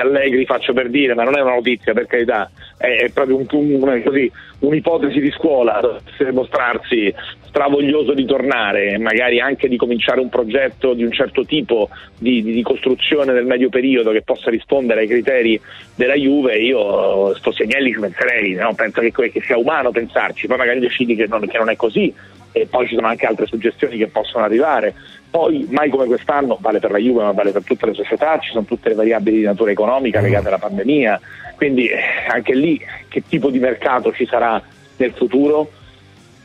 Allegri 0.00 0.44
faccio 0.44 0.72
per 0.72 0.90
dire, 0.90 1.14
ma 1.14 1.22
non 1.22 1.38
è 1.38 1.40
una 1.40 1.54
notizia 1.54 1.92
per 1.92 2.06
carità, 2.06 2.50
è, 2.76 3.08
proprio 3.12 3.36
un, 3.36 3.46
un, 3.50 4.02
così, 4.04 4.30
un'ipotesi 4.60 5.20
di 5.20 5.30
scuola, 5.30 5.80
dovesse 5.80 6.32
mostrarsi 6.32 7.14
stravoglioso 7.46 8.14
di 8.14 8.24
tornare, 8.24 8.98
magari 8.98 9.38
anche 9.38 9.68
di 9.68 9.76
cominciare 9.76 10.20
un 10.20 10.28
progetto 10.28 10.92
di 10.92 11.04
un 11.04 11.12
certo 11.12 11.44
tipo 11.44 11.88
di, 12.18 12.42
di, 12.42 12.52
di 12.52 12.62
costruzione 12.62 13.32
nel 13.32 13.46
medio 13.46 13.68
periodo 13.68 14.10
che 14.10 14.22
possa 14.22 14.50
rispondere 14.50 15.02
ai 15.02 15.06
criteri 15.06 15.60
della 15.94 16.14
Juve, 16.14 16.56
io 16.58 17.32
sto 17.36 17.52
segnali 17.52 17.92
ci 17.92 18.00
penserei, 18.00 18.54
no? 18.54 18.74
penso 18.74 19.00
che, 19.00 19.12
che, 19.12 19.40
sia 19.40 19.56
umano 19.56 19.92
pensarci, 19.92 20.48
poi 20.48 20.56
magari 20.56 20.80
decidi 20.80 21.14
che 21.14 21.26
non, 21.28 21.46
che 21.46 21.58
non 21.58 21.70
è 21.70 21.76
così 21.76 22.12
e 22.50 22.66
poi 22.66 22.86
ci 22.86 22.94
sono 22.94 23.08
anche 23.08 23.26
altre 23.26 23.46
suggestioni 23.46 23.96
che 23.96 24.06
possono 24.08 24.44
arrivare. 24.44 24.94
Poi 25.34 25.66
mai 25.68 25.90
come 25.90 26.06
quest'anno, 26.06 26.58
vale 26.60 26.78
per 26.78 26.92
la 26.92 26.98
Juve 26.98 27.24
ma 27.24 27.32
vale 27.32 27.50
per 27.50 27.64
tutte 27.64 27.86
le 27.86 27.94
società, 27.94 28.38
ci 28.38 28.52
sono 28.52 28.62
tutte 28.62 28.90
le 28.90 28.94
variabili 28.94 29.38
di 29.38 29.42
natura 29.42 29.72
economica 29.72 30.20
legate 30.20 30.46
alla 30.46 30.58
pandemia, 30.58 31.20
quindi 31.56 31.88
eh, 31.88 31.98
anche 32.28 32.54
lì 32.54 32.80
che 33.08 33.24
tipo 33.28 33.50
di 33.50 33.58
mercato 33.58 34.12
ci 34.12 34.26
sarà 34.26 34.62
nel 34.96 35.10
futuro? 35.10 35.68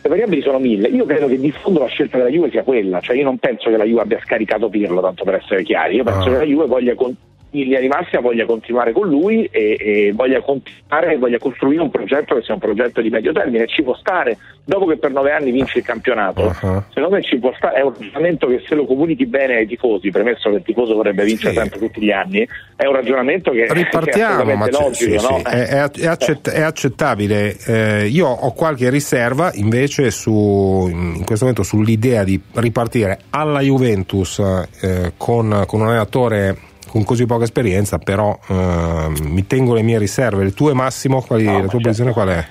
Le 0.01 0.09
variabili 0.09 0.41
sono 0.41 0.57
mille, 0.57 0.87
io 0.87 1.05
credo 1.05 1.27
che 1.27 1.39
di 1.39 1.51
fondo 1.51 1.81
la 1.81 1.85
scelta 1.85 2.17
della 2.17 2.31
Juve 2.31 2.49
sia 2.49 2.63
quella, 2.63 2.99
cioè 2.99 3.15
io 3.15 3.25
non 3.25 3.37
penso 3.37 3.69
che 3.69 3.77
la 3.77 3.83
Juve 3.83 4.01
abbia 4.01 4.19
scaricato 4.23 4.69
Pirlo, 4.69 5.01
tanto 5.01 5.23
per 5.23 5.35
essere 5.35 5.61
chiari, 5.61 5.97
io 5.97 6.03
penso 6.03 6.21
ah. 6.27 6.31
che 6.31 6.37
la 6.37 6.45
Juve 6.45 6.65
voglia 6.65 6.95
continuare 6.95 7.28
in 7.51 7.63
linea 7.63 7.79
di 7.79 7.87
massima 7.87 8.21
voglia 8.21 8.45
continuare 8.45 8.91
con 8.91 9.07
lui 9.07 9.45
e, 9.51 9.77
e 9.79 10.11
voglia 10.13 10.41
continuare 10.41 11.17
voglia 11.17 11.39
costruire 11.39 11.81
un 11.81 11.89
progetto 11.89 12.35
che 12.35 12.43
sia 12.43 12.53
un 12.53 12.59
progetto 12.59 13.01
di 13.01 13.09
medio 13.09 13.31
termine 13.31 13.67
ci 13.67 13.81
può 13.81 13.95
stare 13.95 14.37
dopo 14.63 14.85
che 14.85 14.97
per 14.97 15.11
nove 15.11 15.31
anni 15.31 15.51
vince 15.51 15.79
il 15.79 15.83
campionato 15.83 16.43
uh-huh. 16.43 16.83
secondo 16.89 17.15
me 17.15 17.23
ci 17.23 17.37
può 17.39 17.51
stare 17.55 17.77
è 17.77 17.81
un 17.81 17.93
ragionamento 17.93 18.47
che 18.47 18.63
se 18.67 18.75
lo 18.75 18.85
comunichi 18.85 19.25
bene 19.25 19.55
ai 19.55 19.67
tifosi 19.67 20.11
premesso 20.11 20.49
che 20.49 20.57
il 20.57 20.63
tifoso 20.63 20.93
vorrebbe 20.93 21.23
vincere 21.23 21.53
sì. 21.53 21.59
sempre 21.59 21.79
tutti 21.79 22.01
gli 22.01 22.11
anni 22.11 22.47
è 22.75 22.85
un 22.85 22.93
ragionamento 22.93 23.51
che, 23.51 23.65
ripartiamo 23.67 24.43
che 24.43 24.51
è 24.51 24.55
ma 24.55 24.67
logico 24.69 25.19
sì, 25.19 25.27
no? 25.27 25.37
sì. 25.37 25.43
È, 25.43 25.67
è, 25.67 26.05
accett- 26.05 26.49
è, 26.49 26.61
accettabile 26.61 27.57
eh, 27.65 28.07
io 28.07 28.27
ho 28.27 28.53
qualche 28.53 28.89
riserva 28.91 29.51
invece 29.55 30.11
su, 30.11 30.87
in 30.91 31.23
questo 31.25 31.45
momento 31.45 31.63
sull'idea 31.63 32.23
di 32.23 32.39
ripartire 32.53 33.19
alla 33.31 33.61
Juventus 33.61 34.39
eh, 34.81 35.13
con, 35.17 35.63
con 35.65 35.81
un 35.81 35.87
allenatore 35.87 36.67
con 36.89 37.03
così 37.03 37.25
poca 37.25 37.43
esperienza, 37.43 37.97
però 37.97 38.37
eh, 38.47 39.07
mi 39.21 39.45
tengo 39.47 39.73
le 39.73 39.81
mie 39.81 39.97
riserve. 39.97 40.43
Le 40.43 40.53
tue 40.53 40.73
Massimo, 40.73 41.21
quali, 41.21 41.45
no, 41.45 41.51
la 41.51 41.57
tua 41.59 41.69
certo. 41.69 41.77
posizione 41.79 42.11
qual 42.11 42.27
è? 42.29 42.45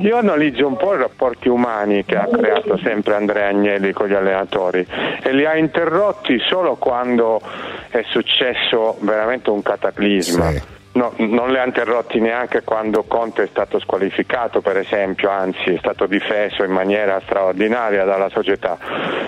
Io 0.00 0.16
analizzo 0.16 0.66
un 0.66 0.76
po' 0.76 0.94
i 0.94 0.98
rapporti 0.98 1.48
umani 1.48 2.04
che 2.04 2.16
ha 2.16 2.26
creato 2.26 2.76
sempre 2.78 3.14
Andrea 3.14 3.48
Agnelli 3.48 3.92
con 3.92 4.08
gli 4.08 4.14
allenatori 4.14 4.84
e 5.22 5.32
li 5.32 5.44
ha 5.44 5.56
interrotti 5.56 6.38
solo 6.40 6.74
quando 6.76 7.40
è 7.88 8.02
successo 8.08 8.96
veramente 9.00 9.50
un 9.50 9.62
cataclisma. 9.62 10.50
Sì. 10.50 10.62
No, 10.94 11.12
non 11.16 11.50
li 11.50 11.58
ha 11.58 11.64
interrotti 11.64 12.20
neanche 12.20 12.62
quando 12.64 13.04
Conte 13.04 13.44
è 13.44 13.46
stato 13.46 13.78
squalificato, 13.78 14.60
per 14.60 14.76
esempio, 14.76 15.30
anzi 15.30 15.72
è 15.72 15.78
stato 15.78 16.04
difeso 16.04 16.64
in 16.64 16.70
maniera 16.70 17.18
straordinaria 17.24 18.04
dalla 18.04 18.28
società 18.28 18.76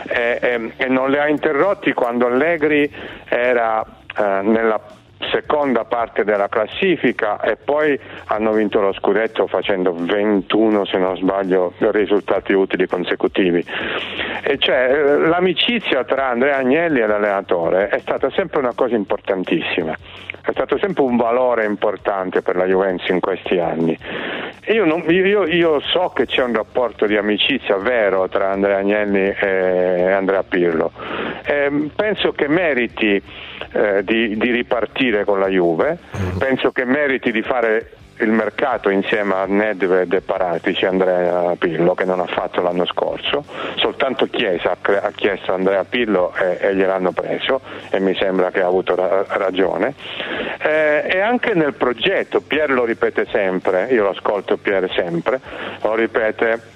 e, 0.06 0.38
e, 0.42 0.72
e 0.76 0.88
non 0.88 1.10
li 1.10 1.18
ha 1.18 1.26
interrotti 1.26 1.94
quando 1.94 2.26
Allegri 2.26 2.92
era 3.26 3.82
eh, 4.16 4.40
nella 4.42 4.80
seconda 5.30 5.84
parte 5.84 6.24
della 6.24 6.48
classifica 6.48 7.40
e 7.40 7.56
poi 7.56 7.98
hanno 8.26 8.52
vinto 8.52 8.80
lo 8.80 8.92
scudetto 8.92 9.46
facendo 9.46 9.94
21 9.94 10.84
se 10.84 10.98
non 10.98 11.16
sbaglio 11.16 11.72
risultati 11.78 12.52
utili 12.52 12.86
consecutivi. 12.86 13.64
E 14.42 14.58
cioè 14.58 14.90
eh, 14.90 15.18
l'amicizia 15.18 16.04
tra 16.04 16.28
Andrea 16.28 16.58
Agnelli 16.58 17.00
e 17.00 17.06
l'allenatore 17.06 17.88
è 17.88 17.98
stata 18.00 18.30
sempre 18.30 18.58
una 18.58 18.72
cosa 18.74 18.94
importantissima 18.94 19.96
è 20.44 20.50
stato 20.52 20.76
sempre 20.78 21.02
un 21.02 21.16
valore 21.16 21.64
importante 21.64 22.42
per 22.42 22.56
la 22.56 22.66
Juventus 22.66 23.08
in 23.08 23.20
questi 23.20 23.58
anni. 23.58 23.98
Io, 24.68 24.84
non, 24.84 25.04
io, 25.08 25.46
io, 25.46 25.80
so 25.80 26.12
che 26.14 26.26
c'è 26.26 26.42
un 26.42 26.54
rapporto 26.54 27.06
di 27.06 27.16
amicizia 27.16 27.76
vero 27.76 28.28
tra 28.28 28.50
Andrea 28.50 28.78
Agnelli 28.78 29.34
e 29.38 30.10
Andrea 30.10 30.42
Pirlo. 30.42 30.92
Eh, 31.44 31.90
penso 31.94 32.32
che 32.32 32.48
meriti 32.48 33.22
eh, 33.72 34.04
di, 34.04 34.36
di, 34.36 34.50
ripartire 34.50 35.24
con 35.24 35.40
la 35.40 35.48
Juve, 35.48 35.98
penso 36.38 36.72
che 36.72 36.84
meriti 36.84 37.32
di 37.32 37.42
fare 37.42 37.90
il 38.18 38.30
mercato 38.30 38.90
insieme 38.90 39.34
a 39.34 39.44
Nedved 39.46 40.12
e 40.12 40.20
Paratici 40.20 40.84
Andrea 40.84 41.54
Pillo 41.58 41.94
che 41.94 42.04
non 42.04 42.20
ha 42.20 42.26
fatto 42.26 42.62
l'anno 42.62 42.86
scorso, 42.86 43.44
soltanto 43.76 44.26
Chiesa 44.26 44.76
ha 44.80 45.10
chiesto 45.14 45.52
Andrea 45.52 45.84
Pillo 45.84 46.32
e, 46.36 46.58
e 46.60 46.74
gliel'hanno 46.74 47.12
preso 47.12 47.60
e 47.90 47.98
mi 48.00 48.14
sembra 48.14 48.50
che 48.50 48.60
ha 48.60 48.66
avuto 48.66 48.94
ra- 48.94 49.24
ragione. 49.28 49.94
Eh, 50.62 51.04
e 51.06 51.20
anche 51.20 51.54
nel 51.54 51.74
progetto, 51.74 52.40
Pier 52.40 52.70
lo 52.70 52.84
ripete 52.84 53.26
sempre, 53.30 53.88
io 53.90 54.04
lo 54.04 54.10
ascolto 54.10 54.56
Pier 54.56 54.90
sempre, 54.92 55.40
lo 55.82 55.94
ripete 55.94 56.72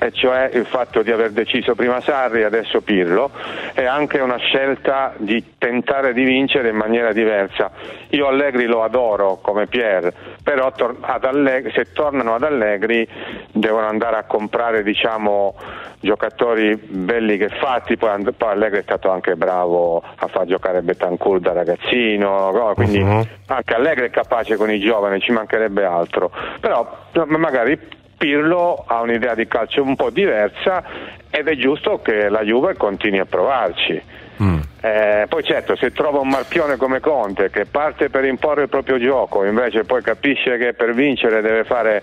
e 0.00 0.12
cioè 0.12 0.50
il 0.52 0.64
fatto 0.64 1.02
di 1.02 1.10
aver 1.10 1.32
deciso 1.32 1.74
prima 1.74 2.00
Sarri 2.00 2.42
e 2.42 2.44
adesso 2.44 2.80
Pirlo, 2.82 3.30
è 3.72 3.84
anche 3.84 4.20
una 4.20 4.36
scelta 4.36 5.12
di 5.16 5.54
tentare 5.58 6.12
di 6.12 6.22
vincere 6.22 6.68
in 6.68 6.76
maniera 6.76 7.12
diversa. 7.12 7.70
Io 8.10 8.28
Allegri 8.28 8.66
lo 8.66 8.84
adoro 8.84 9.38
come 9.42 9.66
Pier, 9.66 10.12
però 10.42 10.72
Allegri, 11.00 11.72
se 11.72 11.92
tornano 11.92 12.36
ad 12.36 12.44
Allegri 12.44 13.06
devono 13.50 13.88
andare 13.88 14.16
a 14.16 14.22
comprare 14.22 14.84
diciamo, 14.84 15.56
giocatori 15.98 16.76
belli 16.76 17.36
che 17.36 17.48
fatti, 17.48 17.96
poi, 17.96 18.22
poi, 18.36 18.52
Allegri 18.52 18.78
è 18.78 18.82
stato 18.82 19.10
anche 19.10 19.34
bravo 19.34 20.00
a 20.00 20.26
far 20.28 20.46
giocare 20.46 20.80
Betancourt 20.82 21.42
da 21.42 21.52
ragazzino, 21.52 22.72
quindi 22.76 23.00
uh-huh. 23.00 23.26
anche 23.46 23.74
Allegri 23.74 24.06
è 24.06 24.10
capace 24.10 24.54
con 24.54 24.70
i 24.70 24.78
giovani, 24.78 25.18
ci 25.18 25.32
mancherebbe 25.32 25.84
altro, 25.84 26.30
però 26.60 26.88
magari 27.26 28.06
Pirlo 28.18 28.84
ha 28.86 29.00
un'idea 29.00 29.34
di 29.34 29.46
calcio 29.46 29.82
un 29.82 29.94
po' 29.94 30.10
diversa 30.10 30.84
ed 31.30 31.46
è 31.46 31.56
giusto 31.56 32.02
che 32.02 32.28
la 32.28 32.42
Juve 32.42 32.74
continui 32.74 33.20
a 33.20 33.26
provarci. 33.26 34.02
Mm. 34.42 34.58
Eh, 34.80 35.26
poi 35.28 35.42
certo, 35.42 35.74
se 35.74 35.90
trova 35.90 36.20
un 36.20 36.28
marchione 36.28 36.76
come 36.76 37.00
Conte 37.00 37.50
che 37.50 37.64
parte 37.64 38.10
per 38.10 38.24
imporre 38.24 38.62
il 38.62 38.68
proprio 38.68 38.98
gioco, 38.98 39.44
invece 39.44 39.82
poi 39.82 40.02
capisce 40.02 40.56
che 40.56 40.72
per 40.72 40.94
vincere 40.94 41.40
deve 41.40 41.64
fare 41.64 42.00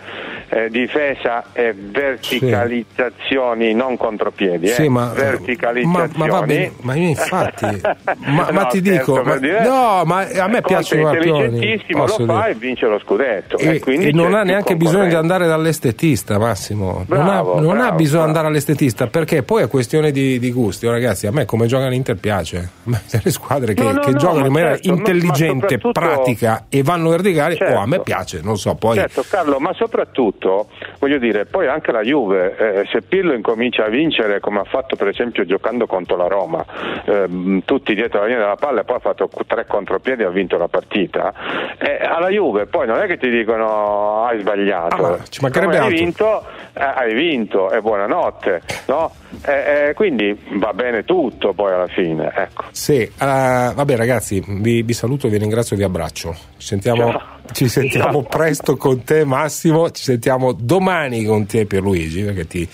eh, 0.50 0.70
difesa 0.70 1.46
e 1.54 1.74
verticalizzazioni, 1.74 3.68
sì. 3.68 3.74
non 3.74 3.96
contropiedi, 3.96 4.68
sì, 4.68 4.86
eh, 4.86 4.90
ma, 4.90 5.14
verticalizzazioni. 5.14 6.12
Ma, 6.18 6.26
ma, 6.28 6.42
bene, 6.42 6.74
ma 6.82 6.96
infatti, 6.96 7.66
ma, 8.26 8.50
no, 8.52 8.68
ti 8.68 8.82
dico, 8.82 9.24
ma, 9.24 9.36
no, 9.36 10.04
ma 10.04 10.28
a 10.28 10.48
me 10.48 10.62
piacciono 10.62 11.02
i 11.02 11.04
marchioni. 11.06 11.82
lo 11.88 12.08
fa 12.08 12.18
dire. 12.18 12.50
e 12.50 12.54
vince 12.56 12.88
lo 12.88 13.00
scudetto. 13.00 13.58
E, 13.58 13.82
e, 13.86 14.08
e 14.08 14.12
non 14.12 14.34
ha 14.34 14.44
neanche 14.44 14.76
bisogno 14.76 15.08
di 15.08 15.16
andare 15.16 15.48
dall'estetista, 15.48 16.38
Massimo. 16.38 17.06
Bravo, 17.08 17.24
non, 17.24 17.30
ha, 17.30 17.62
non 17.62 17.76
bravo, 17.76 17.90
ha, 17.90 17.92
bisogno 17.96 18.22
di 18.24 18.28
andare 18.28 18.48
all'estetista 18.48 19.08
perché 19.08 19.44
poi 19.44 19.64
è 19.64 19.68
questione 19.70 20.12
di, 20.12 20.40
di 20.40 20.52
gusti. 20.52 20.86
Oh, 20.86 20.92
ragazzi, 20.92 21.26
a 21.26 21.32
me 21.32 21.46
come 21.46 21.68
gioca 21.68 21.88
l'Inter 21.88 22.18
piace 22.26 22.70
le 23.24 23.30
squadre 23.30 23.76
che, 23.76 23.84
no, 23.84 23.92
no, 23.92 24.00
che 24.00 24.10
no, 24.10 24.18
giocano 24.18 24.48
in 24.48 24.52
maniera 24.52 24.74
certo, 24.74 24.90
intelligente, 24.90 25.78
pratica 25.78 26.66
e 26.70 26.82
vanno 26.82 27.10
verticali, 27.10 27.56
certo. 27.56 27.76
oh, 27.76 27.78
a 27.78 27.86
me 27.86 28.00
piace, 28.00 28.42
non 28.42 28.58
so, 28.58 28.74
poi... 28.74 28.96
Certo 28.96 29.24
Carlo, 29.30 29.60
ma 29.60 29.74
soprattutto, 29.74 30.70
voglio 30.98 31.20
dire, 31.20 31.46
poi 31.46 31.68
anche 31.68 31.92
la 31.92 32.02
Juve, 32.02 32.58
eh, 32.58 32.88
se 32.92 33.04
Pirlo 33.04 33.34
incomincia 33.34 33.86
a 33.86 33.90
vincere 33.90 34.40
come 34.40 34.60
ha 34.60 34.64
fatto 34.64 34.96
per 34.96 35.10
esempio 35.10 35.46
giocando 35.46 35.86
contro 35.86 36.16
la 36.18 36.26
Roma, 36.26 36.66
eh, 37.06 37.62
tutti 37.64 37.94
dietro 37.94 38.22
la 38.22 38.26
linea 38.26 38.42
della 38.42 38.56
palla 38.56 38.82
e 38.82 38.84
poi 38.86 38.96
ha 38.96 39.02
fatto 39.02 39.30
tre 39.46 39.68
contropiedi 39.68 40.24
e 40.24 40.26
ha 40.26 40.32
vinto 40.32 40.58
la 40.58 40.68
partita, 40.68 41.32
eh, 41.78 42.04
alla 42.04 42.30
Juve 42.30 42.66
poi 42.66 42.88
non 42.88 42.98
è 43.02 43.06
che 43.06 43.18
ti 43.18 43.30
dicono 43.30 44.24
hai 44.26 44.40
sbagliato, 44.40 45.06
ah, 45.06 45.20
ci 45.30 45.42
mancherebbe 45.42 45.78
hai 45.78 45.94
vinto, 45.94 46.44
eh, 46.74 46.84
hai 46.84 47.14
vinto 47.14 47.70
e 47.70 47.82
buonanotte, 47.82 48.62
no? 48.88 49.12
Eh, 49.42 49.94
quindi 49.96 50.38
va 50.60 50.74
bene 50.74 51.04
tutto 51.04 51.54
poi 51.54 51.74
alla 51.74 51.88
fine, 51.88 52.32
ecco. 52.36 52.66
Sì, 52.72 53.02
uh, 53.02 53.18
vabbè 53.18 53.96
ragazzi, 53.96 54.44
vi, 54.46 54.82
vi, 54.82 54.94
saluto, 54.94 55.28
vi 55.28 55.38
ringrazio 55.38 55.76
e 55.76 55.80
vi 55.80 55.86
abbraccio. 55.86 56.34
Ci 56.58 56.68
sentiamo, 56.68 57.20
ci 57.52 57.68
sentiamo 57.68 58.24
presto 58.30 58.78
con 58.78 59.04
te 59.04 59.24
Massimo, 59.24 59.90
ci 59.92 60.04
sentiamo 60.04 60.54
domani 60.54 61.24
con 61.26 61.46
te 61.46 61.66
Pierluigi, 61.66 62.24
perché 62.24 62.48
ti, 62.48 62.70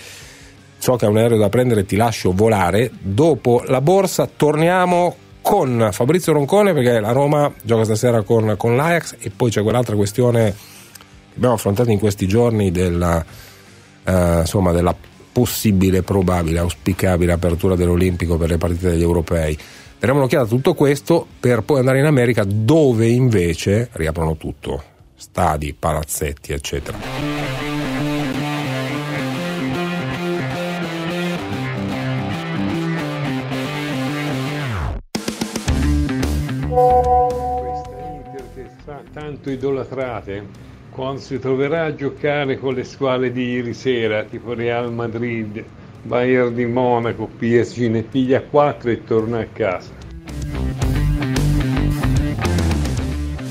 so 0.78 0.95
che 0.95 1.06
è 1.06 1.10
un 1.10 1.17
aereo 1.17 1.38
da 1.38 1.50
prendere, 1.50 1.86
ti 1.86 1.95
lascio 1.95 2.32
volare. 2.34 2.89
Dopo 3.00 3.63
la 3.65 3.82
borsa 3.82 4.28
torniamo 4.28 5.15
con 5.41 5.89
Fabrizio 5.91 6.34
Roncone 6.34 6.74
perché 6.74 7.00
la 7.00 7.12
Roma 7.12 7.52
gioca 7.63 7.84
stasera 7.84 8.21
con, 8.21 8.56
con 8.58 8.76
l'Ajax 8.76 9.15
e 9.19 9.32
poi 9.36 9.50
c'è 9.50 9.62
quell'altra 9.62 9.95
questione 9.95 10.54
che 11.32 11.38
abbiamo 11.38 11.56
affrontato 11.56 11.89
in 11.89 12.00
questi 12.00 12.28
giorni 12.28 12.71
della, 12.71 13.24
uh, 14.06 14.39
insomma, 14.39 14.71
della 14.71 14.95
possibile, 15.32 16.02
probabile, 16.04 16.60
auspicabile 16.60 17.32
apertura 17.32 17.76
dell'Olimpico 17.76 18.38
per 18.38 18.50
le 18.50 18.58
partite 18.58 18.89
degli 18.89 19.02
europei. 19.02 19.58
Daremo 20.00 20.20
un'occhiata 20.20 20.46
a 20.46 20.48
tutto 20.48 20.74
questo 20.74 21.28
per 21.39 21.62
poi 21.62 21.80
andare 21.80 22.00
in 22.00 22.06
America 22.06 22.44
dove 22.46 23.08
invece 23.08 23.89
riaprono 23.94 24.36
tutto, 24.38 24.84
stadi, 25.15 25.74
palazzetti, 25.74 26.54
eccetera. 26.54 27.41
molto 39.41 39.50
idolatrate, 39.50 40.46
quando 40.91 41.21
si 41.21 41.39
troverà 41.39 41.86
a 41.86 41.95
giocare 41.95 42.60
con 42.60 42.73
le 42.73 42.84
squadre 42.84 43.32
di 43.32 43.54
ieri 43.54 43.73
sera, 43.73 44.23
tipo 44.25 44.54
Real 44.54 44.91
Madrid, 44.91 45.63
Bayern 46.04 46.54
di 46.54 46.65
Monaco, 46.65 47.27
PSG, 47.27 47.89
ne 47.89 48.04
piglia 48.04 48.41
4 48.41 48.89
e 48.89 49.04
torna 49.06 49.39
a 49.39 49.45
casa. 49.45 49.89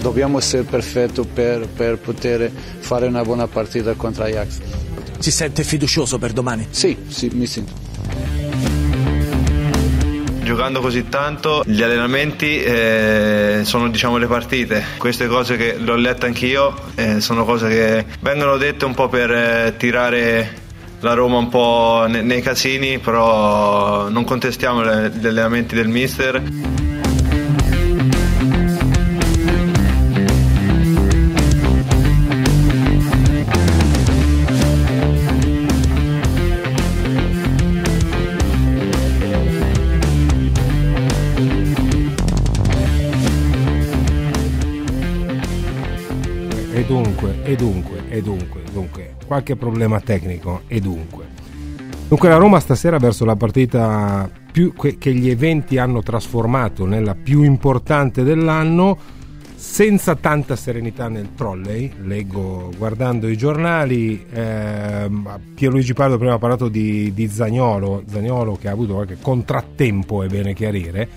Dobbiamo 0.03 0.39
essere 0.39 0.65
perfetti 0.65 1.27
per, 1.27 1.67
per 1.67 1.99
poter 1.99 2.51
fare 2.51 3.07
una 3.07 3.23
buona 3.23 3.47
partita 3.47 3.95
contro 3.95 4.25
Ajax. 4.25 4.61
Si 5.19 5.31
sente 5.31 5.63
fiducioso 5.65 6.19
per 6.19 6.33
domani? 6.33 6.67
Sì, 6.71 6.97
sì, 7.09 7.31
mi 7.33 7.47
sento 7.47 8.40
giocando 10.51 10.81
così 10.81 11.09
tanto 11.09 11.63
gli 11.65 11.81
allenamenti 11.81 12.61
eh, 12.61 13.61
sono 13.63 13.89
diciamo 13.89 14.17
le 14.17 14.27
partite. 14.27 14.85
Queste 14.99 15.29
cose 15.29 15.57
che 15.57 15.77
l'ho 15.79 15.95
letta 15.95 16.27
anch'io 16.27 16.75
eh, 16.97 17.21
sono 17.21 17.45
cose 17.45 17.69
che 17.69 18.05
vengono 18.19 18.57
dette 18.57 18.85
un 18.85 18.93
po' 18.93 19.09
per 19.09 19.31
eh, 19.31 19.75
tirare 19.77 20.59
la 20.99 21.15
Roma 21.15 21.39
un 21.39 21.49
po' 21.49 22.07
nei, 22.09 22.25
nei 22.25 22.43
casini 22.43 22.99
però 22.99 24.09
non 24.09 24.25
contestiamo 24.25 24.83
gli 24.83 25.25
allenamenti 25.25 25.77
del 25.77 25.87
mister 25.87 26.43
e 47.51 47.57
dunque, 47.57 48.05
e 48.09 48.23
dunque, 48.23 48.63
dunque, 48.73 49.17
qualche 49.27 49.57
problema 49.57 49.99
tecnico, 50.01 50.61
e 50.69 50.79
dunque. 50.79 51.27
Dunque 52.07 52.29
la 52.29 52.37
Roma 52.37 52.61
stasera 52.61 52.99
verso 52.99 53.25
la 53.25 53.35
partita 53.35 54.31
più, 54.53 54.73
che 54.73 55.13
gli 55.13 55.29
eventi 55.29 55.77
hanno 55.77 56.01
trasformato 56.01 56.87
nella 56.87 57.17
più 57.17 57.43
importante 57.43 58.23
dell'anno, 58.23 58.97
senza 59.57 60.15
tanta 60.15 60.55
serenità 60.55 61.09
nel 61.09 61.35
trolley, 61.35 61.93
leggo 62.03 62.71
guardando 62.77 63.27
i 63.27 63.37
giornali, 63.37 64.25
eh, 64.31 65.11
Pierluigi 65.53 65.93
Pardo 65.93 66.19
prima 66.19 66.35
ha 66.35 66.39
parlato 66.39 66.69
di, 66.69 67.13
di 67.13 67.27
Zagnolo, 67.27 68.05
Zagnolo 68.07 68.55
che 68.55 68.69
ha 68.69 68.73
avuto 68.73 68.95
qualche 68.95 69.19
contrattempo, 69.21 70.23
è 70.23 70.29
bene 70.29 70.55
chiarire, 70.55 71.09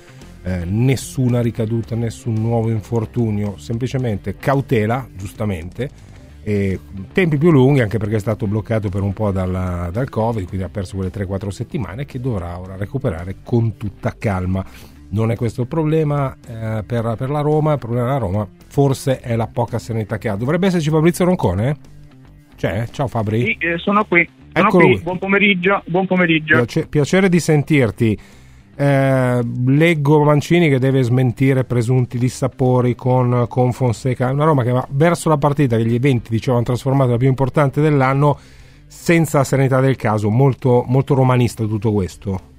eh, 0.41 0.65
nessuna 0.65 1.41
ricaduta, 1.41 1.95
nessun 1.95 2.33
nuovo 2.33 2.71
infortunio, 2.71 3.55
semplicemente 3.57 4.35
cautela, 4.35 5.07
giustamente, 5.15 6.11
e 6.43 6.79
tempi 7.13 7.37
più 7.37 7.51
lunghi 7.51 7.79
anche 7.79 7.97
perché 7.97 8.17
è 8.17 8.19
stato 8.19 8.45
bloccato 8.47 8.89
per 8.89 9.01
un 9.01 9.13
po' 9.13 9.31
dalla, 9.31 9.89
dal 9.91 10.09
Covid, 10.09 10.45
quindi 10.47 10.65
ha 10.65 10.69
perso 10.69 10.97
quelle 10.97 11.11
3-4 11.11 11.47
settimane 11.47 12.05
che 12.05 12.19
dovrà 12.19 12.59
ora 12.59 12.75
recuperare 12.75 13.37
con 13.43 13.77
tutta 13.77 14.13
calma. 14.17 14.63
Non 15.09 15.31
è 15.31 15.35
questo 15.35 15.61
il 15.61 15.67
problema 15.67 16.35
eh, 16.47 16.83
per, 16.85 17.15
per, 17.17 17.29
la 17.29 17.41
Roma, 17.41 17.73
il 17.73 17.79
problema 17.79 18.05
della 18.05 18.17
Roma 18.17 18.47
forse 18.67 19.19
è 19.19 19.35
la 19.35 19.47
poca 19.47 19.79
serenità 19.79 20.17
che 20.17 20.27
ha. 20.27 20.35
Dovrebbe 20.35 20.67
esserci 20.67 20.89
Fabrizio 20.89 21.23
Roncone? 21.23 21.77
C'è? 22.55 22.87
Ciao 22.91 23.07
Fabri. 23.07 23.41
Sì, 23.41 23.57
eh, 23.59 23.77
sono 23.77 24.03
qui. 24.05 24.27
Sono 24.53 24.69
qui. 24.69 24.99
Buon 25.01 25.19
pomeriggio. 25.19 25.81
Buon 25.85 26.07
pomeriggio. 26.07 26.55
Piace, 26.55 26.87
piacere 26.87 27.29
di 27.29 27.39
sentirti. 27.39 28.17
Eh, 28.75 29.41
leggo 29.67 30.23
Mancini 30.23 30.67
che 30.67 30.79
deve 30.79 31.03
smentire 31.03 31.63
presunti 31.63 32.17
dissapori 32.17 32.95
con, 32.95 33.45
con 33.47 33.71
Fonseca. 33.71 34.31
Una 34.31 34.45
Roma 34.45 34.63
che 34.63 34.71
va 34.71 34.85
verso 34.89 35.29
la 35.29 35.37
partita 35.37 35.77
che 35.77 35.85
gli 35.85 35.93
eventi 35.93 36.31
dicevano 36.31 36.63
trasformata 36.63 37.11
la 37.11 37.17
più 37.17 37.27
importante 37.27 37.81
dell'anno 37.81 38.37
senza 38.87 39.43
serenità 39.43 39.79
del 39.79 39.95
caso. 39.95 40.29
Molto, 40.29 40.83
molto 40.87 41.13
romanista 41.13 41.65
tutto 41.65 41.91
questo. 41.91 42.51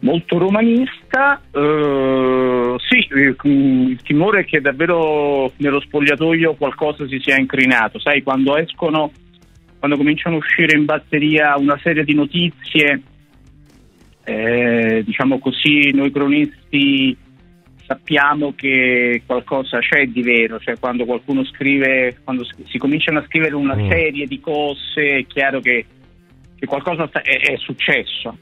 Molto 0.00 0.36
romanista, 0.36 1.40
uh, 1.50 2.76
sì, 2.78 3.06
il 3.10 3.98
timore 4.04 4.40
è 4.40 4.44
che 4.44 4.60
davvero 4.60 5.50
nello 5.56 5.80
spogliatoio 5.80 6.56
qualcosa 6.56 7.06
si 7.08 7.18
sia 7.20 7.38
incrinato. 7.38 7.98
Sai, 7.98 8.22
quando 8.22 8.54
escono, 8.58 9.10
quando 9.78 9.96
cominciano 9.96 10.34
a 10.34 10.38
uscire 10.40 10.76
in 10.76 10.84
batteria 10.84 11.56
una 11.56 11.78
serie 11.82 12.04
di 12.04 12.12
notizie 12.12 13.00
eh, 14.24 15.02
diciamo 15.04 15.38
così, 15.38 15.90
noi 15.92 16.10
cronisti 16.10 17.16
sappiamo 17.86 18.54
che 18.54 19.22
qualcosa 19.26 19.78
c'è 19.78 20.06
di 20.06 20.22
vero, 20.22 20.58
cioè 20.58 20.78
quando 20.78 21.04
qualcuno 21.04 21.44
scrive, 21.44 22.18
quando 22.24 22.44
si 22.64 22.78
cominciano 22.78 23.18
a 23.18 23.24
scrivere 23.26 23.54
una 23.54 23.76
mm. 23.76 23.88
serie 23.88 24.26
di 24.26 24.40
cose, 24.40 25.18
è 25.18 25.26
chiaro 25.26 25.60
che, 25.60 25.84
che 26.56 26.66
qualcosa 26.66 27.08
è, 27.22 27.52
è, 27.52 27.56
successo. 27.58 28.38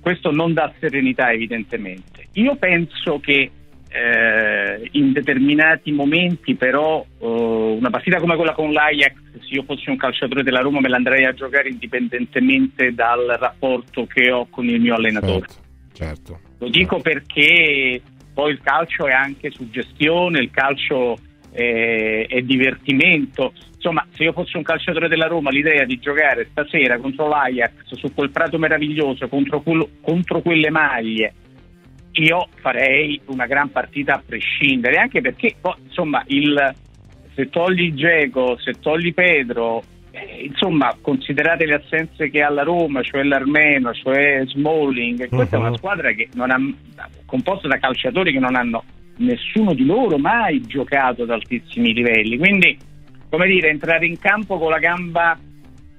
Questo 0.00 0.30
non 0.30 0.54
dà 0.54 0.72
serenità 0.78 1.32
evidentemente. 1.32 2.28
Io 2.34 2.54
penso 2.56 3.18
che 3.18 3.50
eh, 3.88 4.88
in 4.92 5.12
determinati 5.12 5.92
momenti 5.92 6.54
però 6.54 7.04
eh, 7.18 7.26
una 7.26 7.90
partita 7.90 8.20
come 8.20 8.36
quella 8.36 8.52
con 8.52 8.72
l'Ajax 8.72 9.14
se 9.40 9.54
io 9.54 9.62
fossi 9.62 9.88
un 9.88 9.96
calciatore 9.96 10.42
della 10.42 10.60
Roma 10.60 10.80
me 10.80 10.88
l'andrei 10.88 11.24
a 11.24 11.32
giocare 11.32 11.68
indipendentemente 11.68 12.92
dal 12.92 13.36
rapporto 13.38 14.06
che 14.06 14.30
ho 14.30 14.46
con 14.50 14.66
il 14.66 14.80
mio 14.80 14.94
allenatore 14.94 15.46
certo, 15.48 15.92
certo. 15.92 16.40
lo 16.58 16.68
dico 16.68 17.00
certo. 17.00 17.10
perché 17.10 18.02
poi 18.34 18.52
il 18.52 18.60
calcio 18.62 19.06
è 19.06 19.12
anche 19.12 19.50
suggestione 19.50 20.40
il 20.40 20.50
calcio 20.50 21.16
è, 21.50 22.26
è 22.28 22.42
divertimento 22.42 23.54
insomma 23.74 24.06
se 24.12 24.24
io 24.24 24.32
fossi 24.32 24.58
un 24.58 24.64
calciatore 24.64 25.08
della 25.08 25.28
Roma 25.28 25.50
l'idea 25.50 25.84
di 25.84 25.98
giocare 25.98 26.48
stasera 26.50 26.98
contro 26.98 27.26
l'Ajax 27.26 27.94
su 27.94 28.12
quel 28.12 28.30
prato 28.30 28.58
meraviglioso 28.58 29.28
contro, 29.28 29.62
quello, 29.62 29.88
contro 30.02 30.42
quelle 30.42 30.68
maglie 30.68 31.32
io 32.22 32.48
farei 32.60 33.20
una 33.26 33.46
gran 33.46 33.70
partita 33.70 34.14
a 34.14 34.22
prescindere, 34.24 34.96
anche 34.96 35.20
perché 35.20 35.54
poi, 35.60 35.74
insomma, 35.84 36.22
il, 36.26 36.74
se 37.34 37.48
togli 37.48 37.94
Geco, 37.94 38.58
se 38.58 38.74
togli 38.80 39.14
Pedro, 39.14 39.82
eh, 40.10 40.44
insomma, 40.44 40.96
considerate 41.00 41.66
le 41.66 41.74
assenze 41.74 42.30
che 42.30 42.42
ha 42.42 42.50
la 42.50 42.62
Roma, 42.62 43.02
cioè 43.02 43.22
l'Armeno, 43.22 43.92
cioè 43.92 44.42
Smalling, 44.46 45.20
uh-huh. 45.20 45.36
questa 45.36 45.56
è 45.56 45.58
una 45.58 45.70
mhm. 45.70 45.76
squadra 45.76 46.12
che 46.12 46.28
non 46.34 46.50
ha, 46.50 46.58
composta 47.26 47.68
da 47.68 47.78
calciatori 47.78 48.32
che 48.32 48.40
non 48.40 48.56
hanno 48.56 48.82
nessuno 49.18 49.74
di 49.74 49.84
loro 49.84 50.18
mai 50.18 50.60
giocato 50.62 51.22
ad 51.22 51.30
altissimi 51.30 51.92
livelli. 51.92 52.38
Quindi, 52.38 52.76
come 53.28 53.46
dire, 53.46 53.68
entrare 53.68 54.06
in 54.06 54.18
campo 54.18 54.58
con 54.58 54.70
la 54.70 54.78
gamba 54.78 55.38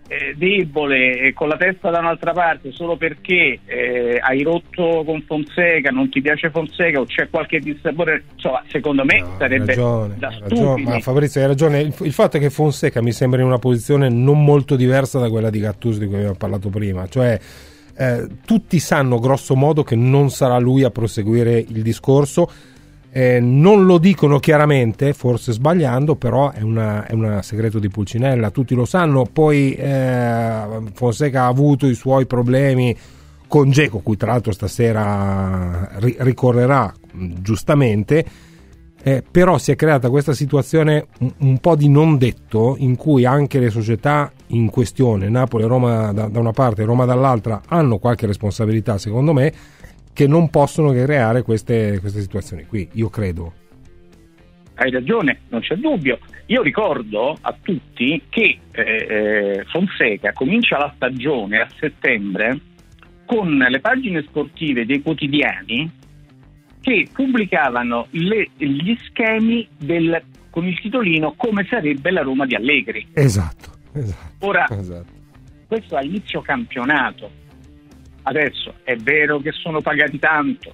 eh, 0.10 0.34
debole 0.36 1.20
e 1.20 1.34
con 1.34 1.48
la 1.48 1.56
testa 1.56 1.92
da 1.92 2.00
un'altra 2.00 2.34
parte 2.34 2.72
solo 2.72 2.98
perché 2.98 3.60
eh, 3.66 4.20
hai 4.20 4.42
rotto 4.42 5.04
con 5.06 5.24
Fonseca, 5.26 5.92
non 5.92 6.10
ti 6.10 6.20
piace 6.20 6.50
Fonseca 6.50 7.00
o 7.00 7.06
c'è 7.06 7.30
qualche 7.30 7.60
dissapore, 7.60 8.24
insomma, 8.34 8.64
secondo 8.68 9.06
me 9.06 9.20
no, 9.20 9.36
sarebbe 9.38 9.68
ragione, 9.68 10.16
da 10.18 10.36
ragione, 10.40 10.84
ma 10.84 11.00
Fabrizio 11.00 11.42
hai 11.42 11.48
ragione, 11.48 11.80
il, 11.82 11.94
il, 12.02 12.12
fatto 12.12 12.38
è 12.38 12.40
che 12.40 12.50
Fonseca 12.50 13.02
mi 13.04 13.12
sembra 13.12 13.40
in 13.40 13.46
una 13.46 13.60
posizione 13.60 14.10
non 14.10 14.44
molto 14.44 14.76
diversa 14.76 15.20
da 15.20 15.30
quella 15.30 15.52
di 15.52 15.60
Gattuso 15.60 16.00
di 16.00 16.08
cui 16.08 16.16
abbiamo 16.16 16.36
parlato 16.36 16.70
prima, 16.70 17.08
cioè 17.08 17.40
eh, 17.96 18.28
tutti 18.46 18.80
sanno 18.80 19.20
grosso 19.20 19.56
modo 19.56 19.84
che 19.84 19.96
non 19.96 20.32
sarà 20.32 20.58
lui 20.58 20.84
a 20.84 20.90
proseguire 20.90 21.60
il 21.60 21.84
discorso 21.84 22.50
eh, 23.12 23.40
non 23.40 23.86
lo 23.86 23.98
dicono 23.98 24.40
chiaramente, 24.40 25.14
forse 25.14 25.52
sbagliando, 25.52 26.16
però 26.16 26.52
è 26.52 26.62
un 26.62 27.40
segreto 27.42 27.80
di 27.80 27.90
Pulcinella, 27.90 28.52
tutti 28.52 28.76
lo 28.76 28.86
sanno. 28.86 29.28
Poi 29.32 29.74
eh, 29.74 30.64
Fonseca 30.94 31.44
ha 31.44 31.48
avuto 31.48 31.88
i 31.88 31.96
suoi 31.96 32.26
problemi 32.28 32.96
con 33.48 33.72
Geco, 33.72 34.00
cui 34.00 34.16
tra 34.16 34.32
l'altro 34.32 34.52
stasera 34.52 35.90
ri- 35.96 36.18
ricorrerà 36.20 36.94
giustamente. 37.42 38.26
Eh, 39.02 39.24
però 39.30 39.58
si 39.58 39.72
è 39.72 39.76
creata 39.78 40.10
questa 40.10 40.34
situazione 40.34 41.08
un, 41.20 41.32
un, 41.38 41.58
po' 41.60 41.78
di 41.78 41.88
non 41.88 42.18
detto 42.18 42.76
in 42.78 42.98
cui 42.98 43.24
anche 43.24 43.58
le 43.58 43.70
società 43.70 44.30
in 44.48 44.70
questione, 44.70 45.30
Napoli 45.30 45.64
e 45.64 45.68
Roma 45.68 46.12
da, 46.12 46.28
da 46.28 46.40
una 46.40 46.52
parte 46.52 46.82
e 46.82 46.86
Roma 46.86 47.06
dall'altra, 47.06 47.62
hanno 47.66 47.98
qualche 47.98 48.26
responsabilità 48.26 48.98
secondo 48.98 49.32
me 49.32 49.54
che 50.14 50.28
non 50.28 50.50
possono 50.50 50.92
creare 50.92 51.42
queste, 51.44 52.00
queste 52.00 52.22
situazioni 52.22 52.66
qui, 52.66 52.88
io 52.94 53.10
credo. 53.10 53.54
Hai 54.76 54.92
ragione, 54.92 55.42
non 55.50 55.62
c'è 55.62 55.76
dubbio. 55.76 56.20
Io 56.48 56.62
ricordo 56.62 57.38
a 57.40 57.56
tutti 57.62 58.22
che 58.30 58.60
eh, 58.72 58.82
eh, 58.82 59.64
Fonseca 59.68 60.32
comincia 60.34 60.78
la 60.78 60.92
stagione 60.96 61.60
a 61.60 61.68
settembre 61.78 62.60
con 63.26 63.58
le 63.58 63.80
pagine 63.80 64.24
sportive 64.24 64.86
dei 64.86 65.02
quotidiani 65.02 65.92
che 66.82 67.08
pubblicavano 67.14 68.08
le, 68.12 68.50
gli 68.58 68.96
schemi 69.06 69.68
del, 69.78 70.20
con 70.50 70.66
il 70.66 70.80
titolino 70.80 71.34
Come 71.36 71.68
sarebbe 71.70 72.10
la 72.10 72.22
Roma 72.22 72.46
di 72.46 72.56
Allegri. 72.56 73.08
Esatto, 73.14 73.70
esatto. 73.94 74.46
Ora, 74.48 74.66
esatto. 74.72 75.12
questo 75.68 76.00
inizio 76.00 76.42
campionato. 76.42 77.30
Adesso 78.24 78.76
è 78.84 78.96
vero 78.96 79.40
che 79.40 79.52
sono 79.52 79.82
pagati 79.82 80.20
tanto, 80.20 80.74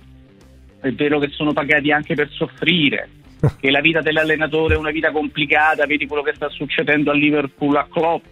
è 0.81 0.91
vero 0.91 1.19
che 1.19 1.29
sono 1.29 1.53
pagati 1.53 1.91
anche 1.91 2.15
per 2.15 2.29
soffrire, 2.31 3.09
che 3.59 3.71
la 3.71 3.81
vita 3.81 4.01
dell'allenatore 4.01 4.75
è 4.75 4.77
una 4.77 4.91
vita 4.91 5.11
complicata, 5.11 5.85
vedi 5.85 6.07
quello 6.07 6.23
che 6.23 6.33
sta 6.35 6.49
succedendo 6.49 7.11
a 7.11 7.13
Liverpool 7.13 7.75
a 7.75 7.87
Klopp. 7.89 8.23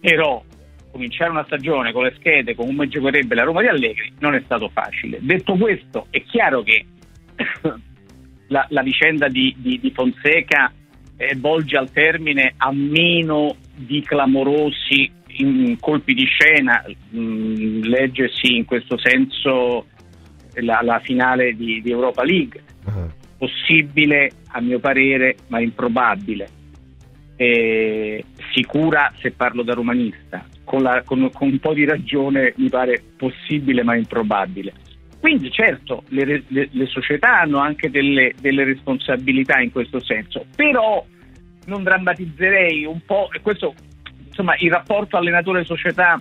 Però 0.00 0.42
cominciare 0.90 1.30
una 1.30 1.44
stagione 1.44 1.92
con 1.92 2.04
le 2.04 2.14
schede 2.18 2.54
come 2.54 2.86
giocherebbe 2.86 3.34
la 3.34 3.44
Roma 3.44 3.62
di 3.62 3.68
Allegri 3.68 4.12
non 4.18 4.34
è 4.34 4.42
stato 4.44 4.68
facile. 4.68 5.18
Detto 5.20 5.56
questo, 5.56 6.06
è 6.10 6.22
chiaro 6.22 6.62
che 6.62 6.84
la, 8.48 8.66
la 8.68 8.82
vicenda 8.82 9.28
di, 9.28 9.54
di, 9.58 9.80
di 9.80 9.90
Fonseca 9.90 10.72
eh, 11.16 11.36
volge 11.36 11.76
al 11.76 11.90
termine 11.90 12.54
a 12.56 12.72
meno 12.72 13.56
di 13.74 14.02
clamorosi 14.02 15.10
in 15.36 15.76
colpi 15.80 16.14
di 16.14 16.24
scena, 16.24 16.84
mh, 17.10 17.80
leggersi 17.82 18.56
in 18.56 18.64
questo 18.64 18.98
senso 18.98 19.86
la, 20.54 20.80
la 20.82 21.00
finale 21.00 21.54
di, 21.54 21.80
di, 21.80 21.90
Europa 21.90 22.22
League. 22.24 22.62
Uh-huh. 22.84 23.10
Possibile 23.38 24.30
a 24.48 24.60
mio 24.60 24.78
parere, 24.78 25.36
ma 25.48 25.60
improbabile. 25.60 26.48
Eh, 27.36 28.24
sicura 28.52 29.12
se 29.20 29.32
parlo 29.32 29.62
da 29.62 29.74
romanista, 29.74 30.44
con, 30.64 30.82
la, 30.82 31.02
con, 31.02 31.30
con, 31.32 31.48
un 31.48 31.58
po' 31.58 31.72
di 31.72 31.84
ragione 31.84 32.52
mi 32.56 32.68
pare 32.68 33.02
possibile 33.16 33.82
ma 33.82 33.96
improbabile. 33.96 34.72
Quindi 35.18 35.50
certo 35.50 36.02
le, 36.08 36.44
le, 36.48 36.68
le 36.70 36.86
società 36.86 37.40
hanno 37.40 37.58
anche 37.58 37.90
delle, 37.90 38.32
delle, 38.40 38.64
responsabilità 38.64 39.60
in 39.60 39.70
questo 39.70 40.00
senso, 40.00 40.46
però 40.54 41.04
non 41.66 41.84
drammatizzerei 41.84 42.84
un 42.84 43.00
po', 43.06 43.30
e 43.32 43.40
questo 43.40 43.74
insomma 44.32 44.54
il 44.58 44.70
rapporto 44.70 45.18
allenatore-società 45.18 46.18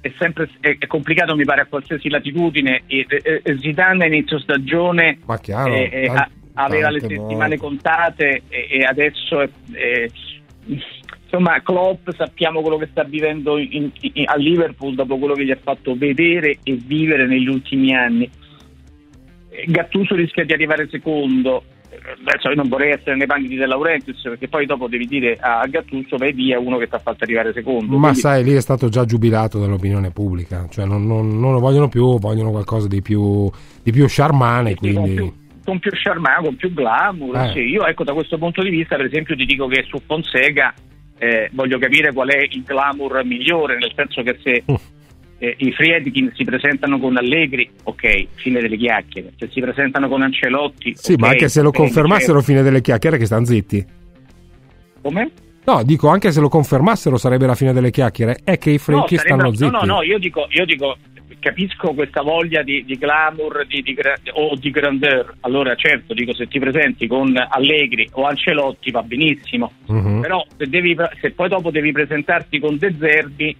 è 0.00 0.12
sempre 0.18 0.48
è, 0.60 0.76
è 0.78 0.86
complicato 0.86 1.36
mi 1.36 1.44
pare 1.44 1.60
a 1.60 1.66
qualsiasi 1.66 2.08
latitudine, 2.08 2.82
e, 2.86 3.06
e, 3.08 3.40
e 3.44 3.58
Zidane 3.58 4.04
a 4.04 4.06
inizio 4.08 4.38
stagione 4.40 5.18
chiaro, 5.40 5.72
eh, 5.72 6.10
tanti, 6.12 6.32
aveva 6.54 6.90
le 6.90 7.00
settimane 7.00 7.56
volte. 7.56 7.58
contate 7.58 8.42
e, 8.48 8.84
adesso 8.84 9.40
è, 9.42 9.48
insomma 10.66 11.60
Klopp 11.62 12.08
sappiamo 12.16 12.62
quello 12.62 12.78
che 12.78 12.88
sta 12.90 13.04
vivendo 13.04 13.58
in, 13.58 13.90
in, 14.00 14.24
a 14.26 14.36
Liverpool 14.36 14.94
dopo 14.94 15.18
quello 15.18 15.34
che 15.34 15.44
gli 15.44 15.52
ha 15.52 15.58
fatto 15.62 15.94
vedere 15.94 16.58
e 16.62 16.72
vivere 16.74 17.26
negli 17.26 17.48
ultimi 17.48 17.94
anni. 17.94 18.28
Gattuso 19.66 20.14
rischia 20.14 20.44
di 20.44 20.54
arrivare 20.54 20.88
secondo 20.88 21.62
adesso 22.26 22.48
io 22.48 22.54
non 22.54 22.68
vorrei 22.68 22.92
essere 22.92 23.16
nei 23.16 23.26
panni 23.26 23.48
di 23.48 23.56
De 23.56 23.66
Laurentiis 23.66 24.20
perché 24.22 24.48
poi 24.48 24.66
dopo 24.66 24.88
devi 24.88 25.06
dire 25.06 25.36
a 25.40 25.66
Gattuso 25.66 26.16
vai 26.16 26.32
via 26.32 26.58
uno 26.58 26.78
che 26.78 26.88
ti 26.88 26.94
ha 26.94 26.98
fatto 26.98 27.24
arrivare 27.24 27.52
secondo 27.52 27.96
ma 27.96 28.08
Quindi... 28.08 28.18
sai 28.18 28.44
lì 28.44 28.54
è 28.54 28.60
stato 28.60 28.88
già 28.88 29.04
giubilato 29.04 29.58
dall'opinione 29.58 30.10
pubblica 30.10 30.66
cioè 30.70 30.84
non, 30.84 31.06
non, 31.06 31.38
non 31.38 31.52
lo 31.52 31.60
vogliono 31.60 31.88
più 31.88 32.18
vogliono 32.18 32.50
qualcosa 32.50 32.88
di 32.88 33.02
più, 33.02 33.50
di 33.82 33.92
più 33.92 34.04
charmane 34.08 34.74
quindi... 34.74 35.40
Con 35.64 35.78
più, 35.78 35.90
charmane 35.92 36.44
con 36.44 36.56
più 36.56 36.72
glamour 36.72 37.36
eh. 37.36 37.52
sì, 37.52 37.60
io 37.60 37.86
ecco 37.86 38.02
da 38.02 38.12
questo 38.12 38.36
punto 38.36 38.62
di 38.62 38.70
vista 38.70 38.96
per 38.96 39.06
esempio 39.06 39.36
ti 39.36 39.44
dico 39.44 39.68
che 39.68 39.84
su 39.88 40.00
Fonseca 40.04 40.74
eh, 41.22 41.50
voglio 41.52 41.78
capire 41.78 42.12
qual 42.12 42.30
è 42.30 42.48
il 42.50 42.64
glamour 42.64 43.24
migliore, 43.24 43.78
nel 43.78 43.92
senso 43.94 44.22
che 44.22 44.38
se 44.42 44.62
uh. 44.66 44.80
Eh, 45.42 45.56
i 45.58 45.72
Friedkin 45.72 46.30
si 46.36 46.44
presentano 46.44 47.00
con 47.00 47.16
Allegri, 47.16 47.68
ok, 47.82 48.26
fine 48.34 48.60
delle 48.60 48.76
chiacchiere, 48.76 49.32
se 49.36 49.48
si 49.50 49.60
presentano 49.60 50.08
con 50.08 50.22
Ancelotti... 50.22 50.94
Sì, 50.94 51.14
okay, 51.14 51.24
ma 51.24 51.32
anche 51.32 51.48
se 51.48 51.62
lo 51.62 51.72
confermassero 51.72 52.38
certo. 52.38 52.46
fine 52.46 52.62
delle 52.62 52.80
chiacchiere 52.80 53.18
che 53.18 53.26
stanno 53.26 53.44
zitti. 53.44 53.84
Come? 55.02 55.30
No, 55.64 55.82
dico 55.82 56.06
anche 56.06 56.30
se 56.30 56.38
lo 56.38 56.48
confermassero 56.48 57.16
sarebbe 57.16 57.46
la 57.46 57.56
fine 57.56 57.72
delle 57.72 57.90
chiacchiere, 57.90 58.38
è 58.44 58.56
che 58.56 58.70
i 58.70 58.78
Friedkin 58.78 59.16
no, 59.16 59.22
stanno 59.24 59.52
zitti. 59.52 59.70
No, 59.72 59.78
no, 59.80 59.94
no, 59.94 60.02
io 60.02 60.18
dico, 60.18 60.46
io 60.50 60.64
dico 60.64 60.96
capisco 61.40 61.92
questa 61.92 62.22
voglia 62.22 62.62
di, 62.62 62.84
di 62.84 62.96
glamour 62.96 63.66
di, 63.66 63.82
di, 63.82 63.96
o 64.34 64.54
di 64.54 64.70
grandeur. 64.70 65.38
Allora, 65.40 65.74
certo, 65.74 66.14
dico 66.14 66.32
se 66.32 66.46
ti 66.46 66.60
presenti 66.60 67.08
con 67.08 67.34
Allegri 67.36 68.08
o 68.12 68.26
Ancelotti 68.26 68.92
va 68.92 69.02
benissimo, 69.02 69.72
uh-huh. 69.86 70.20
però 70.20 70.46
se, 70.56 70.68
devi, 70.68 70.96
se, 71.20 71.32
poi 71.32 71.48
dopo 71.48 71.72
devi 71.72 71.90
presentarti 71.90 72.60
con 72.60 72.78
De 72.78 72.94
Zerbi, 72.96 73.56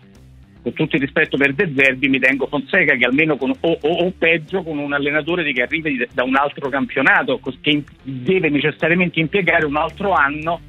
con 0.63 0.73
tutto 0.75 0.97
il 0.97 1.03
rispetto 1.03 1.37
per 1.37 1.55
De 1.55 1.73
Zerbi, 1.75 2.09
mi 2.09 2.21
tengo 2.21 2.47
Fonseca 2.47 2.95
che 2.95 3.05
almeno 3.05 3.37
con, 3.37 3.51
o, 3.51 3.79
o, 3.81 3.89
o, 3.89 4.13
peggio 4.17 4.63
con 4.63 4.79
un 4.79 4.93
allenatore 4.93 5.53
che 5.53 5.63
arriva 5.63 5.91
da 6.13 6.23
un 6.23 6.37
altro 6.37 6.69
campionato, 6.69 7.41
che 7.61 7.83
deve 8.03 8.49
necessariamente 8.49 9.19
impiegare 9.19 9.67
un 9.67 9.77
altro 9.77 10.13
anno 10.13 10.61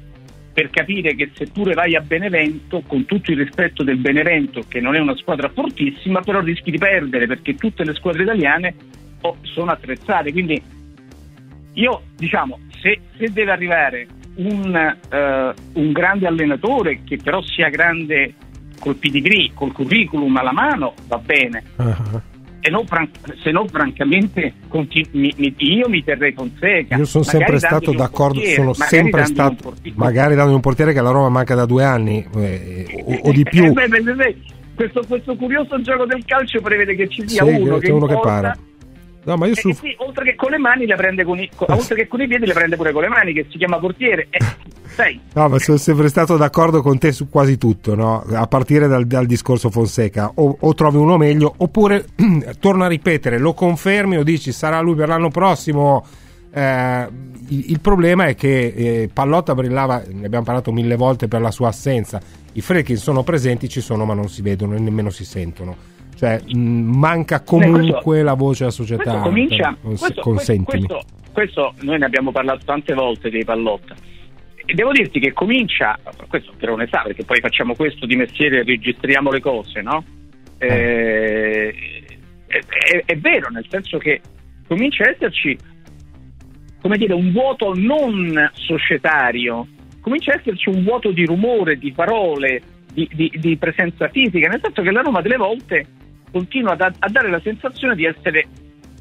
per 0.52 0.70
capire 0.70 1.14
che 1.14 1.30
seppure 1.32 1.74
vai 1.74 1.96
a 1.96 2.00
Benevento, 2.00 2.82
con 2.86 3.04
tutto 3.04 3.30
il 3.30 3.38
rispetto 3.38 3.82
del 3.82 3.98
Benevento, 3.98 4.62
che 4.68 4.80
non 4.80 4.94
è 4.94 5.00
una 5.00 5.16
squadra 5.16 5.48
fortissima, 5.48 6.20
però 6.20 6.40
rischi 6.40 6.70
di 6.70 6.78
perdere 6.78 7.26
perché 7.26 7.54
tutte 7.54 7.84
le 7.84 7.94
squadre 7.94 8.22
italiane 8.22 8.74
sono 9.42 9.70
attrezzate. 9.70 10.32
Quindi 10.32 10.62
io 11.74 12.02
diciamo, 12.16 12.60
se, 12.80 13.00
se 13.16 13.32
deve 13.32 13.50
arrivare 13.50 14.06
un, 14.36 14.96
uh, 15.10 15.80
un, 15.80 15.92
grande 15.92 16.26
allenatore 16.26 17.00
che 17.04 17.18
però 17.22 17.42
sia 17.42 17.68
grande 17.68 18.34
col 18.84 18.96
pedigree, 18.96 19.52
col 19.54 19.72
curriculum 19.72 20.36
alla 20.36 20.52
mano, 20.52 20.92
va 21.08 21.18
bene. 21.18 21.62
Uh-huh 21.76 22.20
se 22.64 22.70
no, 22.70 22.82
se 23.42 23.50
no 23.50 23.66
francamente 23.66 24.54
continu- 24.68 25.12
mi, 25.12 25.34
mi, 25.36 25.54
io 25.58 25.86
mi 25.90 26.02
terrei 26.02 26.32
Fonseca. 26.32 26.96
Io 26.96 27.04
sono 27.04 27.22
sempre 27.22 27.58
stato 27.58 27.92
d'accordo, 27.92 28.40
portiere, 28.40 28.54
sono 28.54 28.72
sempre 28.72 29.24
stato, 29.26 29.74
magari 29.96 30.34
dando 30.34 30.54
un 30.54 30.60
portiere 30.62 30.94
che 30.94 30.98
alla 30.98 31.10
Roma 31.10 31.28
manca 31.28 31.54
da 31.54 31.66
due 31.66 31.84
anni 31.84 32.26
eh, 32.36 33.02
o, 33.04 33.28
o, 33.28 33.32
di 33.32 33.42
eh, 33.42 33.50
più. 33.50 33.64
Eh, 33.66 33.70
beh, 33.70 33.88
beh, 33.88 34.14
beh, 34.14 34.36
questo, 34.74 35.02
questo, 35.06 35.36
curioso 35.36 35.78
gioco 35.82 36.06
del 36.06 36.24
calcio 36.24 36.62
prevede 36.62 36.94
che 36.94 37.06
ci 37.08 37.28
sia 37.28 37.44
sì, 37.44 37.50
uno, 37.50 37.76
che, 37.76 37.92
uno 37.92 38.06
che 38.06 38.18
para. 38.18 38.56
No, 39.24 39.36
ma 39.36 39.46
io 39.46 39.54
su... 39.54 39.72
sì, 39.72 39.94
oltre 39.98 40.24
che 40.24 40.34
con 40.34 40.50
le 40.50 40.58
mani 40.58 40.86
le 40.86 40.96
prende 40.96 41.24
con 41.24 41.38
i, 41.38 41.48
oltre 41.56 41.94
che 41.94 42.08
con 42.08 42.20
i 42.20 42.26
piedi 42.26 42.46
le 42.46 42.52
prende 42.52 42.76
pure 42.76 42.92
con 42.92 43.02
le 43.02 43.08
mani, 43.08 43.32
che 43.32 43.46
si 43.50 43.58
chiama 43.58 43.78
portiere. 43.78 44.28
Eh, 44.30 44.38
sai. 44.86 45.20
No, 45.32 45.48
ma 45.48 45.58
sono 45.58 45.78
sempre 45.78 46.08
stato 46.08 46.36
d'accordo 46.36 46.82
con 46.82 46.98
te 46.98 47.12
su 47.12 47.28
quasi 47.28 47.56
tutto, 47.56 47.94
no? 47.94 48.24
a 48.32 48.46
partire 48.46 48.86
dal, 48.86 49.06
dal 49.06 49.26
discorso 49.26 49.70
Fonseca. 49.70 50.32
O, 50.34 50.56
o, 50.60 50.74
trovi 50.74 50.98
uno 50.98 51.16
meglio, 51.16 51.54
oppure 51.56 52.06
torno 52.60 52.84
a 52.84 52.88
ripetere, 52.88 53.38
lo 53.38 53.54
confermi 53.54 54.18
o 54.18 54.22
dici 54.22 54.52
sarà 54.52 54.80
lui 54.80 54.94
per 54.94 55.08
l'anno 55.08 55.28
prossimo. 55.30 56.04
Eh, 56.52 57.08
il, 57.48 57.70
il, 57.70 57.80
problema 57.80 58.26
è 58.26 58.34
che 58.34 58.66
eh, 58.76 59.10
Pallotta 59.12 59.54
brillava, 59.54 60.02
ne 60.06 60.26
abbiamo 60.26 60.44
parlato 60.44 60.70
mille 60.70 60.96
volte 60.96 61.28
per 61.28 61.40
la 61.40 61.50
sua 61.50 61.68
assenza. 61.68 62.20
I 62.52 62.60
Frechin 62.60 62.96
sono 62.96 63.24
presenti, 63.24 63.68
ci 63.68 63.80
sono, 63.80 64.04
ma 64.04 64.14
non 64.14 64.28
si 64.28 64.42
vedono 64.42 64.76
e 64.76 64.78
nemmeno 64.78 65.10
si 65.10 65.24
sentono 65.24 65.93
cioè 66.24 66.40
mh, 66.42 66.58
manca 66.58 67.42
comunque 67.42 68.00
questo, 68.02 68.24
la 68.24 68.32
voce 68.32 68.58
della 68.60 68.70
società. 68.70 69.18
Comincia, 69.18 69.76
questo, 69.78 70.20
consentimi. 70.22 70.86
Questo, 70.86 71.06
questo, 71.32 71.74
noi 71.80 71.98
ne 71.98 72.06
abbiamo 72.06 72.32
parlato 72.32 72.64
tante 72.64 72.94
volte 72.94 73.28
dei 73.28 73.44
pallotta. 73.44 73.94
E 74.64 74.72
devo 74.72 74.92
dirti 74.92 75.20
che 75.20 75.34
comincia, 75.34 75.98
questo 76.26 76.52
per 76.56 76.70
onestà, 76.70 77.02
perché 77.02 77.24
poi 77.24 77.40
facciamo 77.40 77.74
questo 77.74 78.06
di 78.06 78.16
mestiere 78.16 78.60
e 78.60 78.62
registriamo 78.64 79.30
le 79.30 79.40
cose, 79.40 79.82
no? 79.82 80.02
Eh. 80.56 80.66
Eh, 80.66 81.74
è, 82.46 82.58
è, 82.58 83.02
è, 83.04 83.16
vero, 83.18 83.50
nel 83.50 83.66
senso 83.68 83.98
che 83.98 84.22
comincia 84.66 85.04
a 85.04 85.10
esserci, 85.10 85.58
come 86.80 86.96
dire, 86.96 87.12
un 87.12 87.32
vuoto 87.32 87.74
non 87.74 88.50
societario, 88.54 89.66
comincia 90.00 90.32
a 90.32 90.36
esserci 90.36 90.70
un 90.70 90.82
vuoto 90.84 91.10
di 91.10 91.26
rumore, 91.26 91.76
di 91.76 91.92
parole, 91.92 92.62
di, 92.90 93.06
di, 93.12 93.30
di 93.34 93.56
presenza 93.58 94.08
fisica, 94.08 94.48
nel 94.48 94.60
senso 94.62 94.80
che 94.80 94.90
la 94.90 95.02
Roma 95.02 95.20
delle 95.20 95.36
volte 95.36 95.86
continua 96.34 96.76
a, 96.76 96.92
a 96.98 97.08
dare 97.08 97.30
la 97.30 97.40
sensazione 97.40 97.94
di 97.94 98.04
essere 98.04 98.44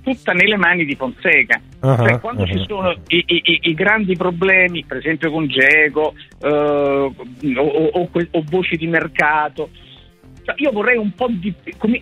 tutta 0.04 0.34
nelle 0.34 0.56
mani 0.58 0.86
di 0.86 0.96
Fonseca. 0.96 1.60
Uh-huh, 1.82 1.96
cioè, 1.96 2.20
quando 2.20 2.44
uh-huh. 2.44 2.48
ci 2.48 2.64
sono 2.68 2.92
i, 3.08 3.24
i, 3.26 3.60
i, 3.64 3.74
grandi 3.74 4.16
problemi, 4.16 4.86
per 4.86 4.98
esempio 4.98 5.32
con 5.32 5.48
Geco 5.48 6.14
uh, 6.42 6.48
o, 6.48 7.12
o, 7.56 8.10
o, 8.12 8.44
voci 8.50 8.76
di 8.76 8.86
mercato, 8.86 9.70
cioè, 10.44 10.56
io 10.58 10.72
vorrei 10.72 10.98
un 10.98 11.14
po' 11.14 11.28
di. 11.30 11.54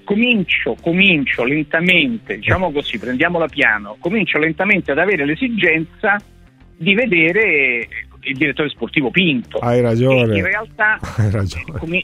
comincio, 0.04 0.76
comincio 0.82 1.46
lentamente, 1.46 2.36
diciamo 2.36 2.72
così, 2.72 3.00
prendiamola 3.00 3.48
piano, 3.48 3.96
comincio 4.00 4.38
lentamente 4.38 4.92
ad 4.92 4.98
avere 4.98 5.26
l'esigenza 5.26 6.18
di 6.76 6.94
vedere 6.94 7.88
il 8.24 8.36
direttore 8.36 8.70
sportivo 8.70 9.12
Pinto. 9.12 9.60
Hai 9.60 9.80
ragione. 9.80 10.38
in 10.38 10.44
realtà. 10.44 11.00
Hai 11.18 11.30
ragione. 11.32 11.80
Com- 11.80 12.04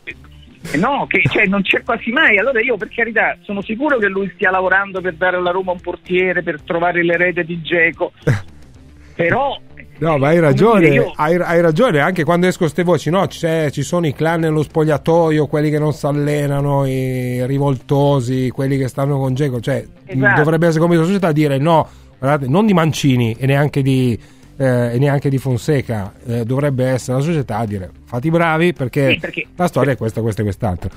No, 0.76 1.06
che 1.08 1.22
cioè, 1.30 1.46
non 1.46 1.62
c'è 1.62 1.84
quasi 1.84 2.12
mai. 2.12 2.38
Allora 2.38 2.60
io 2.62 2.78
per 2.78 2.90
carità 2.90 3.38
sono 3.42 3.62
sicuro 3.62 3.98
che 3.98 4.08
lui 4.08 4.30
stia 4.36 4.52
lavorando 4.52 5.02
per 5.02 5.14
dare 5.14 5.38
alla 5.38 5.52
Roma 5.52 5.72
un 5.72 5.80
portiere, 5.80 6.44
per 6.44 6.62
trovare 6.62 7.04
l'erede 7.04 7.44
di 7.44 7.62
Geco. 7.62 8.12
Però 9.16 9.58
No, 10.00 10.18
ma 10.20 10.28
hai 10.28 10.40
ragione, 10.40 10.90
io... 10.90 11.12
hai, 11.16 11.36
hai, 11.38 11.60
ragione, 11.60 12.00
anche 12.00 12.24
quando 12.24 12.46
escono 12.46 12.70
queste 12.70 12.84
voci, 12.84 13.10
no, 13.10 13.26
ci 13.28 13.82
sono 13.82 14.06
i 14.06 14.14
clan 14.14 14.42
nello 14.42 14.62
spogliatoio, 14.62 15.48
quelli 15.48 15.72
che 15.72 15.80
non 15.80 15.92
si 15.92 16.06
allenano, 16.06 16.86
i 16.86 17.44
rivoltosi, 17.48 18.52
quelli 18.52 18.78
che 18.78 18.88
stanno 18.88 19.18
con 19.18 19.34
Geco, 19.34 19.60
cioè 19.60 19.84
esatto. 20.06 20.42
dovrebbe 20.42 20.68
essere 20.68 20.82
come 20.82 20.98
la 20.98 21.04
società 21.04 21.32
dire 21.32 21.58
no, 21.58 21.88
guardate, 22.20 22.48
non 22.48 22.68
di 22.68 22.74
Mancini 22.74 23.36
e 23.40 23.48
neanche 23.48 23.82
di, 23.82 24.20
eh, 24.58 24.96
e 24.96 25.00
neanche 25.00 25.30
di 25.30 25.38
Fonseca, 25.38 26.14
eh, 26.26 26.44
dovrebbe 26.44 26.86
essere 26.86 27.18
la 27.18 27.24
società 27.24 27.58
a 27.58 27.66
dire 27.66 27.90
fate 28.06 28.28
i 28.28 28.32
bravi 28.32 28.74
perché, 28.74 29.12
sì, 29.12 29.20
perché 29.20 29.48
la 29.56 29.68
storia 29.68 29.94
è 29.94 29.98
questa, 29.98 30.22
questa 30.22 30.42
e 30.42 30.44
quest'altra. 30.44 30.90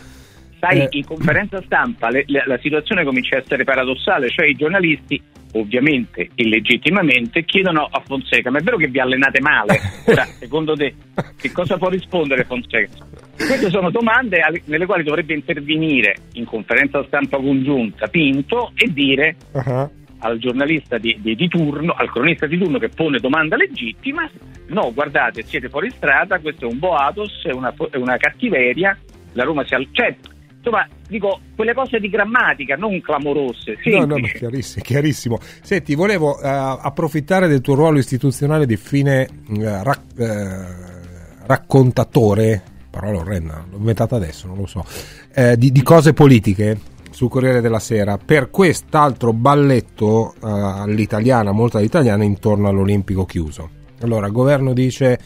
Sai, 0.59 0.81
eh. 0.81 0.89
in 0.91 1.05
conferenza 1.05 1.63
stampa 1.65 2.11
le, 2.11 2.25
le, 2.27 2.43
la 2.47 2.59
situazione 2.59 3.05
comincia 3.05 3.37
a 3.37 3.41
essere 3.41 3.65
paradossale, 3.65 4.29
cioè 4.29 4.47
i 4.47 4.55
giornalisti 4.55 5.21
ovviamente 5.53 6.29
illegittimamente, 6.35 7.45
chiedono 7.45 7.89
a 7.91 8.03
Fonseca: 8.05 8.51
Ma 8.51 8.59
è 8.59 8.63
vero 8.63 8.77
che 8.77 8.89
vi 8.89 9.01
allenate 9.01 9.41
male? 9.41 9.79
Ora, 10.07 10.25
secondo 10.39 10.75
te, 10.75 10.95
che 11.37 11.51
cosa 11.51 11.77
può 11.77 11.89
rispondere 11.89 12.45
Fonseca? 12.45 13.07
Queste 13.37 13.71
sono 13.71 13.91
domande 13.91 14.41
alle- 14.41 14.63
nelle 14.67 14.85
quali 14.85 15.03
dovrebbe 15.03 15.33
intervenire 15.33 16.17
in 16.33 16.45
conferenza 16.45 17.03
stampa 17.07 17.39
congiunta 17.39 18.07
Pinto 18.09 18.73
e 18.75 18.93
dire 18.93 19.37
al 20.21 20.39
giornalista 20.39 20.99
di, 20.99 21.19
di- 21.21 21.35
di 21.35 21.49
turno, 21.49 21.93
al 21.93 22.11
cronista 22.11 22.47
di 22.47 22.57
turno 22.59 22.79
che 22.79 22.89
pone 22.89 23.19
domanda 23.19 23.57
legittima: 23.57 24.29
no, 24.69 24.93
guardate, 24.95 25.43
siete 25.45 25.69
fuori 25.69 25.91
strada, 25.91 26.39
questo 26.39 26.67
è 26.67 26.71
un 26.71 26.79
boatos, 26.79 27.45
è 27.45 27.53
una, 27.53 27.75
è 27.91 27.97
una 27.97 28.17
cattiveria, 28.17 28.97
la 29.33 29.45
Roma 29.45 29.65
si 29.65 29.75
al... 29.75 29.87
Cioè, 29.91 30.15
insomma, 30.57 30.87
dico 31.09 31.41
quelle 31.57 31.73
cose 31.73 31.99
di 31.99 32.09
grammatica, 32.11 32.77
non 32.77 33.01
clamorose, 33.01 33.79
No, 33.85 33.99
no, 34.01 34.07
ma 34.07 34.13
semplici. 34.15 34.37
chiarissimo, 34.39 34.85
chiarissimo. 34.85 35.39
Senti, 35.63 35.95
volevo 35.95 36.39
eh, 36.41 36.47
approfittare 36.49 37.49
del 37.49 37.61
tuo 37.63 37.75
ruolo 37.75 37.99
istituzionale 37.99 38.67
di 38.67 38.77
fine 38.77 39.23
eh, 39.57 39.83
rac- 39.83 40.19
eh, 40.19 41.47
raccontatore, 41.47 42.63
parola 42.91 43.19
orrenda, 43.19 43.65
l'ho 43.71 43.77
inventata 43.79 44.17
adesso, 44.17 44.47
non 44.47 44.57
lo 44.59 44.67
so, 44.67 44.85
eh, 45.35 45.57
di, 45.57 45.73
di 45.73 45.83
cose 45.83 46.13
politiche 46.13 46.79
sul 47.11 47.29
Corriere 47.29 47.61
della 47.61 47.79
Sera 47.79 48.19
per 48.19 48.51
quest'altro 48.51 49.33
balletto 49.33 50.35
eh, 50.35 50.49
all'italiana, 50.49 51.53
molto 51.53 51.79
all'italiana, 51.79 52.25
intorno 52.25 52.69
all'Olimpico 52.69 53.25
chiuso. 53.25 53.69
Allora, 54.01 54.27
il 54.27 54.33
governo 54.33 54.73
dice 54.73 55.19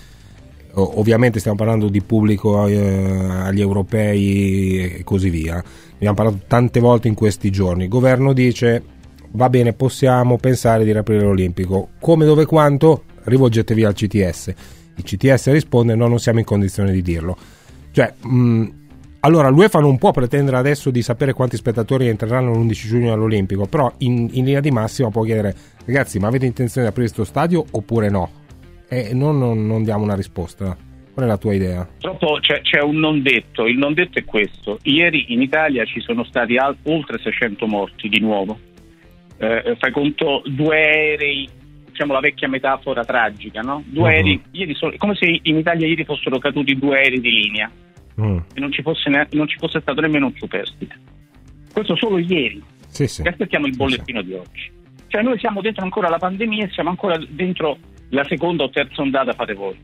ovviamente 0.76 1.38
stiamo 1.38 1.56
parlando 1.56 1.88
di 1.88 2.02
pubblico 2.02 2.66
eh, 2.66 2.76
agli 2.76 3.60
europei 3.60 4.96
e 4.96 5.04
così 5.04 5.30
via. 5.30 5.54
Ne 5.54 5.94
abbiamo 5.94 6.14
parlato 6.14 6.40
tante 6.46 6.80
volte 6.80 7.08
in 7.08 7.14
questi 7.14 7.50
giorni. 7.50 7.84
Il 7.84 7.88
governo 7.88 8.32
dice 8.32 8.82
va 9.32 9.48
bene, 9.48 9.72
possiamo 9.72 10.36
pensare 10.36 10.84
di 10.84 10.92
riaprire 10.92 11.22
l'Olimpico. 11.22 11.90
Come, 12.00 12.24
dove, 12.24 12.46
quanto? 12.46 13.04
Rivolgetevi 13.24 13.84
al 13.84 13.94
CTS. 13.94 14.54
Il 14.96 15.02
CTS 15.02 15.50
risponde 15.50 15.94
no, 15.94 16.08
non 16.08 16.18
siamo 16.18 16.38
in 16.38 16.44
condizione 16.44 16.92
di 16.92 17.02
dirlo. 17.02 17.36
Cioè, 17.90 18.12
mh, 18.20 18.68
allora 19.24 19.48
l'UEFA 19.48 19.80
non 19.80 19.96
può 19.98 20.10
pretendere 20.10 20.58
adesso 20.58 20.90
di 20.90 21.00
sapere 21.00 21.32
quanti 21.32 21.56
spettatori 21.56 22.08
entreranno 22.08 22.52
l'11 22.52 22.72
giugno 22.86 23.12
all'Olimpico, 23.12 23.66
però 23.66 23.90
in, 23.98 24.28
in 24.32 24.44
linea 24.44 24.60
di 24.60 24.70
massima 24.70 25.10
può 25.10 25.22
chiedere 25.22 25.54
ragazzi 25.86 26.18
ma 26.18 26.28
avete 26.28 26.44
intenzione 26.46 26.86
di 26.86 26.92
aprire 26.92 27.10
questo 27.10 27.24
stadio 27.30 27.64
oppure 27.72 28.10
no? 28.10 28.30
E 28.88 29.14
non, 29.14 29.38
non- 29.38 29.66
non 29.66 29.82
diamo 29.82 30.04
una 30.04 30.14
risposta. 30.14 30.76
Qual 31.14 31.24
è 31.26 31.28
la 31.28 31.38
tua 31.38 31.54
idea? 31.54 31.88
Purtroppo 32.00 32.38
c'è, 32.40 32.60
c'è 32.60 32.80
un 32.82 32.96
non 32.98 33.22
detto, 33.22 33.66
il 33.66 33.78
non 33.78 33.94
detto 33.94 34.18
è 34.18 34.24
questo. 34.24 34.78
Ieri 34.82 35.32
in 35.32 35.40
Italia 35.40 35.84
ci 35.84 36.00
sono 36.00 36.24
stati 36.24 36.56
al- 36.56 36.76
oltre 36.84 37.18
600 37.18 37.66
morti 37.66 38.08
di 38.08 38.18
nuovo. 38.20 38.58
Eh, 39.38 39.76
fai 39.78 39.90
conto 39.92 40.42
due 40.46 40.76
aerei, 40.76 41.48
diciamo 41.88 42.12
la 42.12 42.20
vecchia 42.20 42.48
metafora 42.48 43.04
tragica, 43.04 43.60
no? 43.62 43.82
Due 43.86 44.02
Mhm. 44.02 44.14
aerei, 44.14 44.42
ieri 44.50 44.74
so- 44.74 44.92
come 44.98 45.14
se 45.14 45.38
in 45.42 45.56
Italia 45.56 45.86
ieri 45.86 46.04
fossero 46.04 46.38
caduti 46.38 46.74
due 46.76 46.96
aerei 46.98 47.20
di 47.20 47.30
linea 47.30 47.70
Mm. 48.20 48.36
e 48.54 48.60
non 48.60 48.70
ci 48.72 48.82
fosse, 48.82 49.10
ne- 49.10 49.26
non 49.32 49.48
ci 49.48 49.56
fosse 49.58 49.80
stato 49.80 50.00
nemmeno 50.00 50.26
un 50.26 50.34
superstite. 50.36 50.94
Questo 51.72 51.96
solo 51.96 52.18
ieri. 52.18 52.62
Sì, 52.88 53.08
sì. 53.08 53.22
E 53.22 53.28
aspettiamo 53.28 53.66
il 53.66 53.74
bollettino 53.76 54.22
di 54.22 54.32
oggi. 54.34 54.70
Cioè 55.08 55.22
noi 55.22 55.38
siamo 55.38 55.60
dentro 55.60 55.82
ancora 55.82 56.08
la 56.08 56.18
pandemia 56.18 56.64
e 56.64 56.70
siamo 56.70 56.90
ancora 56.90 57.18
dentro 57.28 57.78
la 58.10 58.24
seconda 58.24 58.64
o 58.64 58.70
terza 58.70 59.02
ondata, 59.02 59.32
fate 59.32 59.54
voi. 59.54 59.76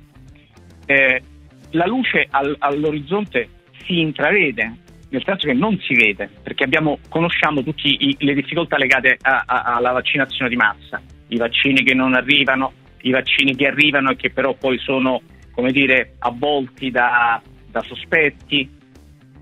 Eh, 0.86 1.22
la 1.70 1.86
luce 1.86 2.26
al- 2.30 2.56
all'orizzonte 2.58 3.48
si 3.84 4.00
intravede, 4.00 4.72
nel 5.08 5.22
senso 5.24 5.46
che 5.48 5.52
non 5.54 5.78
si 5.80 5.94
vede, 5.94 6.28
perché 6.42 6.64
abbiamo- 6.64 6.98
conosciamo 7.08 7.62
tutte 7.62 7.88
le 8.18 8.34
difficoltà 8.34 8.76
legate 8.76 9.16
a- 9.22 9.42
a- 9.46 9.62
alla 9.74 9.92
vaccinazione 9.92 10.48
di 10.48 10.56
massa, 10.56 11.00
i 11.28 11.36
vaccini 11.36 11.82
che 11.82 11.94
non 11.94 12.14
arrivano, 12.14 12.72
i 13.02 13.10
vaccini 13.10 13.54
che 13.56 13.66
arrivano 13.66 14.10
e 14.10 14.16
che 14.16 14.30
però 14.30 14.54
poi 14.54 14.78
sono, 14.78 15.22
come 15.52 15.72
dire, 15.72 16.14
avvolti 16.20 16.90
da, 16.90 17.40
da 17.70 17.82
sospetti. 17.82 18.68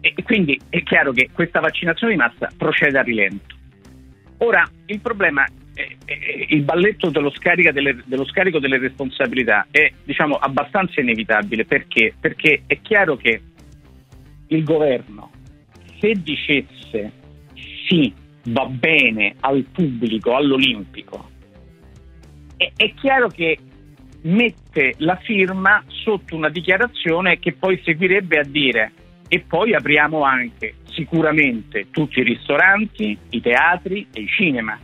E 0.01 0.13
e 0.15 0.23
quindi 0.23 0.59
è 0.69 0.83
chiaro 0.83 1.13
che 1.13 1.31
questa 1.33 1.61
vaccinazione 1.61 2.13
di 2.13 2.19
massa 2.19 2.49
procede 2.57 2.99
a 2.99 3.03
rilento. 3.03 3.57
Ora, 4.39 4.69
il 4.87 5.01
problema, 5.01 5.45
è, 5.75 5.97
è- 6.05 6.47
il 6.51 6.63
balletto 6.63 7.11
dello, 7.11 7.33
delle- 7.73 8.03
dello 8.05 8.25
scarico 8.27 8.61
delle 8.61 8.79
responsabilità 8.79 9.67
è 9.71 9.91
diciamo, 10.05 10.37
abbastanza 10.37 11.01
inevitabile 11.01 11.65
perché? 11.65 12.15
perché 12.19 12.63
è 12.67 12.81
chiaro 12.81 13.17
che 13.17 13.41
il 14.49 14.65
governo, 14.65 15.31
se 15.99 16.13
dicesse 16.23 17.13
sì, 17.89 18.13
va 18.45 18.67
bene 18.67 19.35
al 19.41 19.65
pubblico, 19.73 20.37
all'Olimpico, 20.37 21.31
è, 22.57 22.71
è 22.77 22.95
chiaro 22.95 23.29
che 23.29 23.59
mette 24.23 24.95
la 24.99 25.17
firma 25.17 25.83
sotto 25.87 26.35
una 26.35 26.49
dichiarazione 26.49 27.39
che 27.39 27.53
poi 27.53 27.81
seguirebbe 27.85 28.39
a 28.39 28.45
dire 28.45 28.93
e 29.29 29.41
poi 29.41 29.75
apriamo 29.75 30.23
anche 30.23 30.75
sicuramente 30.91 31.87
tutti 31.91 32.21
i 32.21 32.25
ristoranti, 32.25 33.17
i 33.31 33.41
teatri 33.41 34.07
e 34.13 34.21
i 34.23 34.27
cinema. 34.29 34.79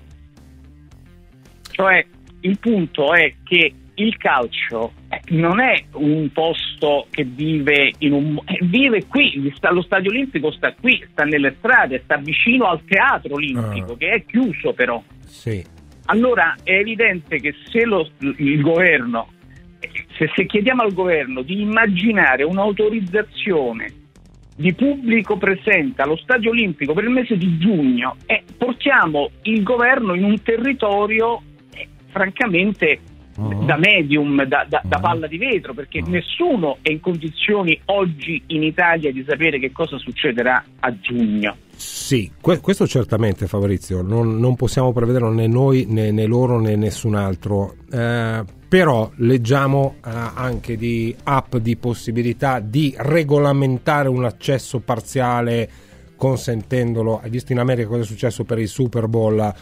Cioè 1.70 2.06
il 2.40 2.58
punto 2.58 3.12
è 3.14 3.34
che 3.42 3.72
il 3.96 4.16
calcio 4.16 4.92
eh, 5.08 5.20
non 5.28 5.60
è 5.60 5.84
un 5.92 6.30
posto 6.32 7.06
che 7.10 7.24
vive 7.24 7.92
in 7.98 8.12
un 8.12 8.38
eh, 8.44 8.58
vive 8.62 9.06
qui, 9.06 9.52
lo 9.60 9.82
stadio 9.82 10.10
olimpico 10.10 10.50
sta 10.50 10.74
qui, 10.74 11.02
sta 11.10 11.24
nelle 11.24 11.54
strade, 11.58 12.00
sta 12.04 12.16
vicino 12.16 12.66
al 12.66 12.84
teatro 12.84 13.34
olimpico 13.34 13.92
Ah. 13.92 13.96
che 13.96 14.10
è 14.10 14.24
chiuso 14.24 14.72
però. 14.72 15.02
Sì. 15.24 15.64
Allora 16.06 16.54
è 16.62 16.72
evidente 16.72 17.40
che 17.40 17.54
se 17.70 17.84
lo- 17.84 18.08
il 18.18 18.60
governo, 18.60 19.28
se, 20.16 20.30
se 20.34 20.46
chiediamo 20.46 20.82
al 20.82 20.92
governo 20.92 21.42
di 21.42 21.60
immaginare 21.60 22.42
un'autorizzazione 22.42 23.92
di 24.56 24.72
pubblico 24.74 25.36
presente 25.36 26.02
allo 26.02 26.16
Stadio 26.16 26.50
Olimpico 26.50 26.92
per 26.92 27.04
il 27.04 27.10
mese 27.10 27.36
di 27.36 27.58
giugno, 27.58 28.16
eh, 28.26 28.42
portiamo 28.56 29.30
il 29.42 29.62
governo 29.62 30.14
in 30.14 30.24
un 30.24 30.40
territorio 30.42 31.42
eh, 31.74 31.88
francamente 32.10 33.00
da 33.36 33.76
medium, 33.76 34.44
da, 34.44 34.64
da- 34.68 34.82
da 34.84 35.00
palla 35.00 35.26
di 35.26 35.38
vetro, 35.38 35.74
perché 35.74 36.00
nessuno 36.06 36.78
è 36.82 36.90
in 36.92 37.00
condizioni 37.00 37.76
oggi 37.86 38.40
in 38.48 38.62
Italia 38.62 39.10
di 39.10 39.24
sapere 39.26 39.58
che 39.58 39.72
cosa 39.72 39.98
succederà 39.98 40.62
a 40.80 41.00
giugno. 41.00 41.56
Sì, 41.76 42.30
que- 42.40 42.60
questo 42.60 42.86
certamente 42.86 43.46
Fabrizio, 43.46 44.02
non, 44.02 44.38
non 44.38 44.56
possiamo 44.56 44.92
prevederlo 44.92 45.30
né 45.32 45.46
noi 45.46 45.86
né, 45.88 46.10
né 46.10 46.26
loro 46.26 46.60
né 46.60 46.76
nessun 46.76 47.14
altro, 47.14 47.74
Eh, 47.90 48.44
però 48.68 49.10
leggiamo 49.16 49.96
eh, 50.04 50.10
anche 50.34 50.76
di 50.76 51.14
app 51.24 51.56
di 51.56 51.76
possibilità 51.76 52.58
di 52.60 52.92
regolamentare 52.96 54.08
un 54.08 54.24
accesso 54.24 54.80
parziale 54.80 55.68
consentendolo, 56.16 57.20
hai 57.22 57.30
visto 57.30 57.52
in 57.52 57.58
America 57.58 57.88
cosa 57.88 58.02
è 58.02 58.04
successo 58.04 58.44
per 58.44 58.58
il 58.58 58.68
Super 58.68 59.06
Bowl 59.06 59.52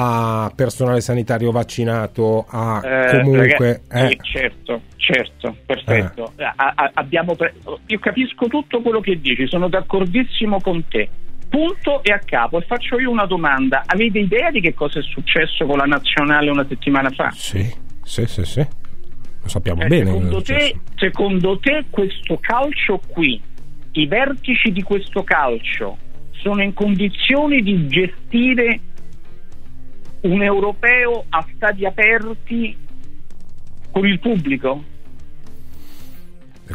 a 0.00 0.52
personale 0.54 1.00
sanitario 1.00 1.50
vaccinato, 1.50 2.44
a 2.48 2.80
Eh, 2.84 3.18
comunque... 3.22 3.82
ragazzi, 3.88 4.12
eh, 4.12 4.18
certo, 4.22 4.80
certo, 4.96 5.56
perfetto. 5.66 6.32
A- 6.36 6.72
a- 6.76 6.90
abbiamo 6.94 7.34
pre- 7.34 7.54
io 7.86 7.98
capisco 7.98 8.46
tutto 8.46 8.80
quello 8.80 9.00
che 9.00 9.18
dici, 9.20 9.46
sono 9.48 9.68
d'accordissimo 9.68 10.60
con 10.60 10.84
te. 10.88 11.08
Punto 11.48 12.02
e 12.02 12.12
a 12.12 12.18
capo. 12.18 12.58
E 12.58 12.62
faccio 12.66 12.98
io 12.98 13.10
una 13.10 13.26
domanda: 13.26 13.82
avete 13.86 14.18
idea 14.18 14.50
di 14.50 14.60
che 14.60 14.74
cosa 14.74 14.98
è 14.98 15.02
successo 15.02 15.64
con 15.66 15.78
la 15.78 15.84
nazionale 15.84 16.50
una 16.50 16.66
settimana 16.68 17.10
fa? 17.10 17.30
Sì, 17.30 17.64
sì, 18.02 18.26
sì, 18.26 18.44
sì. 18.44 18.66
Lo 19.40 19.48
sappiamo 19.48 19.82
Eh, 19.82 19.86
bene. 19.86 20.06
secondo, 20.06 20.42
te, 20.42 20.78
secondo 20.96 21.58
te 21.58 21.84
questo 21.88 22.36
calcio 22.40 23.00
qui, 23.08 23.40
i 23.92 24.06
vertici 24.06 24.72
di 24.72 24.82
questo 24.82 25.22
calcio 25.22 25.96
sono 26.42 26.62
in 26.62 26.74
condizioni 26.74 27.62
di 27.62 27.86
gestire 27.88 28.80
un 30.20 30.42
europeo 30.42 31.24
a 31.28 31.46
stadi 31.54 31.86
aperti 31.86 32.76
con 33.90 34.06
il 34.06 34.18
pubblico? 34.18 34.84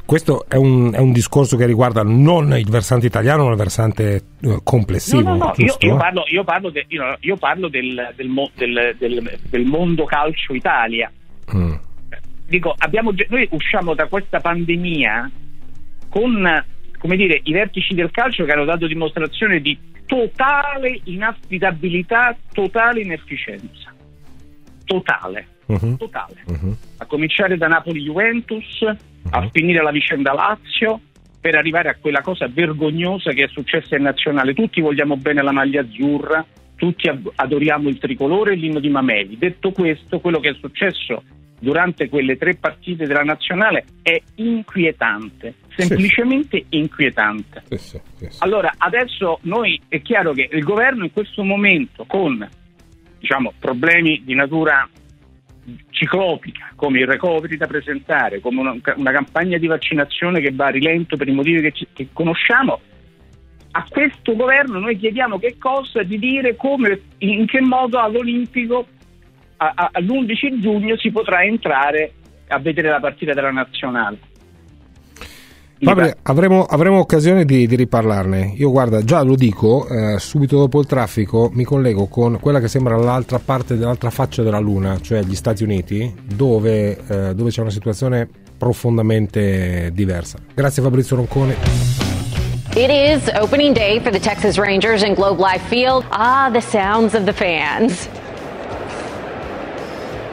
Questo 0.05 0.45
è 0.47 0.55
un, 0.55 0.93
è 0.93 0.99
un 0.99 1.11
discorso 1.11 1.55
che 1.57 1.65
riguarda 1.65 2.03
non 2.03 2.53
il 2.57 2.69
versante 2.69 3.05
italiano, 3.05 3.45
ma 3.45 3.51
il 3.51 3.57
versante 3.57 4.21
eh, 4.41 4.59
complessivo. 4.63 5.21
No, 5.21 5.35
no, 5.35 5.53
no, 5.55 5.75
io, 5.79 5.95
parlo, 5.97 6.23
io 6.27 6.43
parlo 6.43 6.69
de- 6.69 6.85
io- 6.87 7.17
io 7.19 7.37
parlo 7.37 7.67
del, 7.67 8.13
del 8.15 9.39
del- 9.49 9.65
mondo 9.65 10.05
calcio 10.05 10.53
Italia. 10.53 11.11
Mm. 11.55 11.73
Dico, 12.47 12.73
abbiamo 12.77 13.11
noi 13.29 13.47
usciamo 13.51 13.93
da 13.93 14.07
questa 14.07 14.39
pandemia 14.39 15.31
con 16.09 16.63
come 17.03 17.17
dire, 17.17 17.41
i 17.43 17.51
vertici 17.51 17.93
del 17.93 18.11
calcio 18.11 18.45
che 18.45 18.51
hanno 18.53 18.63
dato 18.63 18.87
dimostrazione 18.87 19.59
di 19.59 19.77
totale 20.05 21.01
inaffidabilità, 21.03 22.33
totale 22.53 23.01
inefficienza. 23.01 23.93
Totale, 24.85 25.47
Mhm. 25.67 25.97
totale. 25.97 26.43
Mhm. 26.47 26.77
A 26.97 27.05
cominciare 27.05 27.57
da 27.57 27.67
Napoli-Juventus, 27.67 28.83
a 29.29 29.49
finire 29.51 29.81
la 29.81 29.91
vicenda 29.91 30.33
Lazio, 30.33 30.99
per 31.39 31.55
arrivare 31.55 31.89
a 31.89 31.95
quella 31.99 32.21
cosa 32.21 32.47
vergognosa 32.47 33.31
che 33.31 33.43
è 33.43 33.47
successa 33.49 33.97
in 33.97 34.03
nazionale. 34.03 34.53
Tutti 34.53 34.79
vogliamo 34.79 35.17
bene 35.17 35.41
la 35.41 35.51
maglia 35.51 35.81
azzurra, 35.81 36.45
tutti 36.75 37.09
adoriamo 37.35 37.89
il 37.89 37.97
tricolore 37.97 38.53
e 38.53 38.55
l'inno 38.55 38.79
di 38.79 38.89
Mameli. 38.89 39.37
Detto 39.37 39.71
questo, 39.71 40.19
quello 40.19 40.39
che 40.39 40.49
è 40.49 40.53
successo 40.53 41.23
durante 41.59 42.09
quelle 42.09 42.37
tre 42.37 42.55
partite 42.55 43.05
della 43.05 43.23
nazionale 43.23 43.85
è 44.01 44.21
inquietante, 44.35 45.55
semplicemente 45.75 46.65
sì. 46.69 46.77
inquietante. 46.77 47.63
Sì, 47.69 47.77
sì, 47.77 48.29
allora, 48.39 48.73
adesso 48.77 49.39
noi 49.43 49.79
è 49.87 50.01
chiaro 50.01 50.33
che 50.33 50.49
il 50.51 50.63
governo 50.63 51.03
in 51.03 51.11
questo 51.11 51.43
momento 51.43 52.05
con 52.05 52.47
diciamo, 53.17 53.53
problemi 53.57 54.21
di 54.25 54.33
natura 54.33 54.87
ciclopica, 56.03 56.71
come 56.75 56.99
il 56.99 57.07
recovery 57.07 57.55
da 57.57 57.67
presentare, 57.67 58.39
come 58.39 58.59
una, 58.59 58.75
una, 58.95 59.11
campagna 59.11 59.57
di 59.57 59.67
vaccinazione 59.67 60.41
che 60.41 60.51
va 60.51 60.65
a 60.65 60.69
rilento 60.69 61.15
per 61.15 61.27
i 61.27 61.31
motivi 61.33 61.61
che, 61.61 61.71
ci, 61.71 61.87
che 61.93 62.09
conosciamo, 62.11 62.79
a 63.71 63.85
questo 63.89 64.35
governo 64.35 64.79
noi 64.79 64.97
chiediamo 64.97 65.39
che 65.39 65.55
cosa 65.57 66.03
di 66.03 66.19
dire 66.19 66.55
come, 66.55 67.01
in 67.19 67.47
che 67.47 67.61
modo 67.61 67.99
all'Olimpico 67.99 68.87
all'11 69.57 70.59
giugno 70.59 70.97
si 70.97 71.09
potrà 71.09 71.43
entrare 71.43 72.11
a 72.49 72.59
vedere 72.59 72.89
la 72.89 72.99
partita 72.99 73.33
della 73.33 73.51
nazionale. 73.51 74.17
Vabbè, 75.83 76.17
avremo, 76.23 76.63
avremo, 76.63 76.99
occasione 76.99 77.45
di, 77.45 77.67
di, 77.67 77.75
riparlarne. 77.75 78.53
Io 78.55 78.71
guarda, 78.71 79.03
già 79.03 79.21
lo 79.21 79.35
dico, 79.35 79.87
eh, 79.87 80.17
subito 80.17 80.57
dopo 80.57 80.79
il 80.79 80.85
traffico 80.85 81.49
mi 81.53 81.63
collego 81.63 82.07
con 82.07 82.39
quella 82.39 82.59
che 82.59 82.67
sembra 82.67 82.95
l'altra 82.95 83.39
parte 83.39 83.77
dell'altra 83.77 84.09
faccia 84.09 84.43
della 84.43 84.59
Luna, 84.59 84.99
cioè 85.01 85.21
gli 85.23 85.35
Stati 85.35 85.63
Uniti, 85.63 86.13
dove, 86.23 86.97
eh, 87.07 87.35
dove 87.35 87.49
c'è 87.49 87.61
una 87.61 87.69
situazione 87.69 88.27
profondamente 88.57 89.91
diversa. 89.93 90.37
Grazie 90.53 90.81
Fabrizio 90.81 91.17
Roncone. 91.17 91.55
It 92.75 92.89
is 92.89 93.29
opening 93.39 93.75
day 93.75 93.99
for 93.99 94.11
the 94.11 94.19
Texas 94.19 94.57
Rangers 94.57 95.03
in 95.03 95.13
Globe 95.13 95.39
Life 95.39 95.67
Field. 95.67 96.05
Ah, 96.09 96.49
the 96.51 96.61
sounds 96.61 97.13
of 97.13 97.25
the 97.25 97.33
fans. 97.33 98.09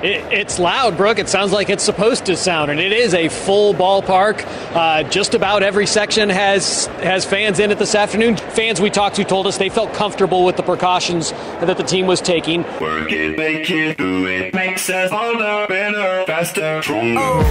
It, 0.03 0.25
it's 0.33 0.59
loud, 0.59 0.97
Brooke. 0.97 1.19
It 1.19 1.29
sounds 1.29 1.53
like 1.53 1.69
it's 1.69 1.85
supposed 1.85 2.25
to 2.27 2.37
sound, 2.37 2.71
and 2.71 2.81
it 2.81 2.91
is 2.91 3.13
a 3.13 3.29
full 3.29 3.75
ballpark. 3.75 4.47
Uh, 4.75 5.03
just 5.11 5.35
about 5.35 5.63
every 5.63 5.87
section 5.87 6.31
has 6.31 6.87
has 7.03 7.27
fans 7.27 7.59
in 7.59 7.71
it 7.71 7.79
this 7.79 7.95
afternoon. 7.95 8.37
Fans 8.37 8.81
we 8.81 8.89
talked 8.89 9.17
to 9.17 9.25
told 9.25 9.47
us 9.47 9.59
they 9.59 9.69
felt 9.69 9.93
comfortable 9.93 10.43
with 10.47 10.57
the 10.57 10.63
precautions 10.63 11.33
that 11.61 11.77
the 11.77 11.83
team 11.83 12.07
was 12.07 12.23
taking. 12.23 12.65
Work 12.81 13.13
it, 13.13 13.37
make 13.37 13.71
it, 13.71 13.99
do 13.99 14.27
it, 14.27 14.55
makes 14.55 14.89
us 14.89 15.11
harder, 15.11 15.67
better, 15.69 16.25
faster, 16.27 16.83
stronger. 16.83 17.45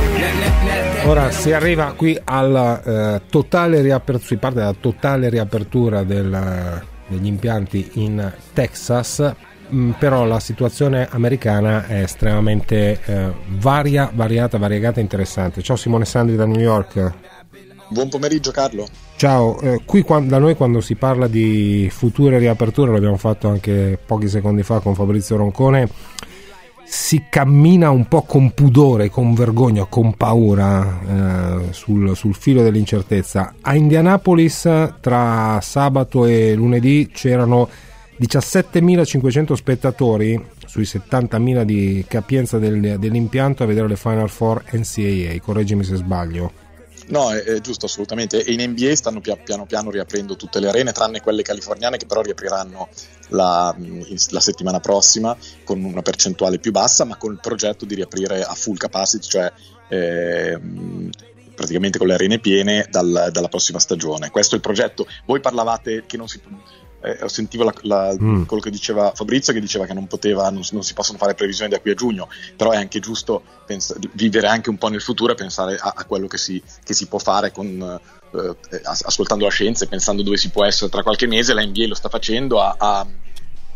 Ora 1.06 1.32
si 1.32 1.52
arriva 1.52 1.94
qui 1.96 2.20
alla 2.24 2.82
uh, 2.84 3.22
totale 3.30 3.82
riapertura, 3.82 4.26
si 4.26 4.38
parte 4.38 4.58
dalla 4.58 4.76
totale 4.80 5.30
riapertura 5.30 6.04
del, 6.04 6.82
degli 7.08 7.28
impianti 7.28 7.92
in 7.94 8.32
Texas 8.54 9.36
Mm, 9.74 9.92
però 9.92 10.26
la 10.26 10.40
situazione 10.40 11.08
americana 11.12 11.86
è 11.86 12.02
estremamente 12.02 13.00
eh, 13.06 13.32
varia, 13.48 14.10
variata, 14.14 14.58
variegata 14.58 15.00
e 15.00 15.04
interessante. 15.04 15.62
Ciao 15.62 15.76
Simone 15.76 16.06
Sandri 16.06 16.36
da 16.36 16.46
New 16.46 16.60
York. 16.60 17.14
Buon 17.90 18.10
pomeriggio 18.10 18.52
Carlo. 18.52 18.88
Ciao, 19.16 19.60
eh, 19.62 19.82
qui 19.86 20.02
quando, 20.02 20.30
da 20.30 20.38
noi 20.40 20.56
quando 20.56 20.82
si 20.82 20.96
parla 20.96 21.28
di 21.28 21.88
future 21.92 22.38
riaperture, 22.40 22.92
l'abbiamo 22.92 23.18
fatto 23.18 23.48
anche 23.48 24.00
pochi 24.04 24.28
secondi 24.28 24.64
fa 24.64 24.80
con 24.80 24.96
Fabrizio 24.96 25.36
Roncone, 25.36 25.90
si 26.86 27.26
cammina 27.30 27.92
un 27.92 28.08
po' 28.08 28.24
con 28.24 28.52
pudore, 28.52 29.10
con 29.10 29.34
vergogna, 29.36 29.86
con 29.86 30.16
paura 30.16 31.68
eh, 31.68 31.74
sul, 31.74 32.16
sul, 32.16 32.34
filo 32.34 32.64
dell'incertezza. 32.64 33.54
A 33.62 33.76
Indianapolis 33.76 34.68
tra 35.00 35.60
sabato 35.62 36.26
e 36.26 36.56
lunedì 36.56 37.12
c'erano 37.14 37.70
17.500 38.20 39.54
spettatori 39.54 40.46
sui 40.66 40.84
70.000 40.84 41.64
di 41.64 42.04
capienza 42.08 42.58
del, 42.58 43.00
dell'impianto 43.00 43.64
a 43.64 43.66
vedere 43.66 43.88
le 43.88 43.96
Final 43.96 44.30
Four 44.30 44.64
NCAA, 44.72 45.40
correggimi 45.42 45.84
se 45.84 45.96
sbaglio. 45.96 46.68
No, 47.08 47.32
è, 47.32 47.42
è, 47.42 47.60
giusto 47.62 47.86
assolutamente. 47.86 48.44
E 48.44 48.52
in 48.52 48.70
NBA 48.70 48.96
stanno 48.96 49.22
pia, 49.22 49.36
piano 49.36 49.66
piano 49.66 49.90
riaprendo 49.90 50.36
tutte 50.36 50.60
le 50.60 50.68
arene, 50.68 50.92
tranne 50.92 51.22
quelle 51.22 51.42
californiane 51.42 51.98
che 51.98 52.06
però 52.06 52.22
riapriranno 52.22 52.90
la, 53.30 53.76
la, 54.30 54.40
settimana 54.40 54.80
prossima 54.80 55.36
con 55.64 55.84
una 55.84 56.02
percentuale 56.02 56.60
più 56.60 56.72
bassa, 56.72 57.06
ma 57.06 57.16
con 57.16 57.32
il 57.32 57.40
progetto 57.42 57.86
di 57.86 57.96
riaprire 57.96 58.44
a 58.44 58.54
full 58.54 58.76
capacity, 58.76 59.28
cioè 59.28 59.52
eh, 59.88 60.60
praticamente 61.56 61.98
con 61.98 62.08
le 62.08 62.14
arene 62.14 62.40
piene 62.40 62.86
dal, 62.90 63.30
dalla 63.32 63.48
prossima 63.48 63.80
stagione. 63.80 64.30
Questo 64.30 64.54
è 64.54 64.58
il 64.58 64.64
progetto. 64.64 65.08
Voi 65.26 65.40
parlavate 65.40 66.04
che 66.06 66.16
non 66.16 66.28
si 66.28 66.40
eh, 67.02 67.30
sentivo 67.30 67.64
la, 67.64 67.74
la, 67.84 68.16
mm. 68.20 68.44
quello 68.44 68.62
che 68.62 68.70
diceva 68.70 69.12
Fabrizio 69.16 69.54
che 69.54 69.60
diceva 69.60 69.86
che 69.86 69.94
non 69.94 70.08
poteva 70.08 70.50
non, 70.50 70.62
non, 70.72 70.84
si 70.84 70.94
possono 70.94 71.18
fare 71.18 71.34
previsioni 71.34 71.70
da 71.70 71.80
qui 71.80 71.92
a 71.92 71.96
giugno 71.96 72.28
però 72.56 72.72
è 72.72 72.78
anche 72.78 73.00
giusto 73.00 73.42
pens- 73.66 73.98
vivere 74.14 74.48
anche 74.48 74.70
un 74.70 74.78
po' 74.78 74.90
nel 74.90 75.02
futuro 75.02 75.32
e 75.32 75.36
pensare 75.36 75.78
a, 75.78 75.94
a 75.96 76.06
quello 76.06 76.28
che 76.28 76.38
si, 76.38 76.62
che 76.84 76.94
si, 76.94 77.08
può 77.08 77.20
fare 77.20 77.52
con, 77.52 78.00
eh, 78.32 78.82
ascoltando 78.84 79.46
la 79.46 79.52
scienza 79.52 79.86
e 79.86 79.88
pensando 79.88 80.24
dove 80.24 80.38
si 80.38 80.50
può 80.50 80.66
essere 80.66 80.92
tra 80.92 81.04
qualche 81.04 81.28
mese 81.28 81.54
la 81.54 81.64
NBA 81.64 81.88
lo 81.88 81.96
sta 81.96 82.10
facendo 82.10 82.62
ha, 82.62 82.76
ha, 82.78 83.08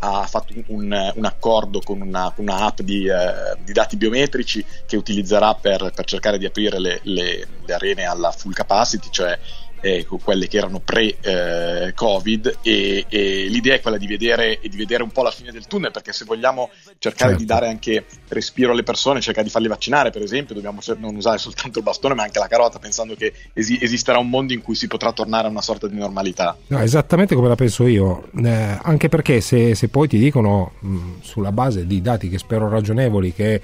ha 0.00 0.26
fatto 0.26 0.52
un, 0.66 1.12
un, 1.14 1.24
accordo 1.24 1.80
con 1.80 2.02
una, 2.02 2.32
una 2.36 2.66
app 2.66 2.80
di, 2.80 3.06
eh, 3.06 3.56
di, 3.64 3.72
dati 3.72 3.96
biometrici 3.96 4.64
che 4.84 4.96
utilizzerà 4.96 5.54
per, 5.54 5.92
per 5.94 6.04
cercare 6.04 6.36
di 6.36 6.44
aprire 6.44 6.78
le, 6.78 7.00
le, 7.04 7.48
le 7.64 7.74
arene 7.74 8.04
alla 8.04 8.30
full 8.30 8.52
capacity 8.52 9.08
cioè 9.10 9.38
eh, 9.84 10.06
quelle 10.06 10.48
che 10.48 10.56
erano 10.56 10.80
pre-Covid 10.80 12.58
eh, 12.62 12.70
e, 12.70 13.06
e, 13.06 13.46
l'idea 13.48 13.74
è 13.74 13.80
quella 13.82 13.98
di 13.98 14.06
vedere, 14.06 14.58
di 14.62 14.76
vedere, 14.78 15.02
un 15.02 15.10
po' 15.10 15.22
la 15.22 15.30
fine 15.30 15.52
del 15.52 15.66
tunnel 15.66 15.90
perché 15.90 16.14
se 16.14 16.24
vogliamo 16.24 16.70
cercare 16.98 17.32
certo. 17.32 17.38
di 17.38 17.44
dare 17.44 17.68
anche 17.68 18.06
respiro 18.28 18.72
alle 18.72 18.82
persone, 18.82 19.20
cercare 19.20 19.44
di 19.44 19.52
farli 19.52 19.68
vaccinare 19.68 20.10
per 20.10 20.22
esempio, 20.22 20.54
dobbiamo 20.54 20.80
non 20.96 21.14
usare 21.14 21.36
soltanto 21.36 21.78
il 21.78 21.84
bastone 21.84 22.14
ma 22.14 22.22
anche 22.22 22.38
la 22.38 22.48
carota 22.48 22.78
pensando 22.78 23.14
che 23.14 23.34
esi- 23.52 23.78
esisterà 23.78 24.16
un 24.16 24.30
mondo 24.30 24.54
in 24.54 24.62
cui 24.62 24.74
si 24.74 24.86
potrà 24.86 25.12
tornare 25.12 25.48
a 25.48 25.50
una 25.50 25.60
sorta 25.60 25.86
di 25.86 25.98
normalità. 25.98 26.56
No, 26.68 26.78
esattamente 26.78 27.34
come 27.34 27.48
la 27.48 27.54
penso 27.54 27.86
io, 27.86 28.30
eh, 28.42 28.78
anche 28.80 29.10
perché 29.10 29.42
se, 29.42 29.74
se, 29.74 29.88
poi 29.88 30.08
ti 30.08 30.16
dicono 30.16 30.72
mh, 30.78 31.20
sulla 31.20 31.52
base 31.52 31.86
di 31.86 32.00
dati 32.00 32.30
che 32.30 32.38
spero 32.38 32.70
ragionevoli 32.70 33.34
che 33.34 33.60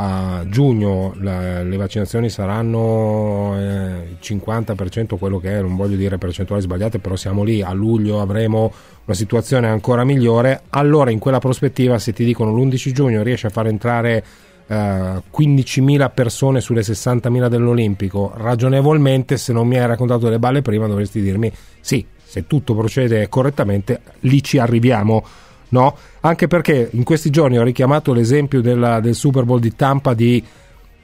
a 0.00 0.44
giugno 0.48 1.14
la, 1.20 1.62
le 1.62 1.76
vaccinazioni 1.76 2.28
saranno 2.28 3.54
eh, 3.56 4.10
il 4.10 4.18
50% 4.22 5.18
quello 5.18 5.38
che 5.38 5.56
è, 5.56 5.60
non 5.60 5.74
voglio 5.74 5.96
dire 5.96 6.18
percentuali 6.18 6.62
sbagliate, 6.62 7.00
però 7.00 7.16
siamo 7.16 7.42
lì, 7.42 7.62
a 7.62 7.72
luglio 7.72 8.20
avremo 8.20 8.72
una 9.04 9.16
situazione 9.16 9.66
ancora 9.66 10.04
migliore, 10.04 10.62
allora 10.70 11.10
in 11.10 11.18
quella 11.18 11.40
prospettiva 11.40 11.98
se 11.98 12.12
ti 12.12 12.24
dicono 12.24 12.54
l'11 12.54 12.92
giugno 12.92 13.22
riesci 13.24 13.46
a 13.46 13.50
far 13.50 13.66
entrare 13.66 14.24
eh, 14.68 14.74
15.000 14.74 16.10
persone 16.14 16.60
sulle 16.60 16.82
60.000 16.82 17.48
dell'Olimpico, 17.48 18.32
ragionevolmente 18.36 19.36
se 19.36 19.52
non 19.52 19.66
mi 19.66 19.78
hai 19.78 19.86
raccontato 19.86 20.28
le 20.28 20.38
balle 20.38 20.62
prima 20.62 20.86
dovresti 20.86 21.20
dirmi 21.20 21.50
sì, 21.80 22.06
se 22.22 22.46
tutto 22.46 22.74
procede 22.76 23.28
correttamente 23.28 24.00
lì 24.20 24.42
ci 24.44 24.58
arriviamo 24.58 25.24
no? 25.70 25.96
Anche 26.20 26.46
perché 26.46 26.88
in 26.92 27.04
questi 27.04 27.30
giorni 27.30 27.58
ho 27.58 27.62
richiamato 27.62 28.12
l'esempio 28.12 28.60
della, 28.60 29.00
del 29.00 29.14
Super 29.14 29.44
Bowl 29.44 29.60
di 29.60 29.74
Tampa 29.74 30.14
di, 30.14 30.42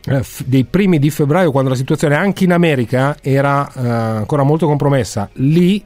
eh, 0.06 0.22
f- 0.22 0.44
dei 0.44 0.64
primi 0.64 0.98
di 0.98 1.10
febbraio, 1.10 1.50
quando 1.50 1.70
la 1.70 1.76
situazione 1.76 2.16
anche 2.16 2.44
in 2.44 2.52
America 2.52 3.16
era 3.20 3.70
eh, 3.72 3.88
ancora 3.88 4.42
molto 4.42 4.66
compromessa. 4.66 5.28
Lì 5.34 5.82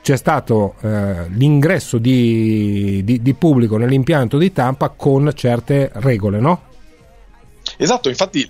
c'è 0.00 0.16
stato 0.16 0.74
eh, 0.80 1.28
l'ingresso 1.28 1.98
di, 1.98 3.02
di, 3.04 3.20
di, 3.20 3.34
pubblico 3.34 3.76
nell'impianto 3.76 4.38
di 4.38 4.52
Tampa 4.52 4.88
con 4.90 5.30
certe 5.34 5.90
regole, 5.94 6.38
no? 6.38 6.62
Esatto, 7.76 8.08
infatti 8.08 8.46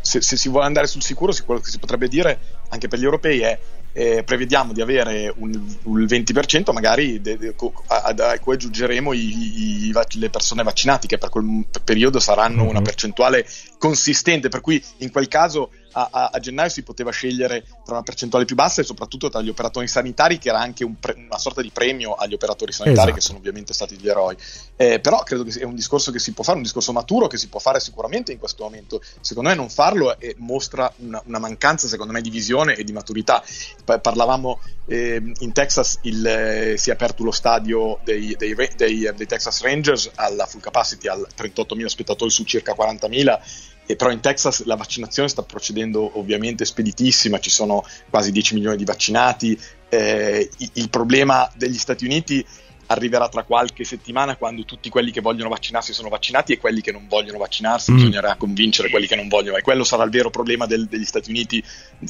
se, 0.00 0.20
se, 0.20 0.36
si 0.36 0.48
vuole 0.48 0.66
andare 0.66 0.86
sul 0.88 1.02
sicuro, 1.02 1.32
quello 1.44 1.60
che 1.60 1.70
si 1.70 1.78
potrebbe 1.78 2.08
dire 2.08 2.38
anche 2.70 2.88
per 2.88 2.98
gli 2.98 3.04
europei 3.04 3.40
è 3.40 3.58
eh, 3.92 4.22
prevediamo 4.24 4.72
di 4.72 4.80
avere 4.80 5.32
un, 5.36 5.60
un, 5.84 6.00
il 6.00 6.06
20%, 6.06 6.72
magari 6.72 7.20
de, 7.20 7.36
de, 7.36 7.54
a, 7.86 8.14
a, 8.16 8.38
cui 8.38 8.54
aggiungeremo 8.54 9.12
i, 9.12 9.88
i, 9.88 9.92
le 10.12 10.30
persone 10.30 10.62
vaccinate, 10.62 11.06
che 11.06 11.18
per 11.18 11.28
quel 11.28 11.64
periodo 11.84 12.18
saranno 12.18 12.62
mm-hmm. 12.62 12.70
una 12.70 12.82
percentuale 12.82 13.46
consistente, 13.78 14.48
per 14.48 14.60
cui 14.60 14.82
in 14.98 15.10
quel 15.10 15.28
caso 15.28 15.70
a, 15.92 16.08
a, 16.10 16.30
a, 16.32 16.38
gennaio 16.38 16.68
si 16.68 16.82
poteva 16.82 17.10
scegliere 17.10 17.64
tra 17.84 17.94
una 17.94 18.02
percentuale 18.02 18.44
più 18.44 18.54
bassa 18.54 18.80
e 18.80 18.84
soprattutto 18.84 19.28
tra 19.28 19.40
gli 19.40 19.48
operatori 19.48 19.86
sanitari, 19.88 20.38
che 20.38 20.48
era 20.48 20.60
anche 20.60 20.84
un 20.84 20.98
pre, 20.98 21.14
una 21.16 21.38
sorta 21.38 21.62
di 21.62 21.70
premio 21.70 22.14
agli 22.14 22.34
operatori 22.34 22.72
sanitari, 22.72 23.10
esatto. 23.10 23.14
che 23.14 23.20
sono 23.20 23.38
ovviamente 23.38 23.72
stati 23.72 23.96
gli 23.96 24.08
eroi. 24.08 24.36
Eh, 24.76 25.00
però 25.00 25.22
credo 25.22 25.44
che 25.44 25.50
sia 25.50 25.66
un 25.66 25.74
discorso 25.74 26.10
che 26.10 26.18
si 26.18 26.32
può 26.32 26.44
fare, 26.44 26.56
un 26.56 26.62
discorso 26.62 26.92
maturo 26.92 27.26
che 27.26 27.36
si 27.36 27.48
può 27.48 27.60
fare 27.60 27.80
sicuramente 27.80 28.32
in 28.32 28.38
questo 28.38 28.64
momento. 28.64 29.02
Secondo 29.20 29.50
me 29.50 29.54
non 29.54 29.68
farlo 29.68 30.18
è, 30.18 30.34
mostra 30.38 30.92
una, 30.98 31.22
una, 31.26 31.38
mancanza, 31.38 31.88
secondo 31.88 32.12
me, 32.12 32.20
di 32.20 32.30
visione 32.30 32.74
e 32.74 32.84
di 32.84 32.92
maturità. 32.92 33.42
Parlavamo 33.84 34.60
eh, 34.86 35.22
in 35.38 35.52
Texas, 35.52 35.98
il, 36.02 36.26
eh, 36.26 36.74
si 36.76 36.90
è 36.90 36.92
aperto 36.92 37.24
lo 37.24 37.30
stadio 37.30 38.00
dei, 38.04 38.34
dei, 38.36 38.54
dei, 38.54 39.10
dei 39.14 39.26
Texas 39.26 39.62
Rangers 39.62 40.10
alla 40.14 40.46
full 40.46 40.60
capacity, 40.60 41.08
a 41.08 41.16
38.000 41.16 41.86
spettatori 41.86 42.30
su 42.30 42.44
circa 42.44 42.74
40.000 42.74 43.40
e 43.86 43.96
però 43.96 44.10
in 44.10 44.20
Texas 44.20 44.64
la 44.64 44.76
vaccinazione 44.76 45.28
sta 45.28 45.42
procedendo 45.42 46.18
ovviamente 46.18 46.64
speditissima, 46.64 47.38
ci 47.40 47.50
sono 47.50 47.84
quasi 48.10 48.30
10 48.32 48.54
milioni 48.54 48.76
di 48.76 48.84
vaccinati. 48.84 49.58
Eh, 49.88 50.48
il 50.74 50.88
problema 50.88 51.50
degli 51.56 51.76
Stati 51.76 52.04
Uniti 52.04 52.44
arriverà 52.86 53.28
tra 53.28 53.44
qualche 53.44 53.84
settimana 53.84 54.36
quando 54.36 54.64
tutti 54.64 54.90
quelli 54.90 55.10
che 55.12 55.20
vogliono 55.22 55.48
vaccinarsi 55.48 55.94
sono 55.94 56.08
vaccinati 56.10 56.52
e 56.52 56.58
quelli 56.58 56.82
che 56.82 56.92
non 56.92 57.06
vogliono 57.08 57.38
vaccinarsi 57.38 57.90
Mm. 57.90 57.94
bisognerà 57.94 58.34
convincere 58.36 58.90
quelli 58.90 59.06
che 59.06 59.16
non 59.16 59.28
vogliono 59.28 59.56
e 59.56 59.62
quello 59.62 59.82
sarà 59.82 60.02
il 60.04 60.10
vero 60.10 60.28
problema 60.30 60.66
del- 60.66 60.86
degli 60.86 61.04
Stati 61.04 61.30
Uniti 61.30 61.62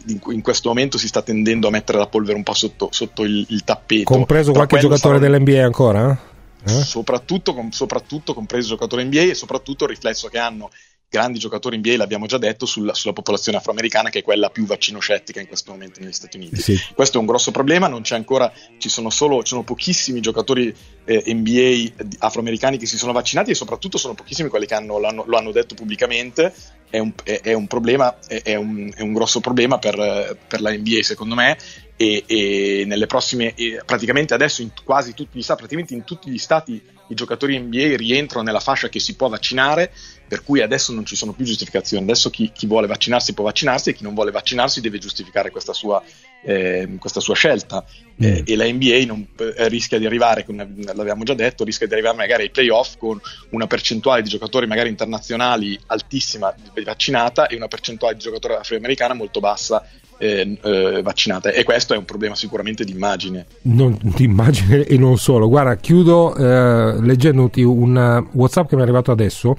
in, 0.09 0.19
in 0.31 0.41
questo 0.43 0.69
momento 0.71 0.99
si 0.99 1.07
sta 1.07 1.23
tendendo 1.23 1.69
a 1.69 1.71
mettere 1.71 1.99
la 1.99 2.09
polvere 2.09 2.37
un 2.37 2.43
po' 2.43 2.55
sotto, 2.55 2.89
sotto 2.91 3.23
il, 3.23 3.47
il 3.51 3.63
tappeto 3.63 4.05
Compreso 4.13 4.51
Però 4.53 4.67
qualche 4.67 4.87
giocatore 4.89 5.19
sarà- 5.19 5.31
dell'NBA 5.31 5.65
ancora? 5.65 6.21
Eh? 6.65 6.71
soprattutto, 6.71 7.55
com- 7.55 7.71
soprattutto 7.71 8.35
compreso 8.35 8.67
i 8.67 8.71
giocatori 8.71 9.05
NBA 9.05 9.21
e 9.23 9.35
soprattutto 9.35 9.85
il 9.85 9.91
riflesso 9.91 10.29
che 10.29 10.39
hanno 10.39 10.71
grandi 11.13 11.39
giocatori 11.39 11.77
NBA, 11.77 11.99
l'abbiamo 11.99 12.25
già 12.25 12.39
detto, 12.39 12.65
sulla, 12.65 12.95
sulla 12.95 13.13
popolazione 13.13 13.59
afroamericana 13.59 14.09
che 14.09 14.21
è 14.21 14.23
quella 14.23 14.49
più 14.49 14.65
vaccinoscettica 14.65 15.41
in 15.41 15.47
questo 15.47 15.71
momento 15.71 16.01
negli 16.01 16.11
Stati 16.11 16.39
Uniti. 16.39 16.57
Sì. 16.57 16.81
Questo 16.95 17.19
è 17.19 17.21
un 17.21 17.27
grosso 17.27 17.51
problema, 17.51 17.87
non 17.87 18.01
c'è 18.01 18.15
ancora, 18.15 18.51
ci 18.79 18.89
sono 18.89 19.11
solo, 19.11 19.43
ci 19.43 19.49
sono 19.49 19.63
pochissimi 19.63 20.21
giocatori 20.21 20.75
eh, 21.05 21.23
NBA 21.27 22.05
afroamericani 22.21 22.79
che 22.79 22.87
si 22.87 22.97
sono 22.97 23.13
vaccinati 23.13 23.51
e 23.51 23.55
soprattutto 23.55 23.99
sono 23.99 24.15
pochissimi 24.15 24.49
quelli 24.49 24.65
che 24.65 24.75
hanno- 24.75 24.99
lo 24.99 25.37
hanno 25.37 25.53
detto 25.53 25.75
pubblicamente, 25.75 26.55
è 26.89 26.99
un, 26.99 27.13
è- 27.25 27.41
è 27.43 27.53
un 27.53 27.67
problema, 27.67 28.19
è, 28.27 28.55
un, 28.55 28.91
è 28.95 29.03
un 29.03 29.13
grosso 29.13 29.41
problema 29.41 29.79
per, 29.79 30.39
per 30.49 30.63
la 30.63 30.73
NBA 30.73 31.03
secondo 31.03 31.35
me 31.35 31.59
e, 31.97 32.25
e 32.27 32.85
nelle 32.87 33.07
prossime, 33.07 33.55
e 33.55 33.81
praticamente 33.85 34.35
adesso 34.35 34.63
in 34.63 34.71
quasi 34.85 35.15
tutti 35.15 35.39
gli 35.39 35.43
stati, 35.43 35.61
praticamente 35.61 35.95
in 35.95 36.05
tutti 36.05 36.31
gli 36.31 36.39
stati 36.39 36.83
i 37.09 37.15
giocatori 37.15 37.59
NBA 37.59 37.97
rientrano 37.97 38.45
nella 38.45 38.61
fascia 38.61 38.89
che 38.89 38.99
si 38.99 39.15
può 39.15 39.29
vaccinare, 39.29 39.93
per 40.27 40.43
cui 40.43 40.63
adesso 40.63 40.93
non 40.93 41.05
ci 41.05 41.15
sono 41.15 41.33
più 41.33 41.45
giustificazioni, 41.45 42.03
adesso 42.03 42.31
chi, 42.31 42.51
chi 42.53 42.67
vuole 42.67 42.87
vaccinarsi 42.87 43.35
può 43.35 43.45
vaccinarsi 43.45 43.91
e 43.91 43.95
chi 43.95 44.03
non 44.03 44.15
vuole 44.15 44.31
vaccinarsi 44.31 44.81
deve 44.81 44.99
giustificare 44.99 45.51
questa 45.51 45.75
sua, 45.75 46.03
eh, 46.43 46.89
questa 46.99 47.21
sua 47.21 47.35
scelta. 47.35 47.85
Eh, 48.19 48.43
e 48.47 48.57
la 48.57 48.65
NBA 48.65 49.05
non- 49.05 49.27
eh, 49.37 49.69
rischia 49.69 49.99
di 49.99 50.07
arrivare, 50.07 50.45
come 50.45 50.67
l'abbiamo 50.95 51.23
già 51.25 51.35
detto, 51.35 51.65
rischia 51.65 51.87
di 51.87 51.93
arrivare 51.93 52.17
magari 52.17 52.45
ai 52.45 52.51
playoff 52.51 52.97
con 52.97 53.21
una 53.51 53.67
percentuale 53.67 54.23
di 54.23 54.31
giocatori 54.31 54.67
magari 54.67 54.89
internazionali 54.89 55.79
altissima 55.87 56.55
vaccinata 56.83 57.47
e 57.47 57.57
una 57.57 57.69
percentuale 57.69 58.15
di 58.15 58.21
giocatori 58.21 58.55
afroamericana 58.55 59.13
molto 59.13 59.41
bassa 59.41 59.87
eh, 60.23 60.57
eh, 60.63 61.03
vaccinata 61.03 61.51
e 61.51 61.65
questo 61.65 61.95
è 61.95 61.97
un 61.97 62.05
problema 62.05 62.37
sicuramente 62.37 62.85
di 62.85 62.93
immagine. 62.93 63.47
Non, 63.63 63.99
di 64.01 64.23
immagine 64.25 64.85
e 64.85 64.97
non 64.97 65.19
solo. 65.19 65.49
Guarda, 65.49 65.75
chiudo 65.77 66.37
eh, 66.37 67.01
leggendoti 67.01 67.63
un 67.63 67.97
eh, 67.97 68.29
WhatsApp 68.37 68.69
che 68.69 68.77
mi 68.77 68.83
è 68.83 68.85
arrivato 68.85 69.11
adesso. 69.11 69.57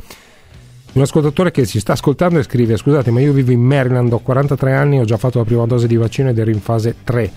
Un 0.93 1.01
ascoltatore 1.01 1.51
che 1.51 1.65
si 1.65 1.81
sta 1.81 1.93
ascoltando 1.93 2.39
e 2.39 2.43
scrive: 2.43 2.77
Scusate, 2.77 3.11
ma 3.11 3.19
io 3.19 3.33
vivo 3.33 3.51
in 3.51 3.59
Maryland, 3.59 4.13
ho 4.13 4.19
43 4.19 4.73
anni, 4.73 4.99
ho 4.99 5.05
già 5.05 5.17
fatto 5.17 5.39
la 5.39 5.43
prima 5.43 5.65
dose 5.65 5.85
di 5.85 5.97
vaccino 5.97 6.29
ed 6.29 6.37
ero 6.37 6.49
in 6.49 6.61
fase 6.61 6.95
3. 7.03 7.31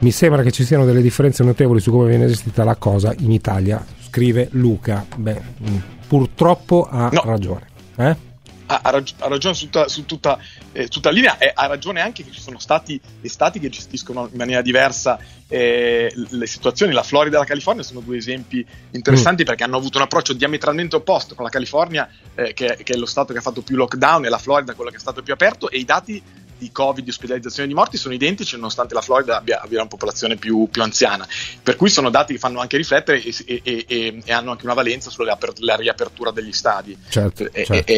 Mi 0.00 0.12
sembra 0.12 0.42
che 0.42 0.52
ci 0.52 0.64
siano 0.64 0.84
delle 0.84 1.02
differenze 1.02 1.42
notevoli 1.42 1.80
su 1.80 1.90
come 1.90 2.08
viene 2.08 2.26
gestita 2.28 2.62
la 2.62 2.76
cosa 2.76 3.12
in 3.18 3.32
Italia. 3.32 3.84
Scrive 3.98 4.48
Luca. 4.52 5.04
Beh, 5.16 5.40
mh, 5.58 5.76
purtroppo 6.06 6.86
ha 6.88 7.10
ragione. 7.12 7.66
Eh? 7.96 8.29
Ha, 8.70 8.80
ha 8.84 8.90
rag- 8.90 9.14
ha 9.18 9.28
ragione 9.28 9.54
su 9.54 9.64
tutta, 9.64 9.88
su 9.88 10.06
tutta, 10.06 10.38
eh, 10.72 10.86
tutta 10.86 11.08
la 11.08 11.14
linea 11.14 11.38
e 11.38 11.50
ha 11.52 11.66
ragione 11.66 12.00
anche 12.00 12.24
che 12.24 12.30
ci 12.30 12.40
sono 12.40 12.60
stati 12.60 13.00
e 13.20 13.28
stati 13.28 13.58
che 13.58 13.68
gestiscono 13.68 14.28
in 14.30 14.36
maniera 14.38 14.62
diversa 14.62 15.18
eh, 15.48 16.12
le 16.14 16.46
situazioni. 16.46 16.92
La 16.92 17.02
Florida 17.02 17.36
e 17.36 17.40
la 17.40 17.46
California 17.46 17.82
sono 17.82 18.00
due 18.00 18.16
esempi 18.18 18.64
interessanti 18.92 19.42
perché 19.44 19.64
hanno 19.64 19.76
avuto 19.76 19.98
un 19.98 20.04
approccio 20.04 20.32
diametralmente 20.32 20.94
opposto 20.96 21.34
con 21.34 21.44
la 21.44 21.50
California, 21.50 22.08
eh, 22.36 22.54
che, 22.54 22.78
che 22.82 22.92
è 22.92 22.96
lo 22.96 23.06
stato 23.06 23.32
che 23.32 23.40
ha 23.40 23.42
fatto 23.42 23.62
più 23.62 23.76
lockdown, 23.76 24.24
e 24.24 24.28
la 24.28 24.38
Florida 24.38 24.74
quello 24.74 24.90
che 24.90 24.96
è 24.98 25.00
stato 25.00 25.22
più 25.22 25.32
aperto, 25.32 25.68
e 25.68 25.78
i 25.78 25.84
dati 25.84 26.22
di 26.60 26.70
Covid, 26.70 27.02
di 27.02 27.08
ospedalizzazione 27.08 27.66
di 27.66 27.74
morti 27.74 27.96
sono 27.96 28.12
identici 28.12 28.54
nonostante 28.54 28.92
la 28.92 29.00
Florida 29.00 29.38
abbia, 29.38 29.62
abbia 29.62 29.78
una 29.80 29.88
popolazione 29.88 30.36
più, 30.36 30.68
più 30.70 30.82
anziana. 30.82 31.26
Per 31.62 31.74
cui 31.74 31.88
sono 31.88 32.10
dati 32.10 32.34
che 32.34 32.38
fanno 32.38 32.60
anche 32.60 32.76
riflettere 32.76 33.22
e, 33.22 33.34
e- 33.46 33.60
e- 33.64 33.84
e- 33.88 34.22
e 34.22 34.32
hanno 34.32 34.50
anche 34.50 34.66
una 34.66 34.74
valenza 34.74 35.08
sulla 35.08 35.32
aper- 35.32 35.58
la 35.60 35.74
riapertura 35.76 36.30
degli 36.30 36.52
stadi. 36.52 36.94
Certo, 37.08 37.50
E- 37.50 37.64
certo. 37.64 37.90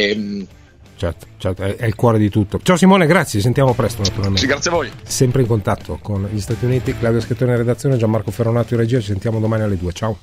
Certo, 1.02 1.26
certo, 1.36 1.62
è, 1.64 1.74
è 1.74 1.86
il 1.86 1.96
cuore 1.96 2.16
di 2.16 2.30
tutto. 2.30 2.60
Ciao 2.62 2.76
Simone, 2.76 3.06
grazie, 3.06 3.40
ci 3.40 3.40
sentiamo 3.40 3.74
presto 3.74 4.02
naturalmente. 4.02 4.38
sì, 4.38 4.46
grazie 4.46 4.70
a 4.70 4.74
voi. 4.74 4.88
Sempre 5.02 5.42
in 5.42 5.48
contatto 5.48 5.98
con 6.00 6.28
gli 6.30 6.40
Stati 6.40 6.64
Uniti, 6.64 6.96
Claudio 6.96 7.20
Schettone 7.20 7.50
in 7.50 7.56
redazione, 7.56 7.96
Gianmarco 7.96 8.30
Ferronato 8.30 8.74
in 8.74 8.80
regia, 8.80 9.00
ci 9.00 9.06
sentiamo 9.06 9.40
domani 9.40 9.64
alle 9.64 9.76
2. 9.76 9.92
Ciao. 9.92 10.18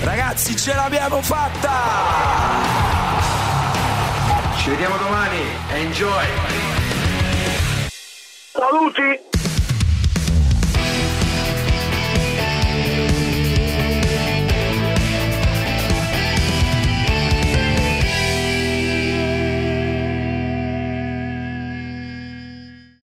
Ragazzi, 0.00 0.56
ce 0.56 0.74
l'abbiamo 0.74 1.20
fatta! 1.20 1.68
Ci 4.56 4.70
vediamo 4.70 4.96
domani. 4.96 5.36
Enjoy! 5.74 6.26
Saluti! 8.50 9.33